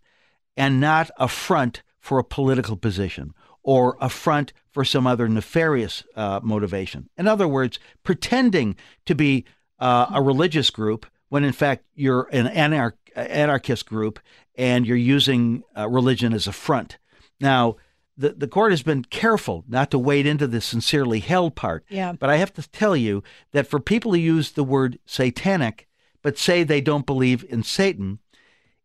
and 0.56 0.80
not 0.80 1.10
a 1.18 1.28
front 1.28 1.82
for 2.00 2.20
a 2.20 2.24
political 2.24 2.78
position 2.78 3.34
or 3.64 3.98
a 4.00 4.10
front 4.10 4.54
for 4.70 4.86
some 4.86 5.08
other 5.08 5.28
nefarious 5.28 6.04
uh, 6.16 6.40
motivation. 6.44 7.10
In 7.18 7.28
other 7.28 7.48
words, 7.48 7.80
pretending 8.04 8.76
to 9.06 9.16
be 9.16 9.44
uh, 9.80 10.06
a 10.14 10.22
religious 10.22 10.70
group 10.70 11.08
when 11.30 11.44
in 11.44 11.52
fact 11.52 11.84
you're 11.96 12.30
an 12.32 12.46
anar- 12.46 12.94
anarchist 13.16 13.88
group 13.88 14.20
and 14.56 14.86
you're 14.86 14.96
using 14.96 15.64
uh, 15.76 15.90
religion 15.90 16.32
as 16.32 16.46
a 16.48 16.52
front. 16.52 16.98
Now, 17.40 17.78
the, 18.18 18.30
the 18.30 18.48
court 18.48 18.72
has 18.72 18.84
been 18.84 19.04
careful 19.04 19.64
not 19.68 19.92
to 19.92 20.00
wade 20.00 20.26
into 20.26 20.48
the 20.48 20.62
sincerely 20.62 21.20
held 21.20 21.56
part. 21.56 21.86
Yeah. 21.90 22.14
But 22.14 22.30
I 22.30 22.38
have 22.38 22.54
to 22.54 22.70
tell 22.70 22.96
you 22.96 23.24
that 23.52 23.68
for 23.68 23.80
people 23.80 24.14
who 24.14 24.20
use 24.20 24.52
the 24.52 24.64
word 24.64 25.00
satanic 25.06 25.88
but 26.22 26.40
say 26.40 26.64
they 26.64 26.82
don't 26.82 27.06
believe 27.06 27.46
in 27.50 27.62
Satan 27.62 28.18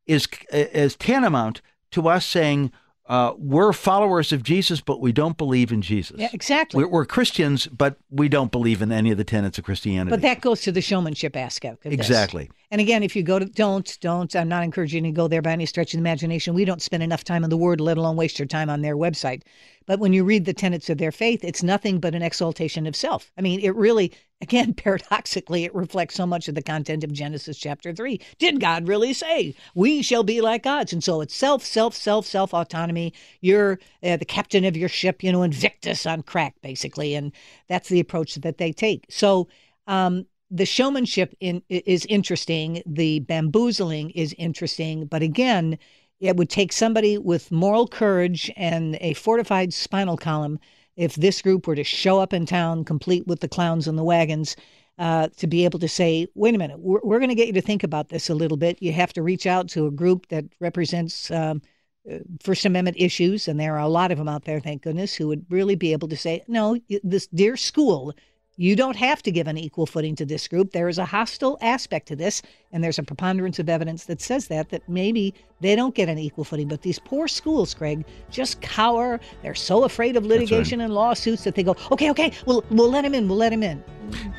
is 0.07 0.29
is 0.53 0.95
tantamount 0.95 1.63
to 1.93 2.07
us 2.07 2.27
saying 2.27 2.71
uh, 3.07 3.33
we're 3.39 3.73
followers 3.73 4.31
of 4.31 4.43
Jesus, 4.43 4.81
but 4.81 5.01
we 5.01 5.11
don't 5.11 5.39
believe 5.39 5.73
in 5.73 5.81
Jesus. 5.83 6.17
Yeah, 6.17 6.29
exactly. 6.33 6.85
We're, 6.85 6.91
we're, 6.91 7.07
Christians, 7.07 7.67
but 7.67 7.97
we 8.11 8.29
don't 8.29 8.53
believe 8.53 8.83
in 8.83 8.93
any 8.93 9.11
of 9.11 9.17
the 9.17 9.25
tenets 9.25 9.59
of 9.59 9.65
Christianity. 9.65 10.11
But 10.11 10.21
that 10.21 10.41
goes 10.41 10.61
to 10.63 10.71
the 10.71 10.81
showmanship 10.81 11.35
aspect. 11.35 11.87
exactly. 11.87 12.45
This. 12.45 12.57
And 12.73 12.81
again, 12.81 13.03
if 13.03 13.17
you 13.17 13.25
go 13.25 13.41
to 13.41 13.47
don't 13.47 13.99
don't, 14.01 14.35
I'm 14.37 14.49
not 14.49 14.63
encouraging 14.63 15.05
you 15.05 15.11
to 15.11 15.17
go 15.17 15.27
there 15.27 15.43
by 15.43 15.51
any 15.51 15.67
stretch 15.67 15.93
of 15.93 15.99
the 15.99 16.03
imagination. 16.03 16.55
We 16.55 16.65
don't 16.65 16.81
spend 16.81 17.03
enough 17.03 17.25
time 17.25 17.43
on 17.43 17.51
the 17.51 17.57
Word, 17.57 17.81
let 17.81 17.99
alone 17.99 18.15
waste 18.15 18.39
your 18.39 18.47
time 18.47 18.71
on 18.71 18.81
their 18.81 18.97
website. 18.97 19.43
But 19.87 19.99
when 19.99 20.13
you 20.13 20.23
read 20.23 20.45
the 20.45 20.53
tenets 20.53 20.89
of 20.89 20.99
their 20.99 21.11
faith, 21.11 21.43
it's 21.43 21.65
nothing 21.65 21.99
but 21.99 22.15
an 22.15 22.23
exaltation 22.23 22.87
of 22.87 22.95
self. 22.95 23.33
I 23.37 23.41
mean, 23.41 23.59
it 23.59 23.75
really, 23.75 24.13
again, 24.41 24.73
paradoxically, 24.75 25.65
it 25.65 25.75
reflects 25.75 26.15
so 26.15 26.27
much 26.27 26.47
of 26.47 26.55
the 26.55 26.63
content 26.63 27.03
of 27.03 27.13
Genesis 27.13 27.59
chapter 27.59 27.93
3. 27.93 28.21
Did 28.39 28.61
God 28.61 28.87
really 28.87 29.15
say, 29.15 29.57
We 29.75 30.01
shall 30.01 30.23
be 30.23 30.41
like 30.41 30.63
gods? 30.63 30.93
And 30.93 31.03
so 31.03 31.23
it's 31.23 31.35
self, 31.35 31.65
self, 31.65 31.97
self, 31.97 32.25
self 32.25 32.55
autonomy. 32.55 33.13
You're 33.41 33.81
uh, 34.05 34.17
the 34.17 34.25
captain 34.25 34.65
of 34.65 34.77
your 34.77 34.89
ship, 34.89 35.25
you 35.25 35.33
know, 35.33 35.43
Invictus 35.43 36.07
on 36.07 36.23
crack, 36.23 36.55
basically. 36.63 37.17
And 37.17 37.33
that's 37.67 37.89
the 37.89 37.99
approach 37.99 38.37
that 38.37 38.59
they 38.59 38.73
take. 38.73 39.07
So, 39.11 39.49
um, 39.89 40.27
the 40.51 40.67
showmanship 40.67 41.35
in, 41.41 41.63
is 41.69 42.05
interesting. 42.07 42.83
The 42.87 43.21
bamboozling 43.21 44.11
is 44.11 44.35
interesting. 44.39 45.07
But 45.07 45.23
again, 45.23 45.79
it 46.19 46.37
would 46.37 46.51
take 46.51 46.73
somebody 46.73 47.19
with 47.19 47.53
moral 47.53 47.87
courage 47.87 48.51
and 48.57 48.99
a 49.01 49.15
fortified 49.15 49.73
spinal 49.73 50.17
column 50.17 50.59
if 50.97 51.15
this 51.15 51.41
group 51.41 51.67
were 51.67 51.77
to 51.77 51.85
show 51.85 52.21
up 52.21 52.33
in 52.33 52.45
town 52.47 52.85
complete 52.85 53.27
with 53.27 53.41
the 53.41 53.49
clowns 53.49 53.89
and 53.89 53.97
the 53.97 54.05
wagons 54.05 54.57
uh, 54.99 55.29
to 55.37 55.47
be 55.47 55.65
able 55.65 55.79
to 55.79 55.89
say, 55.89 56.27
wait 56.35 56.55
a 56.55 56.59
minute, 56.59 56.79
we're, 56.79 57.01
we're 57.03 57.19
going 57.19 57.31
to 57.31 57.35
get 57.35 57.47
you 57.47 57.55
to 57.55 57.63
think 57.63 57.83
about 57.83 58.11
this 58.11 58.29
a 58.29 58.35
little 58.35 58.59
bit. 58.59 58.83
You 58.83 58.93
have 58.93 59.13
to 59.15 59.23
reach 59.23 59.47
out 59.47 59.69
to 59.71 59.87
a 59.87 59.91
group 59.91 60.29
that 60.29 60.45
represents 60.61 61.31
um, 61.31 61.63
First 62.43 62.67
Amendment 62.67 62.97
issues, 62.99 63.49
and 63.49 63.59
there 63.59 63.75
are 63.77 63.81
a 63.81 63.89
lot 63.89 64.11
of 64.11 64.19
them 64.19 64.29
out 64.29 64.45
there, 64.45 64.61
thank 64.61 64.83
goodness, 64.83 65.15
who 65.15 65.29
would 65.29 65.47
really 65.49 65.75
be 65.75 65.93
able 65.93 66.09
to 66.09 66.17
say, 66.17 66.43
no, 66.49 66.79
this 67.03 67.29
dear 67.29 67.57
school 67.57 68.15
you 68.61 68.77
don't 68.77 68.97
have 68.97 69.23
to 69.23 69.31
give 69.31 69.47
an 69.47 69.57
equal 69.57 69.87
footing 69.87 70.15
to 70.15 70.27
this 70.27 70.47
group. 70.47 70.73
There 70.73 70.91
is 70.91 70.99
a 70.99 71.07
hostile 71.07 71.57
aspect 71.63 72.09
to 72.09 72.15
this, 72.15 72.43
and 72.73 72.85
there's 72.85 72.99
a 72.99 73.03
preponderance 73.03 73.59
of 73.59 73.71
evidence 73.71 74.05
that 74.05 74.21
says 74.21 74.49
that, 74.49 74.69
that 74.69 74.87
maybe 74.87 75.33
they 75.63 75.75
don't 75.75 75.95
get 75.95 76.11
an 76.11 76.19
equal 76.19 76.45
footing. 76.45 76.69
But 76.69 76.83
these 76.83 76.99
poor 76.99 77.27
schools, 77.27 77.73
Craig, 77.73 78.05
just 78.31 78.61
cower. 78.61 79.19
They're 79.41 79.55
so 79.55 79.85
afraid 79.85 80.15
of 80.15 80.27
litigation 80.27 80.81
right. 80.81 80.85
and 80.85 80.95
lawsuits 80.95 81.43
that 81.45 81.55
they 81.55 81.63
go, 81.63 81.75
okay, 81.91 82.11
okay, 82.11 82.33
we'll, 82.45 82.63
we'll 82.71 82.91
let 82.91 83.03
him 83.03 83.15
in, 83.15 83.29
we'll 83.29 83.39
let 83.39 83.51
him 83.51 83.63
in. 83.63 83.83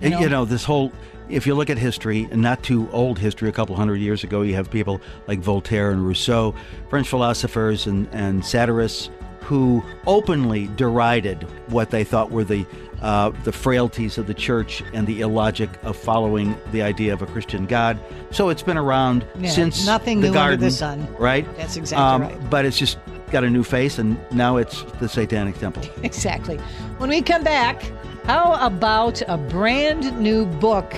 You 0.02 0.12
know? 0.12 0.20
you 0.20 0.30
know, 0.30 0.46
this 0.46 0.64
whole 0.64 0.92
if 1.28 1.48
you 1.48 1.56
look 1.56 1.72
at 1.72 1.80
history, 1.80 2.28
not 2.28 2.62
too 2.62 2.90
old 2.92 3.18
history, 3.18 3.50
a 3.50 3.52
couple 3.52 3.76
hundred 3.76 4.02
years 4.02 4.24
ago, 4.24 4.44
you 4.44 4.54
have 4.54 4.70
people 4.70 5.02
like 5.28 5.40
Voltaire 5.40 5.90
and 5.90 6.06
Rousseau, 6.06 6.54
French 6.90 7.08
philosophers 7.08 7.88
and, 7.88 8.08
and 8.12 8.46
satirists 8.46 9.10
who 9.52 9.84
openly 10.08 10.68
derided 10.78 11.44
what 11.68 11.90
they 11.90 12.06
thought 12.06 12.32
were 12.32 12.46
the 12.46 12.66
uh, 13.02 13.32
the 13.44 13.52
frailties 13.52 14.18
of 14.18 14.26
the 14.26 14.34
church 14.34 14.82
and 14.94 15.06
the 15.06 15.20
illogic 15.20 15.70
of 15.84 15.98
following 15.98 16.56
the 16.72 16.82
idea 16.82 17.12
of 17.12 17.22
a 17.22 17.26
Christian 17.26 17.66
God. 17.66 18.00
So 18.32 18.48
it's 18.48 18.62
been 18.62 18.78
around 18.78 19.26
yeah, 19.38 19.50
since 19.50 19.86
nothing 19.86 20.22
the 20.22 20.28
new 20.28 20.34
garden, 20.34 20.54
under 20.54 20.66
the 20.68 20.72
sun. 20.72 21.06
Right? 21.20 21.46
That's 21.58 21.76
exactly 21.76 22.02
um, 22.02 22.22
right. 22.22 22.50
But 22.50 22.64
it's 22.64 22.78
just 22.78 22.98
got 23.30 23.44
a 23.44 23.50
new 23.50 23.66
face, 23.66 24.00
and 24.00 24.18
now 24.32 24.56
it's 24.56 24.84
the 25.02 25.10
Satanic 25.10 25.60
Temple. 25.60 25.84
Exactly. 26.04 26.56
When 26.98 27.10
we 27.10 27.22
come 27.22 27.44
back, 27.44 27.84
how 28.24 28.54
about 28.66 29.22
a 29.28 29.38
brand 29.38 30.18
new 30.18 30.46
book 30.46 30.96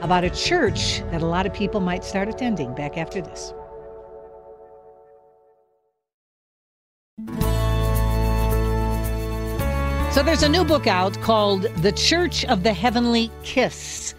about 0.00 0.24
a 0.24 0.30
church 0.30 1.02
that 1.12 1.22
a 1.22 1.26
lot 1.26 1.46
of 1.46 1.52
people 1.52 1.80
might 1.80 2.02
start 2.02 2.28
attending? 2.28 2.74
Back 2.74 2.98
after 2.98 3.20
this. 3.20 3.54
So 10.12 10.22
there's 10.22 10.44
a 10.44 10.48
new 10.48 10.64
book 10.64 10.86
out 10.86 11.20
called 11.20 11.62
The 11.78 11.90
Church 11.90 12.44
of 12.44 12.62
the 12.62 12.72
Heavenly 12.72 13.28
Kiss. 13.42 14.14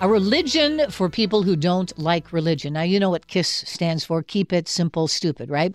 A 0.00 0.08
religion 0.08 0.90
for 0.90 1.08
people 1.08 1.44
who 1.44 1.54
don't 1.54 1.96
like 1.96 2.32
religion. 2.32 2.72
Now, 2.72 2.82
you 2.82 2.98
know 2.98 3.10
what 3.10 3.28
KISS 3.28 3.62
stands 3.68 4.04
for 4.04 4.24
keep 4.24 4.52
it 4.52 4.66
simple, 4.66 5.06
stupid, 5.06 5.48
right? 5.48 5.72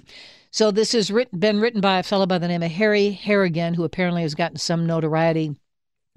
So, 0.51 0.69
this 0.69 0.91
has 0.91 1.11
written, 1.11 1.39
been 1.39 1.61
written 1.61 1.79
by 1.79 1.99
a 1.99 2.03
fellow 2.03 2.25
by 2.25 2.39
the 2.39 2.47
name 2.49 2.63
of 2.63 2.71
Harry 2.71 3.11
Harrigan, 3.11 3.73
who 3.73 3.85
apparently 3.85 4.23
has 4.23 4.35
gotten 4.35 4.57
some 4.57 4.85
notoriety 4.85 5.55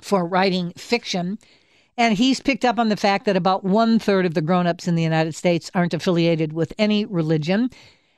for 0.01 0.27
writing 0.27 0.73
fiction. 0.77 1.39
And 1.97 2.19
he's 2.19 2.41
picked 2.41 2.65
up 2.65 2.81
on 2.81 2.89
the 2.89 2.97
fact 2.97 3.27
that 3.27 3.37
about 3.37 3.63
one 3.63 4.01
third 4.01 4.27
of 4.27 4.35
the 4.35 4.43
grown 4.43 4.67
ups 4.67 4.89
in 4.89 4.97
the 4.97 5.03
United 5.05 5.37
States 5.37 5.71
aren't 5.73 5.95
affiliated 5.95 6.53
with 6.53 6.73
any 6.79 7.05
religion. 7.05 7.71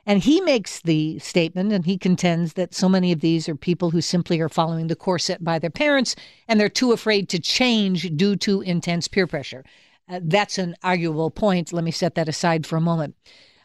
And 0.05 0.23
he 0.23 0.41
makes 0.41 0.81
the 0.81 1.19
statement 1.19 1.71
and 1.71 1.85
he 1.85 1.97
contends 1.97 2.53
that 2.53 2.73
so 2.73 2.89
many 2.89 3.11
of 3.11 3.21
these 3.21 3.47
are 3.47 3.55
people 3.55 3.91
who 3.91 4.01
simply 4.01 4.39
are 4.39 4.49
following 4.49 4.87
the 4.87 4.95
course 4.95 5.25
set 5.25 5.43
by 5.43 5.59
their 5.59 5.69
parents 5.69 6.15
and 6.47 6.59
they're 6.59 6.69
too 6.69 6.91
afraid 6.91 7.29
to 7.29 7.39
change 7.39 8.15
due 8.15 8.35
to 8.37 8.61
intense 8.61 9.07
peer 9.07 9.27
pressure. 9.27 9.63
Uh, 10.09 10.19
that's 10.23 10.57
an 10.57 10.75
arguable 10.83 11.29
point. 11.29 11.71
Let 11.71 11.83
me 11.83 11.91
set 11.91 12.15
that 12.15 12.27
aside 12.27 12.65
for 12.65 12.77
a 12.77 12.81
moment. 12.81 13.15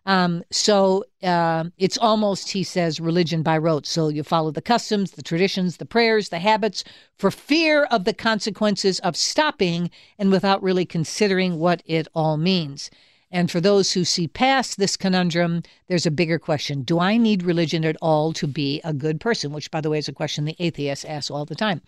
Um, 0.06 0.44
so 0.52 1.04
uh, 1.24 1.64
it's 1.78 1.98
almost, 1.98 2.52
he 2.52 2.62
says, 2.62 3.00
religion 3.00 3.42
by 3.42 3.58
rote. 3.58 3.86
So 3.86 4.08
you 4.08 4.22
follow 4.22 4.52
the 4.52 4.62
customs, 4.62 5.12
the 5.12 5.22
traditions, 5.22 5.78
the 5.78 5.84
prayers, 5.84 6.28
the 6.28 6.38
habits 6.38 6.84
for 7.18 7.32
fear 7.32 7.84
of 7.86 8.04
the 8.04 8.14
consequences 8.14 9.00
of 9.00 9.16
stopping 9.16 9.90
and 10.16 10.30
without 10.30 10.62
really 10.62 10.86
considering 10.86 11.58
what 11.58 11.82
it 11.86 12.06
all 12.14 12.36
means. 12.36 12.88
And 13.30 13.50
for 13.50 13.60
those 13.60 13.92
who 13.92 14.04
see 14.04 14.28
past 14.28 14.78
this 14.78 14.96
conundrum, 14.96 15.62
there's 15.88 16.06
a 16.06 16.10
bigger 16.10 16.38
question 16.38 16.82
Do 16.82 17.00
I 17.00 17.16
need 17.16 17.42
religion 17.42 17.84
at 17.84 17.96
all 18.00 18.32
to 18.34 18.46
be 18.46 18.80
a 18.84 18.92
good 18.92 19.20
person? 19.20 19.52
Which, 19.52 19.70
by 19.70 19.80
the 19.80 19.90
way, 19.90 19.98
is 19.98 20.08
a 20.08 20.12
question 20.12 20.44
the 20.44 20.56
atheists 20.58 21.04
ask 21.04 21.30
all 21.30 21.44
the 21.44 21.54
time. 21.54 21.82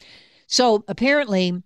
So 0.46 0.84
apparently, 0.88 1.62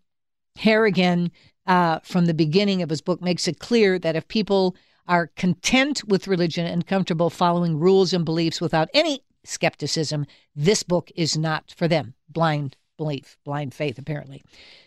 Harrigan, 0.56 1.30
uh, 1.66 2.00
from 2.02 2.26
the 2.26 2.34
beginning 2.34 2.82
of 2.82 2.90
his 2.90 3.00
book, 3.00 3.22
makes 3.22 3.48
it 3.48 3.60
clear 3.60 3.98
that 3.98 4.16
if 4.16 4.28
people 4.28 4.76
are 5.06 5.28
content 5.36 6.04
with 6.04 6.28
religion 6.28 6.66
and 6.66 6.86
comfortable 6.86 7.30
following 7.30 7.78
rules 7.78 8.12
and 8.12 8.24
beliefs 8.24 8.60
without 8.60 8.88
any 8.94 9.24
skepticism, 9.44 10.26
this 10.54 10.82
book 10.82 11.10
is 11.16 11.36
not 11.36 11.72
for 11.76 11.88
them. 11.88 12.14
Blind 12.28 12.76
belief, 13.02 13.36
blind 13.44 13.74
faith, 13.74 13.98
apparently. 13.98 14.40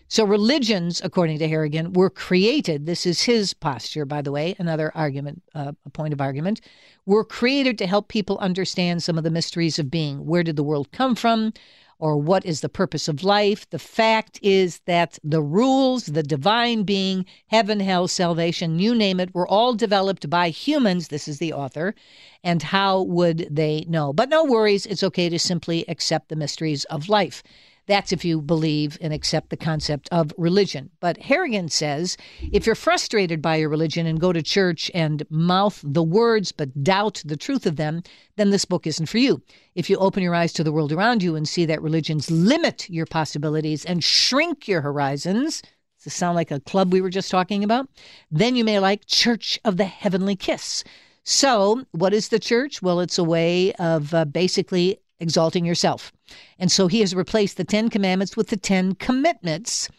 So 0.08 0.24
religions, 0.24 1.02
according 1.04 1.40
to 1.40 1.48
Harrigan, 1.48 1.92
were 1.94 2.10
created. 2.10 2.86
This 2.86 3.06
is 3.06 3.24
his 3.24 3.54
posture, 3.54 4.06
by 4.06 4.22
the 4.22 4.32
way, 4.32 4.56
another 4.60 4.92
argument, 4.96 5.42
uh, 5.54 5.74
a 5.86 5.90
point 5.90 6.14
of 6.14 6.22
argument, 6.22 6.62
were 7.06 7.26
created 7.26 7.78
to 7.80 7.88
help 7.88 8.08
people 8.08 8.38
understand 8.38 9.04
some 9.04 9.18
of 9.18 9.24
the 9.26 9.38
mysteries 9.40 9.80
of 9.80 9.92
being. 9.92 10.26
Where 10.26 10.44
did 10.44 10.56
the 10.56 10.64
world 10.70 10.92
come 10.92 11.16
from? 11.16 11.52
Or 11.98 12.18
what 12.18 12.46
is 12.46 12.62
the 12.62 12.70
purpose 12.82 13.08
of 13.08 13.24
life? 13.24 13.70
The 13.70 13.80
fact 13.80 14.40
is 14.42 14.80
that 14.86 15.18
the 15.24 15.42
rules, 15.42 16.06
the 16.08 16.24
divine 16.24 16.84
being, 16.84 17.26
heaven, 17.48 17.80
hell, 17.80 18.08
salvation, 18.08 18.80
you 18.80 18.94
name 18.94 19.20
it, 19.20 19.34
were 19.34 19.48
all 19.48 19.74
developed 19.74 20.30
by 20.30 20.50
humans. 20.50 21.08
This 21.08 21.28
is 21.28 21.40
the 21.40 21.54
author. 21.54 21.96
And 22.44 22.62
how 22.62 23.02
would 23.02 23.48
they 23.50 23.86
know? 23.88 24.14
But 24.14 24.30
no 24.30 24.44
worries, 24.44 24.86
it's 24.86 25.04
okay 25.04 25.30
to 25.30 25.40
simply 25.40 25.86
accept 25.88 26.30
the 26.30 26.36
mysteries 26.36 26.84
of 26.86 27.10
life. 27.10 27.42
That's 27.88 28.12
if 28.12 28.26
you 28.26 28.42
believe 28.42 28.98
and 29.00 29.14
accept 29.14 29.50
the 29.50 29.58
concept 29.58 30.10
of 30.12 30.34
religion. 30.38 30.90
But 31.00 31.18
Harrigan 31.18 31.70
says 31.70 32.18
if 32.52 32.66
you're 32.66 32.76
frustrated 32.76 33.42
by 33.42 33.58
your 33.58 33.70
religion 33.70 34.08
and 34.08 34.20
go 34.20 34.34
to 34.34 34.42
church 34.42 34.90
and 34.94 35.24
mouth 35.30 35.82
the 35.84 36.04
words 36.04 36.52
but 36.52 36.84
doubt 36.84 37.22
the 37.26 37.38
truth 37.38 37.66
of 37.66 37.76
them, 37.76 38.02
then 38.38 38.50
this 38.50 38.66
book 38.66 38.88
isn't 38.88 39.06
for 39.06 39.20
you. 39.20 39.42
If 39.76 39.90
you 39.90 39.98
open 39.98 40.24
your 40.24 40.36
eyes 40.36 40.54
to 40.54 40.64
the 40.64 40.72
world 40.72 40.92
around 40.92 41.22
you 41.22 41.36
and 41.36 41.48
see 41.48 41.66
that 41.66 41.82
religions 41.82 42.32
limit 42.32 42.90
your 42.90 43.06
possibilities 43.06 43.86
and 43.86 44.04
shrink 44.04 44.68
your 44.68 44.82
horizons, 44.82 45.62
does 45.62 46.06
this 46.06 46.16
sound 46.16 46.36
like 46.36 46.52
a 46.52 46.60
club 46.60 46.92
we 46.92 47.02
were 47.02 47.10
just 47.10 47.32
talking 47.32 47.64
about? 47.64 47.88
Then 48.32 48.56
you 48.56 48.64
may 48.64 48.80
like 48.80 49.06
Church 49.06 49.60
of 49.64 49.78
the 49.78 49.86
Heavenly 49.86 50.36
Kiss. 50.36 50.84
So, 51.24 51.86
what 51.92 52.14
is 52.14 52.30
the 52.30 52.40
church? 52.40 52.84
Well, 52.84 53.00
it's 53.00 53.18
a 53.18 53.24
way 53.24 53.74
of 53.74 54.14
uh, 54.14 54.26
basically 54.26 55.00
exalting 55.20 55.66
yourself. 55.66 56.12
And 56.60 56.72
so 56.72 56.88
he 56.88 57.00
has 57.02 57.16
replaced 57.16 57.58
the 57.58 57.64
Ten 57.64 57.90
Commandments 57.90 58.36
with 58.36 58.50
the 58.50 58.58
Ten 58.58 58.96
Commitments. 58.96 59.90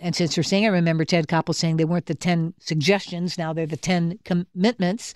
And 0.00 0.14
since 0.14 0.36
you're 0.36 0.44
saying, 0.44 0.64
I 0.64 0.68
remember 0.68 1.04
Ted 1.04 1.28
Koppel 1.28 1.54
saying 1.54 1.76
they 1.76 1.84
weren't 1.84 2.06
the 2.06 2.14
10 2.14 2.54
suggestions, 2.60 3.38
now 3.38 3.52
they're 3.52 3.66
the 3.66 3.76
10 3.76 4.18
commitments. 4.24 5.14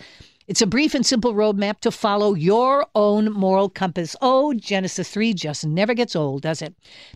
It's 0.53 0.61
a 0.61 0.67
brief 0.67 0.95
and 0.95 1.07
simple 1.07 1.33
roadmap 1.33 1.81
to 1.81 1.91
follow 1.91 2.35
your 2.35 2.87
own 2.95 3.33
moral 3.33 3.71
compass. 3.71 4.15
Oh, 4.21 4.53
Genesis 4.53 5.09
3 5.09 5.33
just 5.33 5.65
never 5.65 5.95
gets 5.95 6.15
old, 6.15 6.43
does 6.43 6.61
it? 6.61 6.75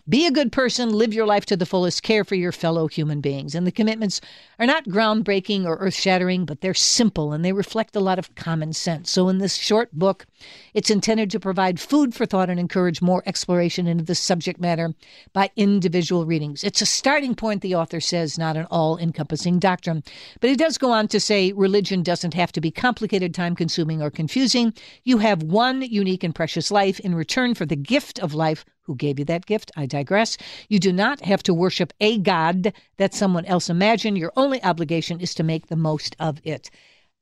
Be 0.09 0.25
a 0.25 0.31
good 0.31 0.51
person, 0.51 0.89
live 0.89 1.13
your 1.13 1.27
life 1.27 1.45
to 1.45 1.55
the 1.55 1.67
fullest, 1.67 2.01
care 2.01 2.23
for 2.23 2.33
your 2.33 2.51
fellow 2.51 2.87
human 2.87 3.21
beings. 3.21 3.53
And 3.53 3.67
the 3.67 3.71
commitments 3.71 4.21
are 4.57 4.65
not 4.65 4.85
groundbreaking 4.85 5.65
or 5.65 5.75
earth 5.75 5.93
shattering, 5.93 6.45
but 6.45 6.61
they're 6.61 6.73
simple 6.73 7.31
and 7.31 7.45
they 7.45 7.53
reflect 7.53 7.95
a 7.95 7.99
lot 7.99 8.17
of 8.17 8.33
common 8.33 8.73
sense. 8.73 9.11
So, 9.11 9.29
in 9.29 9.37
this 9.37 9.53
short 9.53 9.93
book, 9.93 10.25
it's 10.73 10.89
intended 10.89 11.29
to 11.29 11.39
provide 11.39 11.79
food 11.79 12.15
for 12.15 12.25
thought 12.25 12.49
and 12.49 12.59
encourage 12.59 13.03
more 13.03 13.21
exploration 13.27 13.85
into 13.85 14.03
the 14.03 14.15
subject 14.15 14.59
matter 14.59 14.95
by 15.33 15.51
individual 15.55 16.25
readings. 16.25 16.63
It's 16.63 16.81
a 16.81 16.87
starting 16.87 17.35
point, 17.35 17.61
the 17.61 17.75
author 17.75 17.99
says, 17.99 18.39
not 18.39 18.57
an 18.57 18.65
all 18.71 18.97
encompassing 18.97 19.59
doctrine. 19.59 20.03
But 20.41 20.49
he 20.49 20.55
does 20.55 20.79
go 20.79 20.91
on 20.91 21.07
to 21.09 21.19
say 21.19 21.51
religion 21.51 22.01
doesn't 22.01 22.33
have 22.33 22.51
to 22.53 22.61
be 22.61 22.71
complicated 22.71 23.26
time 23.33 23.55
consuming, 23.55 24.01
or 24.01 24.09
confusing. 24.09 24.73
You 25.03 25.17
have 25.19 25.43
one 25.43 25.81
unique 25.81 26.23
and 26.23 26.33
precious 26.33 26.71
life 26.71 26.99
in 26.99 27.15
return 27.15 27.53
for 27.55 27.65
the 27.65 27.75
gift 27.75 28.19
of 28.19 28.33
life. 28.33 28.65
Who 28.83 28.95
gave 28.95 29.19
you 29.19 29.25
that 29.25 29.45
gift? 29.45 29.71
I 29.75 29.85
digress. 29.85 30.37
You 30.69 30.79
do 30.79 30.93
not 30.93 31.21
have 31.21 31.43
to 31.43 31.53
worship 31.53 31.93
a 31.99 32.17
God 32.17 32.73
that 32.97 33.13
someone 33.13 33.45
else 33.45 33.69
imagined. 33.69 34.17
Your 34.17 34.33
only 34.37 34.63
obligation 34.63 35.19
is 35.19 35.33
to 35.35 35.43
make 35.43 35.67
the 35.67 35.75
most 35.75 36.15
of 36.19 36.39
it. 36.43 36.69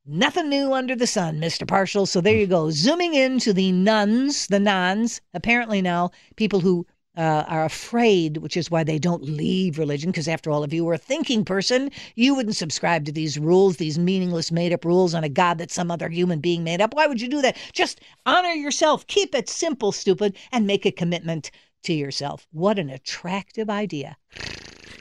Nothing 0.08 0.50
new 0.50 0.72
under 0.72 0.96
the 0.96 1.08
sun, 1.08 1.40
Mr. 1.40 1.66
Parshall. 1.66 2.08
So 2.08 2.22
there 2.22 2.36
you 2.36 2.46
go. 2.46 2.70
Zooming 2.70 3.16
into 3.16 3.54
the 3.54 3.72
nones, 3.72 4.46
the 4.46 4.60
nones, 4.60 5.20
apparently 5.34 5.82
now 5.82 6.12
people 6.36 6.60
who 6.60 6.86
uh, 7.18 7.46
are 7.48 7.66
afraid, 7.66 8.38
which 8.38 8.58
is 8.58 8.70
why 8.70 8.84
they 8.84 9.00
don't 9.00 9.24
leave 9.24 9.80
religion. 9.80 10.12
Because 10.12 10.28
after 10.28 10.52
all, 10.52 10.64
if 10.64 10.74
you 10.74 10.84
were 10.84 10.94
a 10.94 10.98
thinking 10.98 11.46
person, 11.46 11.90
you 12.16 12.36
wouldn't 12.36 12.56
subscribe 12.56 13.06
to 13.06 13.12
these 13.12 13.38
rules, 13.38 13.78
these 13.78 13.98
meaningless, 13.98 14.52
made 14.52 14.74
up 14.74 14.86
rules 14.86 15.14
on 15.14 15.24
a 15.24 15.30
God 15.30 15.58
that 15.58 15.72
some 15.72 15.92
other 15.92 16.10
human 16.10 16.40
being 16.40 16.64
made 16.64 16.82
up. 16.82 16.94
Why 16.94 17.08
would 17.08 17.22
you 17.22 17.30
do 17.30 17.42
that? 17.42 17.58
Just 17.74 18.02
honor 18.26 18.50
yourself, 18.50 19.08
keep 19.08 19.34
it 19.34 19.50
simple, 19.50 19.92
stupid, 19.92 20.38
and 20.52 20.68
make 20.68 20.86
a 20.86 20.92
commitment 20.92 21.52
to 21.84 21.94
yourself. 21.94 22.48
What 22.52 22.80
an 22.80 22.90
attractive 22.90 23.70
idea. 23.70 24.18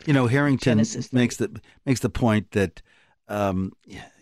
You 0.07 0.13
know, 0.13 0.27
Harrington 0.27 0.79
makes 1.13 1.37
the 1.37 1.61
makes 1.87 2.01
the 2.01 2.11
point 2.11 2.51
that 2.51 2.83
um, 3.29 3.73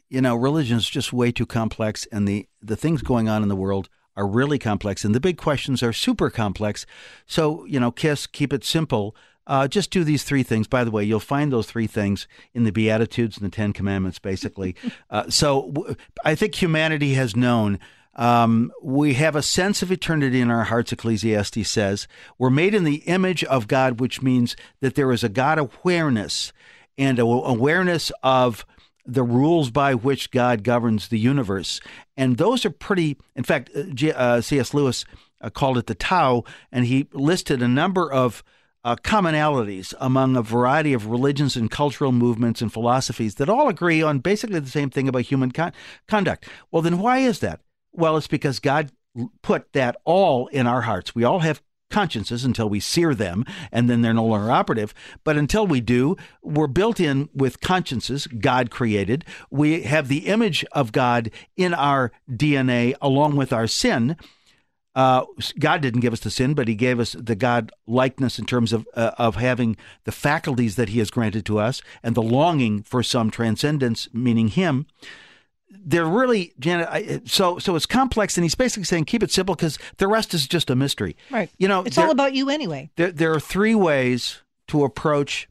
you 0.09 0.21
know 0.21 0.37
religion 0.37 0.77
is 0.77 0.89
just 0.89 1.13
way 1.13 1.33
too 1.33 1.47
complex, 1.47 2.07
and 2.13 2.27
the 2.27 2.47
the 2.61 2.77
things 2.77 3.03
going 3.03 3.29
on 3.29 3.43
in 3.43 3.49
the 3.49 3.57
world 3.57 3.89
are 4.17 4.27
really 4.27 4.59
complex, 4.59 5.05
and 5.05 5.15
the 5.15 5.21
big 5.21 5.39
questions 5.39 5.83
are 5.83 5.93
super 5.93 6.31
complex. 6.31 6.87
So, 7.27 7.65
you 7.65 7.81
know, 7.81 7.91
KISS, 7.91 8.27
keep 8.27 8.53
it 8.53 8.65
simple. 8.65 9.17
Uh, 9.47 9.67
just 9.67 9.91
do 9.91 10.05
these 10.05 10.23
three 10.23 10.43
things. 10.43 10.69
By 10.69 10.85
the 10.85 10.91
way, 10.91 11.05
you'll 11.05 11.21
find 11.21 11.53
those 11.53 11.67
three 11.67 11.87
things 11.87 12.29
in 12.55 12.65
the 12.65 12.71
Beatitudes 12.71 13.37
and 13.37 13.47
the 13.47 13.55
Ten 13.55 13.73
Commandments, 13.73 14.19
basically. 14.19 14.77
uh, 15.11 15.29
so 15.29 15.71
w- 15.73 15.97
I 16.25 16.35
think 16.35 16.55
humanity 16.55 17.15
has 17.15 17.35
known. 17.35 17.79
Um, 18.15 18.73
we 18.83 19.15
have 19.15 19.35
a 19.35 19.43
sense 19.43 19.83
of 19.83 19.91
eternity 19.91 20.41
in 20.41 20.51
our 20.51 20.65
hearts, 20.65 20.93
Ecclesiastes 20.93 21.69
says. 21.69 22.07
We're 22.39 22.51
made 22.51 22.75
in 22.75 22.85
the 22.85 22.97
image 23.07 23.43
of 23.45 23.69
God, 23.69 24.01
which 24.01 24.23
means 24.23 24.55
that 24.81 24.95
there 24.95 25.13
is 25.13 25.25
a 25.25 25.29
God 25.31 25.59
awareness 25.59 26.53
and 26.99 27.19
a 27.19 27.23
awareness 27.23 28.13
of 28.23 28.67
the 29.05 29.23
rules 29.23 29.71
by 29.71 29.95
which 29.95 30.31
God 30.31 30.63
governs 30.63 31.09
the 31.09 31.19
universe. 31.19 31.81
And 32.17 32.37
those 32.37 32.65
are 32.65 32.71
pretty, 32.71 33.17
in 33.35 33.45
fact, 33.45 33.71
uh, 33.75 34.09
uh 34.11 34.41
C.S. 34.41 34.75
Lewis 34.75 35.05
uh, 35.41 35.51
called 35.51 35.79
it 35.79 35.87
the 35.87 35.95
Tao, 35.95 36.45
and 36.71 36.87
he 36.87 37.09
listed 37.13 37.63
a 37.63 37.69
number 37.69 38.11
of 38.11 38.43
uh, 38.85 38.97
commonalities 38.97 39.95
among 40.01 40.37
a 40.37 40.43
variety 40.43 40.93
of 40.93 41.07
religions 41.07 41.57
and 41.57 41.71
cultural 41.71 42.13
movements 42.13 42.61
and 42.61 42.73
philosophies 42.73 43.37
that 43.37 43.49
all 43.49 43.69
agree 43.69 44.03
on 44.03 44.19
basically 44.19 44.59
the 44.59 44.71
same 44.71 44.91
thing 44.91 45.09
about 45.09 45.23
human 45.23 45.53
con- 45.53 45.73
conduct. 46.09 46.49
Well, 46.71 46.83
then 46.83 46.99
why 46.99 47.19
is 47.19 47.39
that? 47.41 47.61
Well, 47.93 48.17
it's 48.17 48.27
because 48.27 48.59
God 48.59 48.91
put 49.43 49.73
that 49.73 49.97
all 50.05 50.47
in 50.49 50.67
our 50.67 50.83
hearts. 50.83 51.15
We 51.15 51.25
all 51.25 51.41
have 51.41 51.63
consciences 51.93 52.45
until 52.45 52.69
we 52.69 52.81
sear 52.81 53.15
them 53.15 53.45
and 53.71 53.89
then 53.89 54.03
they're 54.03 54.15
no 54.15 54.25
longer 54.25 54.51
operative. 54.51 54.93
But 55.23 55.37
until 55.37 55.67
we 55.67 55.81
do, 55.81 56.17
we're 56.43 56.67
built 56.67 56.99
in 56.99 57.29
with 57.35 57.61
consciences 57.61 58.27
God 58.27 58.71
created. 58.71 59.25
We 59.51 59.83
have 59.83 60.09
the 60.09 60.27
image 60.27 60.65
of 60.73 60.91
God 60.91 61.31
in 61.57 61.75
our 61.75 62.11
DNA 62.29 62.95
along 63.01 63.37
with 63.37 63.53
our 63.53 63.67
sin. 63.67 64.17
Uh, 64.95 65.25
God 65.59 65.81
didn't 65.81 66.01
give 66.01 66.13
us 66.13 66.21
the 66.21 66.31
sin, 66.31 66.53
but 66.53 66.69
He 66.69 66.75
gave 66.75 67.01
us 67.01 67.13
the 67.19 67.35
God 67.35 67.73
likeness 67.87 68.39
in 68.39 68.45
terms 68.45 68.73
of 68.75 68.87
uh, 68.95 69.13
of 69.17 69.37
having 69.37 69.77
the 70.05 70.13
faculties 70.13 70.77
that 70.77 70.91
He 70.91 70.99
has 70.99 71.11
granted 71.11 71.47
to 71.47 71.59
us 71.59 71.81
and 72.03 72.15
the 72.15 72.23
longing 72.23 72.83
for 72.83 73.03
some 73.03 73.31
transcendence, 73.31 74.09
meaning 74.13 74.49
Him 74.49 74.87
they're 75.85 76.07
really 76.07 76.53
Janet. 76.59 76.89
I, 76.91 77.21
so 77.25 77.59
so 77.59 77.77
it's 77.77 77.87
complex, 77.87 78.37
and 78.37 78.45
he's 78.45 78.55
basically 78.55 78.85
saying 78.85 79.07
keep 79.07 79.23
it 79.23 79.31
simple 79.31 79.55
because 79.55 79.79
the 79.97 80.09
rest 80.09 80.35
is 80.35 80.47
just 80.47 80.71
a 80.71 80.77
mystery. 80.77 81.17
Right. 81.31 81.51
You 81.59 81.69
know, 81.69 81.83
it's 81.83 81.99
all 81.99 82.11
about 82.11 82.35
you 82.35 82.51
anyway. 82.51 82.91
There 82.97 83.11
there 83.11 83.33
are 83.33 83.41
three 83.41 83.75
ways 83.75 84.43
to 84.69 84.85
approach 84.85 85.49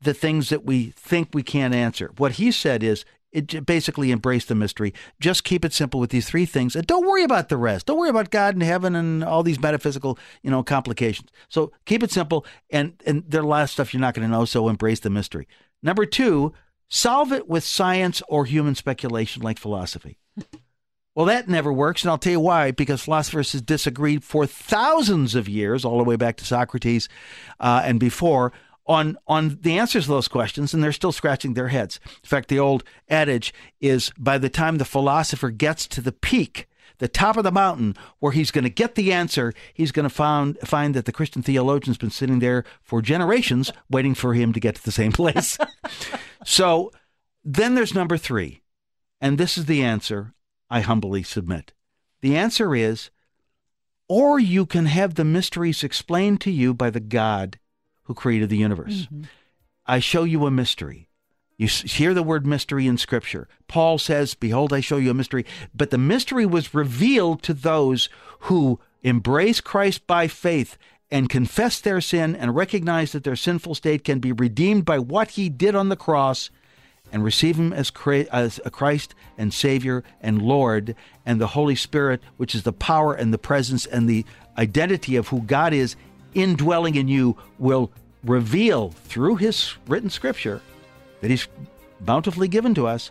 the 0.00 0.14
things 0.14 0.48
that 0.50 0.64
we 0.64 0.92
think 0.96 1.28
we 1.32 1.42
can't 1.42 1.74
answer. 1.74 2.10
What 2.16 2.32
he 2.32 2.50
said 2.50 2.82
is. 2.82 3.04
It 3.36 3.66
basically 3.66 4.12
embrace 4.12 4.44
the 4.44 4.54
mystery. 4.54 4.94
Just 5.18 5.42
keep 5.42 5.64
it 5.64 5.72
simple 5.72 5.98
with 5.98 6.10
these 6.10 6.28
three 6.28 6.46
things, 6.46 6.76
and 6.76 6.86
don't 6.86 7.04
worry 7.04 7.24
about 7.24 7.48
the 7.48 7.56
rest. 7.56 7.86
Don't 7.86 7.98
worry 7.98 8.08
about 8.08 8.30
God 8.30 8.54
and 8.54 8.62
heaven 8.62 8.94
and 8.94 9.24
all 9.24 9.42
these 9.42 9.58
metaphysical, 9.58 10.20
you 10.44 10.52
know, 10.52 10.62
complications. 10.62 11.30
So 11.48 11.72
keep 11.84 12.04
it 12.04 12.12
simple, 12.12 12.46
and 12.70 12.92
and 13.04 13.24
there 13.26 13.40
are 13.40 13.44
a 13.44 13.48
lot 13.48 13.64
of 13.64 13.70
stuff 13.70 13.92
you're 13.92 14.00
not 14.00 14.14
going 14.14 14.24
to 14.24 14.32
know. 14.32 14.44
So 14.44 14.68
embrace 14.68 15.00
the 15.00 15.10
mystery. 15.10 15.48
Number 15.82 16.06
two, 16.06 16.52
Solve 16.88 17.32
it 17.32 17.48
with 17.48 17.64
science 17.64 18.22
or 18.28 18.44
human 18.44 18.74
speculation 18.74 19.42
like 19.42 19.58
philosophy. 19.58 20.18
Well, 21.14 21.26
that 21.26 21.48
never 21.48 21.72
works, 21.72 22.02
and 22.02 22.10
I'll 22.10 22.18
tell 22.18 22.32
you 22.32 22.40
why. 22.40 22.72
Because 22.72 23.02
philosophers 23.02 23.52
have 23.52 23.66
disagreed 23.66 24.24
for 24.24 24.46
thousands 24.46 25.34
of 25.34 25.48
years, 25.48 25.84
all 25.84 25.98
the 25.98 26.04
way 26.04 26.16
back 26.16 26.36
to 26.38 26.44
Socrates 26.44 27.08
uh, 27.60 27.82
and 27.84 28.00
before, 28.00 28.52
on 28.86 29.16
on 29.26 29.58
the 29.62 29.78
answers 29.78 30.04
to 30.04 30.10
those 30.10 30.28
questions, 30.28 30.74
and 30.74 30.82
they're 30.82 30.92
still 30.92 31.12
scratching 31.12 31.54
their 31.54 31.68
heads. 31.68 32.00
In 32.04 32.28
fact, 32.28 32.48
the 32.48 32.58
old 32.58 32.84
adage 33.08 33.54
is: 33.80 34.12
by 34.18 34.38
the 34.38 34.50
time 34.50 34.78
the 34.78 34.84
philosopher 34.84 35.50
gets 35.50 35.86
to 35.88 36.00
the 36.00 36.12
peak, 36.12 36.68
the 36.98 37.08
top 37.08 37.36
of 37.36 37.44
the 37.44 37.52
mountain, 37.52 37.96
where 38.18 38.32
he's 38.32 38.50
going 38.50 38.64
to 38.64 38.70
get 38.70 38.94
the 38.94 39.12
answer, 39.12 39.52
he's 39.72 39.92
going 39.92 40.04
to 40.04 40.14
find 40.14 40.58
find 40.60 40.94
that 40.94 41.04
the 41.04 41.12
Christian 41.12 41.42
theologian's 41.42 41.98
been 41.98 42.10
sitting 42.10 42.38
there 42.38 42.64
for 42.82 43.02
generations, 43.02 43.72
waiting 43.90 44.14
for 44.14 44.34
him 44.34 44.52
to 44.52 44.60
get 44.60 44.76
to 44.76 44.84
the 44.84 44.92
same 44.92 45.12
place. 45.12 45.58
So 46.44 46.92
then 47.42 47.74
there's 47.74 47.94
number 47.94 48.16
three. 48.16 48.62
And 49.20 49.38
this 49.38 49.56
is 49.58 49.64
the 49.64 49.82
answer 49.82 50.34
I 50.70 50.80
humbly 50.80 51.22
submit. 51.22 51.72
The 52.20 52.36
answer 52.36 52.74
is, 52.74 53.10
or 54.08 54.38
you 54.38 54.66
can 54.66 54.86
have 54.86 55.14
the 55.14 55.24
mysteries 55.24 55.82
explained 55.82 56.40
to 56.42 56.50
you 56.50 56.74
by 56.74 56.90
the 56.90 57.00
God 57.00 57.58
who 58.02 58.14
created 58.14 58.50
the 58.50 58.58
universe. 58.58 59.06
Mm-hmm. 59.06 59.22
I 59.86 59.98
show 59.98 60.24
you 60.24 60.46
a 60.46 60.50
mystery. 60.50 61.08
You 61.56 61.68
hear 61.68 62.14
the 62.14 62.22
word 62.22 62.46
mystery 62.46 62.86
in 62.86 62.98
Scripture. 62.98 63.48
Paul 63.68 63.98
says, 63.98 64.34
Behold, 64.34 64.72
I 64.72 64.80
show 64.80 64.96
you 64.96 65.10
a 65.10 65.14
mystery. 65.14 65.46
But 65.74 65.90
the 65.90 65.98
mystery 65.98 66.46
was 66.46 66.74
revealed 66.74 67.42
to 67.44 67.54
those 67.54 68.08
who 68.40 68.80
embrace 69.02 69.60
Christ 69.60 70.06
by 70.06 70.26
faith 70.26 70.76
and 71.10 71.28
confess 71.28 71.80
their 71.80 72.00
sin 72.00 72.34
and 72.34 72.56
recognize 72.56 73.12
that 73.12 73.22
their 73.22 73.36
sinful 73.36 73.76
state 73.76 74.02
can 74.02 74.18
be 74.18 74.32
redeemed 74.32 74.84
by 74.84 74.98
what 74.98 75.32
he 75.32 75.48
did 75.48 75.76
on 75.76 75.90
the 75.90 75.96
cross 75.96 76.50
and 77.12 77.22
receive 77.22 77.56
him 77.56 77.72
as, 77.72 77.92
a 78.64 78.70
Christ 78.70 79.14
and 79.38 79.54
Savior 79.54 80.02
and 80.20 80.42
Lord 80.42 80.96
and 81.24 81.40
the 81.40 81.48
Holy 81.48 81.76
Spirit, 81.76 82.20
which 82.36 82.54
is 82.54 82.64
the 82.64 82.72
power 82.72 83.14
and 83.14 83.32
the 83.32 83.38
presence 83.38 83.86
and 83.86 84.08
the 84.08 84.24
identity 84.58 85.14
of 85.14 85.28
who 85.28 85.42
God 85.42 85.72
is 85.72 85.94
indwelling 86.32 86.96
in 86.96 87.06
you, 87.06 87.36
will 87.60 87.92
reveal 88.24 88.90
through 88.90 89.36
his 89.36 89.74
written 89.86 90.10
scripture 90.10 90.60
that 91.24 91.30
he's 91.30 91.48
bountifully 92.02 92.48
given 92.48 92.74
to 92.74 92.86
us 92.86 93.10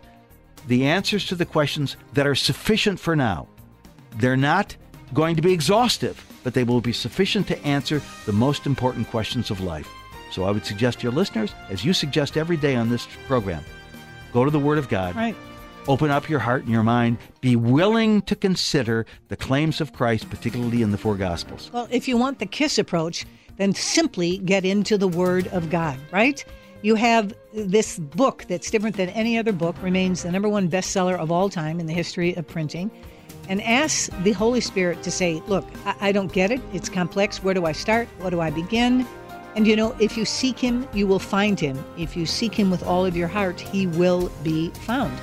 the 0.67 0.85
answers 0.85 1.25
to 1.25 1.35
the 1.35 1.45
questions 1.45 1.97
that 2.13 2.27
are 2.27 2.35
sufficient 2.35 2.99
for 2.99 3.15
now. 3.15 3.47
They're 4.17 4.37
not 4.37 4.77
going 5.13 5.35
to 5.35 5.41
be 5.41 5.51
exhaustive 5.51 6.23
but 6.43 6.53
they 6.53 6.63
will 6.63 6.81
be 6.81 6.93
sufficient 6.93 7.47
to 7.47 7.65
answer 7.65 8.01
the 8.25 8.33
most 8.33 8.65
important 8.65 9.09
questions 9.09 9.49
of 9.49 9.61
life. 9.61 9.89
So 10.31 10.43
I 10.43 10.51
would 10.51 10.65
suggest 10.65 10.99
to 10.99 11.03
your 11.03 11.11
listeners, 11.13 11.53
as 11.69 11.85
you 11.85 11.93
suggest 11.93 12.37
every 12.37 12.57
day 12.57 12.75
on 12.75 12.89
this 12.89 13.07
program, 13.27 13.63
go 14.33 14.43
to 14.43 14.51
the 14.51 14.59
Word 14.59 14.77
of 14.77 14.89
God. 14.89 15.15
Right. 15.15 15.35
Open 15.87 16.09
up 16.09 16.29
your 16.29 16.39
heart 16.39 16.63
and 16.63 16.71
your 16.71 16.83
mind. 16.83 17.17
Be 17.41 17.55
willing 17.55 18.21
to 18.23 18.35
consider 18.35 19.05
the 19.27 19.35
claims 19.35 19.81
of 19.81 19.93
Christ, 19.93 20.29
particularly 20.29 20.81
in 20.81 20.91
the 20.91 20.97
four 20.97 21.15
Gospels. 21.15 21.69
Well, 21.73 21.87
if 21.91 22.07
you 22.07 22.17
want 22.17 22.39
the 22.39 22.45
KISS 22.45 22.77
approach, 22.77 23.25
then 23.57 23.73
simply 23.73 24.37
get 24.39 24.65
into 24.65 24.97
the 24.97 25.07
Word 25.07 25.47
of 25.47 25.69
God, 25.69 25.99
right? 26.11 26.43
You 26.83 26.95
have 26.95 27.33
this 27.53 27.97
book 27.97 28.43
that's 28.49 28.69
different 28.69 28.97
than 28.97 29.07
any 29.09 29.37
other 29.37 29.53
book, 29.53 29.81
remains 29.81 30.23
the 30.23 30.31
number 30.33 30.49
one 30.49 30.69
bestseller 30.69 31.17
of 31.17 31.31
all 31.31 31.49
time 31.49 31.79
in 31.79 31.85
the 31.85 31.93
history 31.93 32.35
of 32.35 32.45
printing 32.45 32.91
and 33.47 33.61
ask 33.61 34.11
the 34.23 34.33
Holy 34.33 34.59
Spirit 34.59 35.01
to 35.03 35.09
say, 35.09 35.41
Look, 35.47 35.65
I, 35.85 35.95
I, 36.01 36.11
don't 36.11 36.31
get 36.33 36.51
it. 36.51 36.59
It's 36.73 36.89
complex. 36.89 37.41
Where 37.41 37.53
do 37.53 37.65
I 37.65 37.71
start? 37.71 38.09
What 38.19 38.31
do 38.31 38.41
I 38.41 38.49
begin? 38.49 39.07
And 39.55 39.65
you 39.65 39.77
know, 39.77 39.95
if 39.97 40.17
you 40.17 40.25
seek 40.25 40.59
Him, 40.59 40.85
you 40.93 41.07
will 41.07 41.19
find 41.19 41.57
Him. 41.57 41.81
If 41.97 42.17
you 42.17 42.25
seek 42.25 42.53
Him 42.53 42.69
with 42.69 42.83
all 42.83 43.05
of 43.05 43.15
your 43.15 43.29
heart, 43.29 43.61
He 43.61 43.87
will 43.87 44.29
be 44.43 44.69
found. 44.71 45.17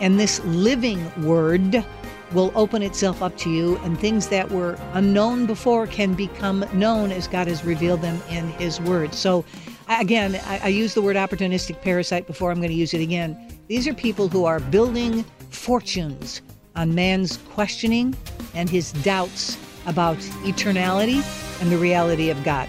And 0.00 0.18
this 0.18 0.42
living 0.46 1.12
Word 1.26 1.84
will 2.32 2.52
open 2.54 2.80
itself 2.80 3.22
up 3.22 3.36
to 3.36 3.50
you, 3.50 3.76
and 3.78 4.00
things 4.00 4.28
that 4.28 4.50
were 4.50 4.78
unknown 4.94 5.44
before 5.44 5.86
can 5.86 6.14
become 6.14 6.64
known 6.72 7.12
as 7.12 7.28
God 7.28 7.48
has 7.48 7.66
revealed 7.66 8.00
them 8.00 8.18
in 8.30 8.48
His 8.52 8.80
Word. 8.80 9.12
So, 9.12 9.44
again, 9.88 10.40
I, 10.44 10.60
I 10.64 10.68
used 10.68 10.94
the 10.94 11.02
word 11.02 11.16
opportunistic 11.16 11.80
parasite 11.82 12.26
before. 12.26 12.50
I'm 12.50 12.58
going 12.58 12.70
to 12.70 12.74
use 12.74 12.94
it 12.94 13.00
again. 13.00 13.36
These 13.68 13.86
are 13.88 13.94
people 13.94 14.28
who 14.28 14.44
are 14.44 14.60
building 14.60 15.24
fortunes 15.50 16.42
on 16.76 16.94
man's 16.94 17.36
questioning 17.54 18.14
and 18.54 18.68
his 18.68 18.92
doubts 18.92 19.58
about 19.86 20.16
eternality 20.44 21.22
and 21.60 21.70
the 21.70 21.78
reality 21.78 22.30
of 22.30 22.42
God. 22.44 22.68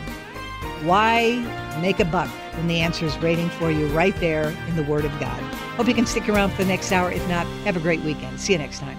Why 0.83 1.35
make 1.81 1.99
a 1.99 2.05
buck 2.05 2.29
when 2.55 2.67
the 2.67 2.79
answer 2.79 3.05
is 3.05 3.17
waiting 3.19 3.49
for 3.49 3.71
you 3.71 3.87
right 3.87 4.15
there 4.19 4.49
in 4.67 4.75
the 4.75 4.83
Word 4.83 5.05
of 5.05 5.11
God? 5.19 5.41
Hope 5.75 5.87
you 5.87 5.93
can 5.93 6.05
stick 6.05 6.27
around 6.29 6.51
for 6.51 6.63
the 6.63 6.67
next 6.67 6.91
hour. 6.91 7.11
If 7.11 7.27
not, 7.29 7.45
have 7.65 7.77
a 7.77 7.79
great 7.79 8.01
weekend. 8.01 8.39
See 8.39 8.53
you 8.53 8.59
next 8.59 8.79
time. 8.79 8.97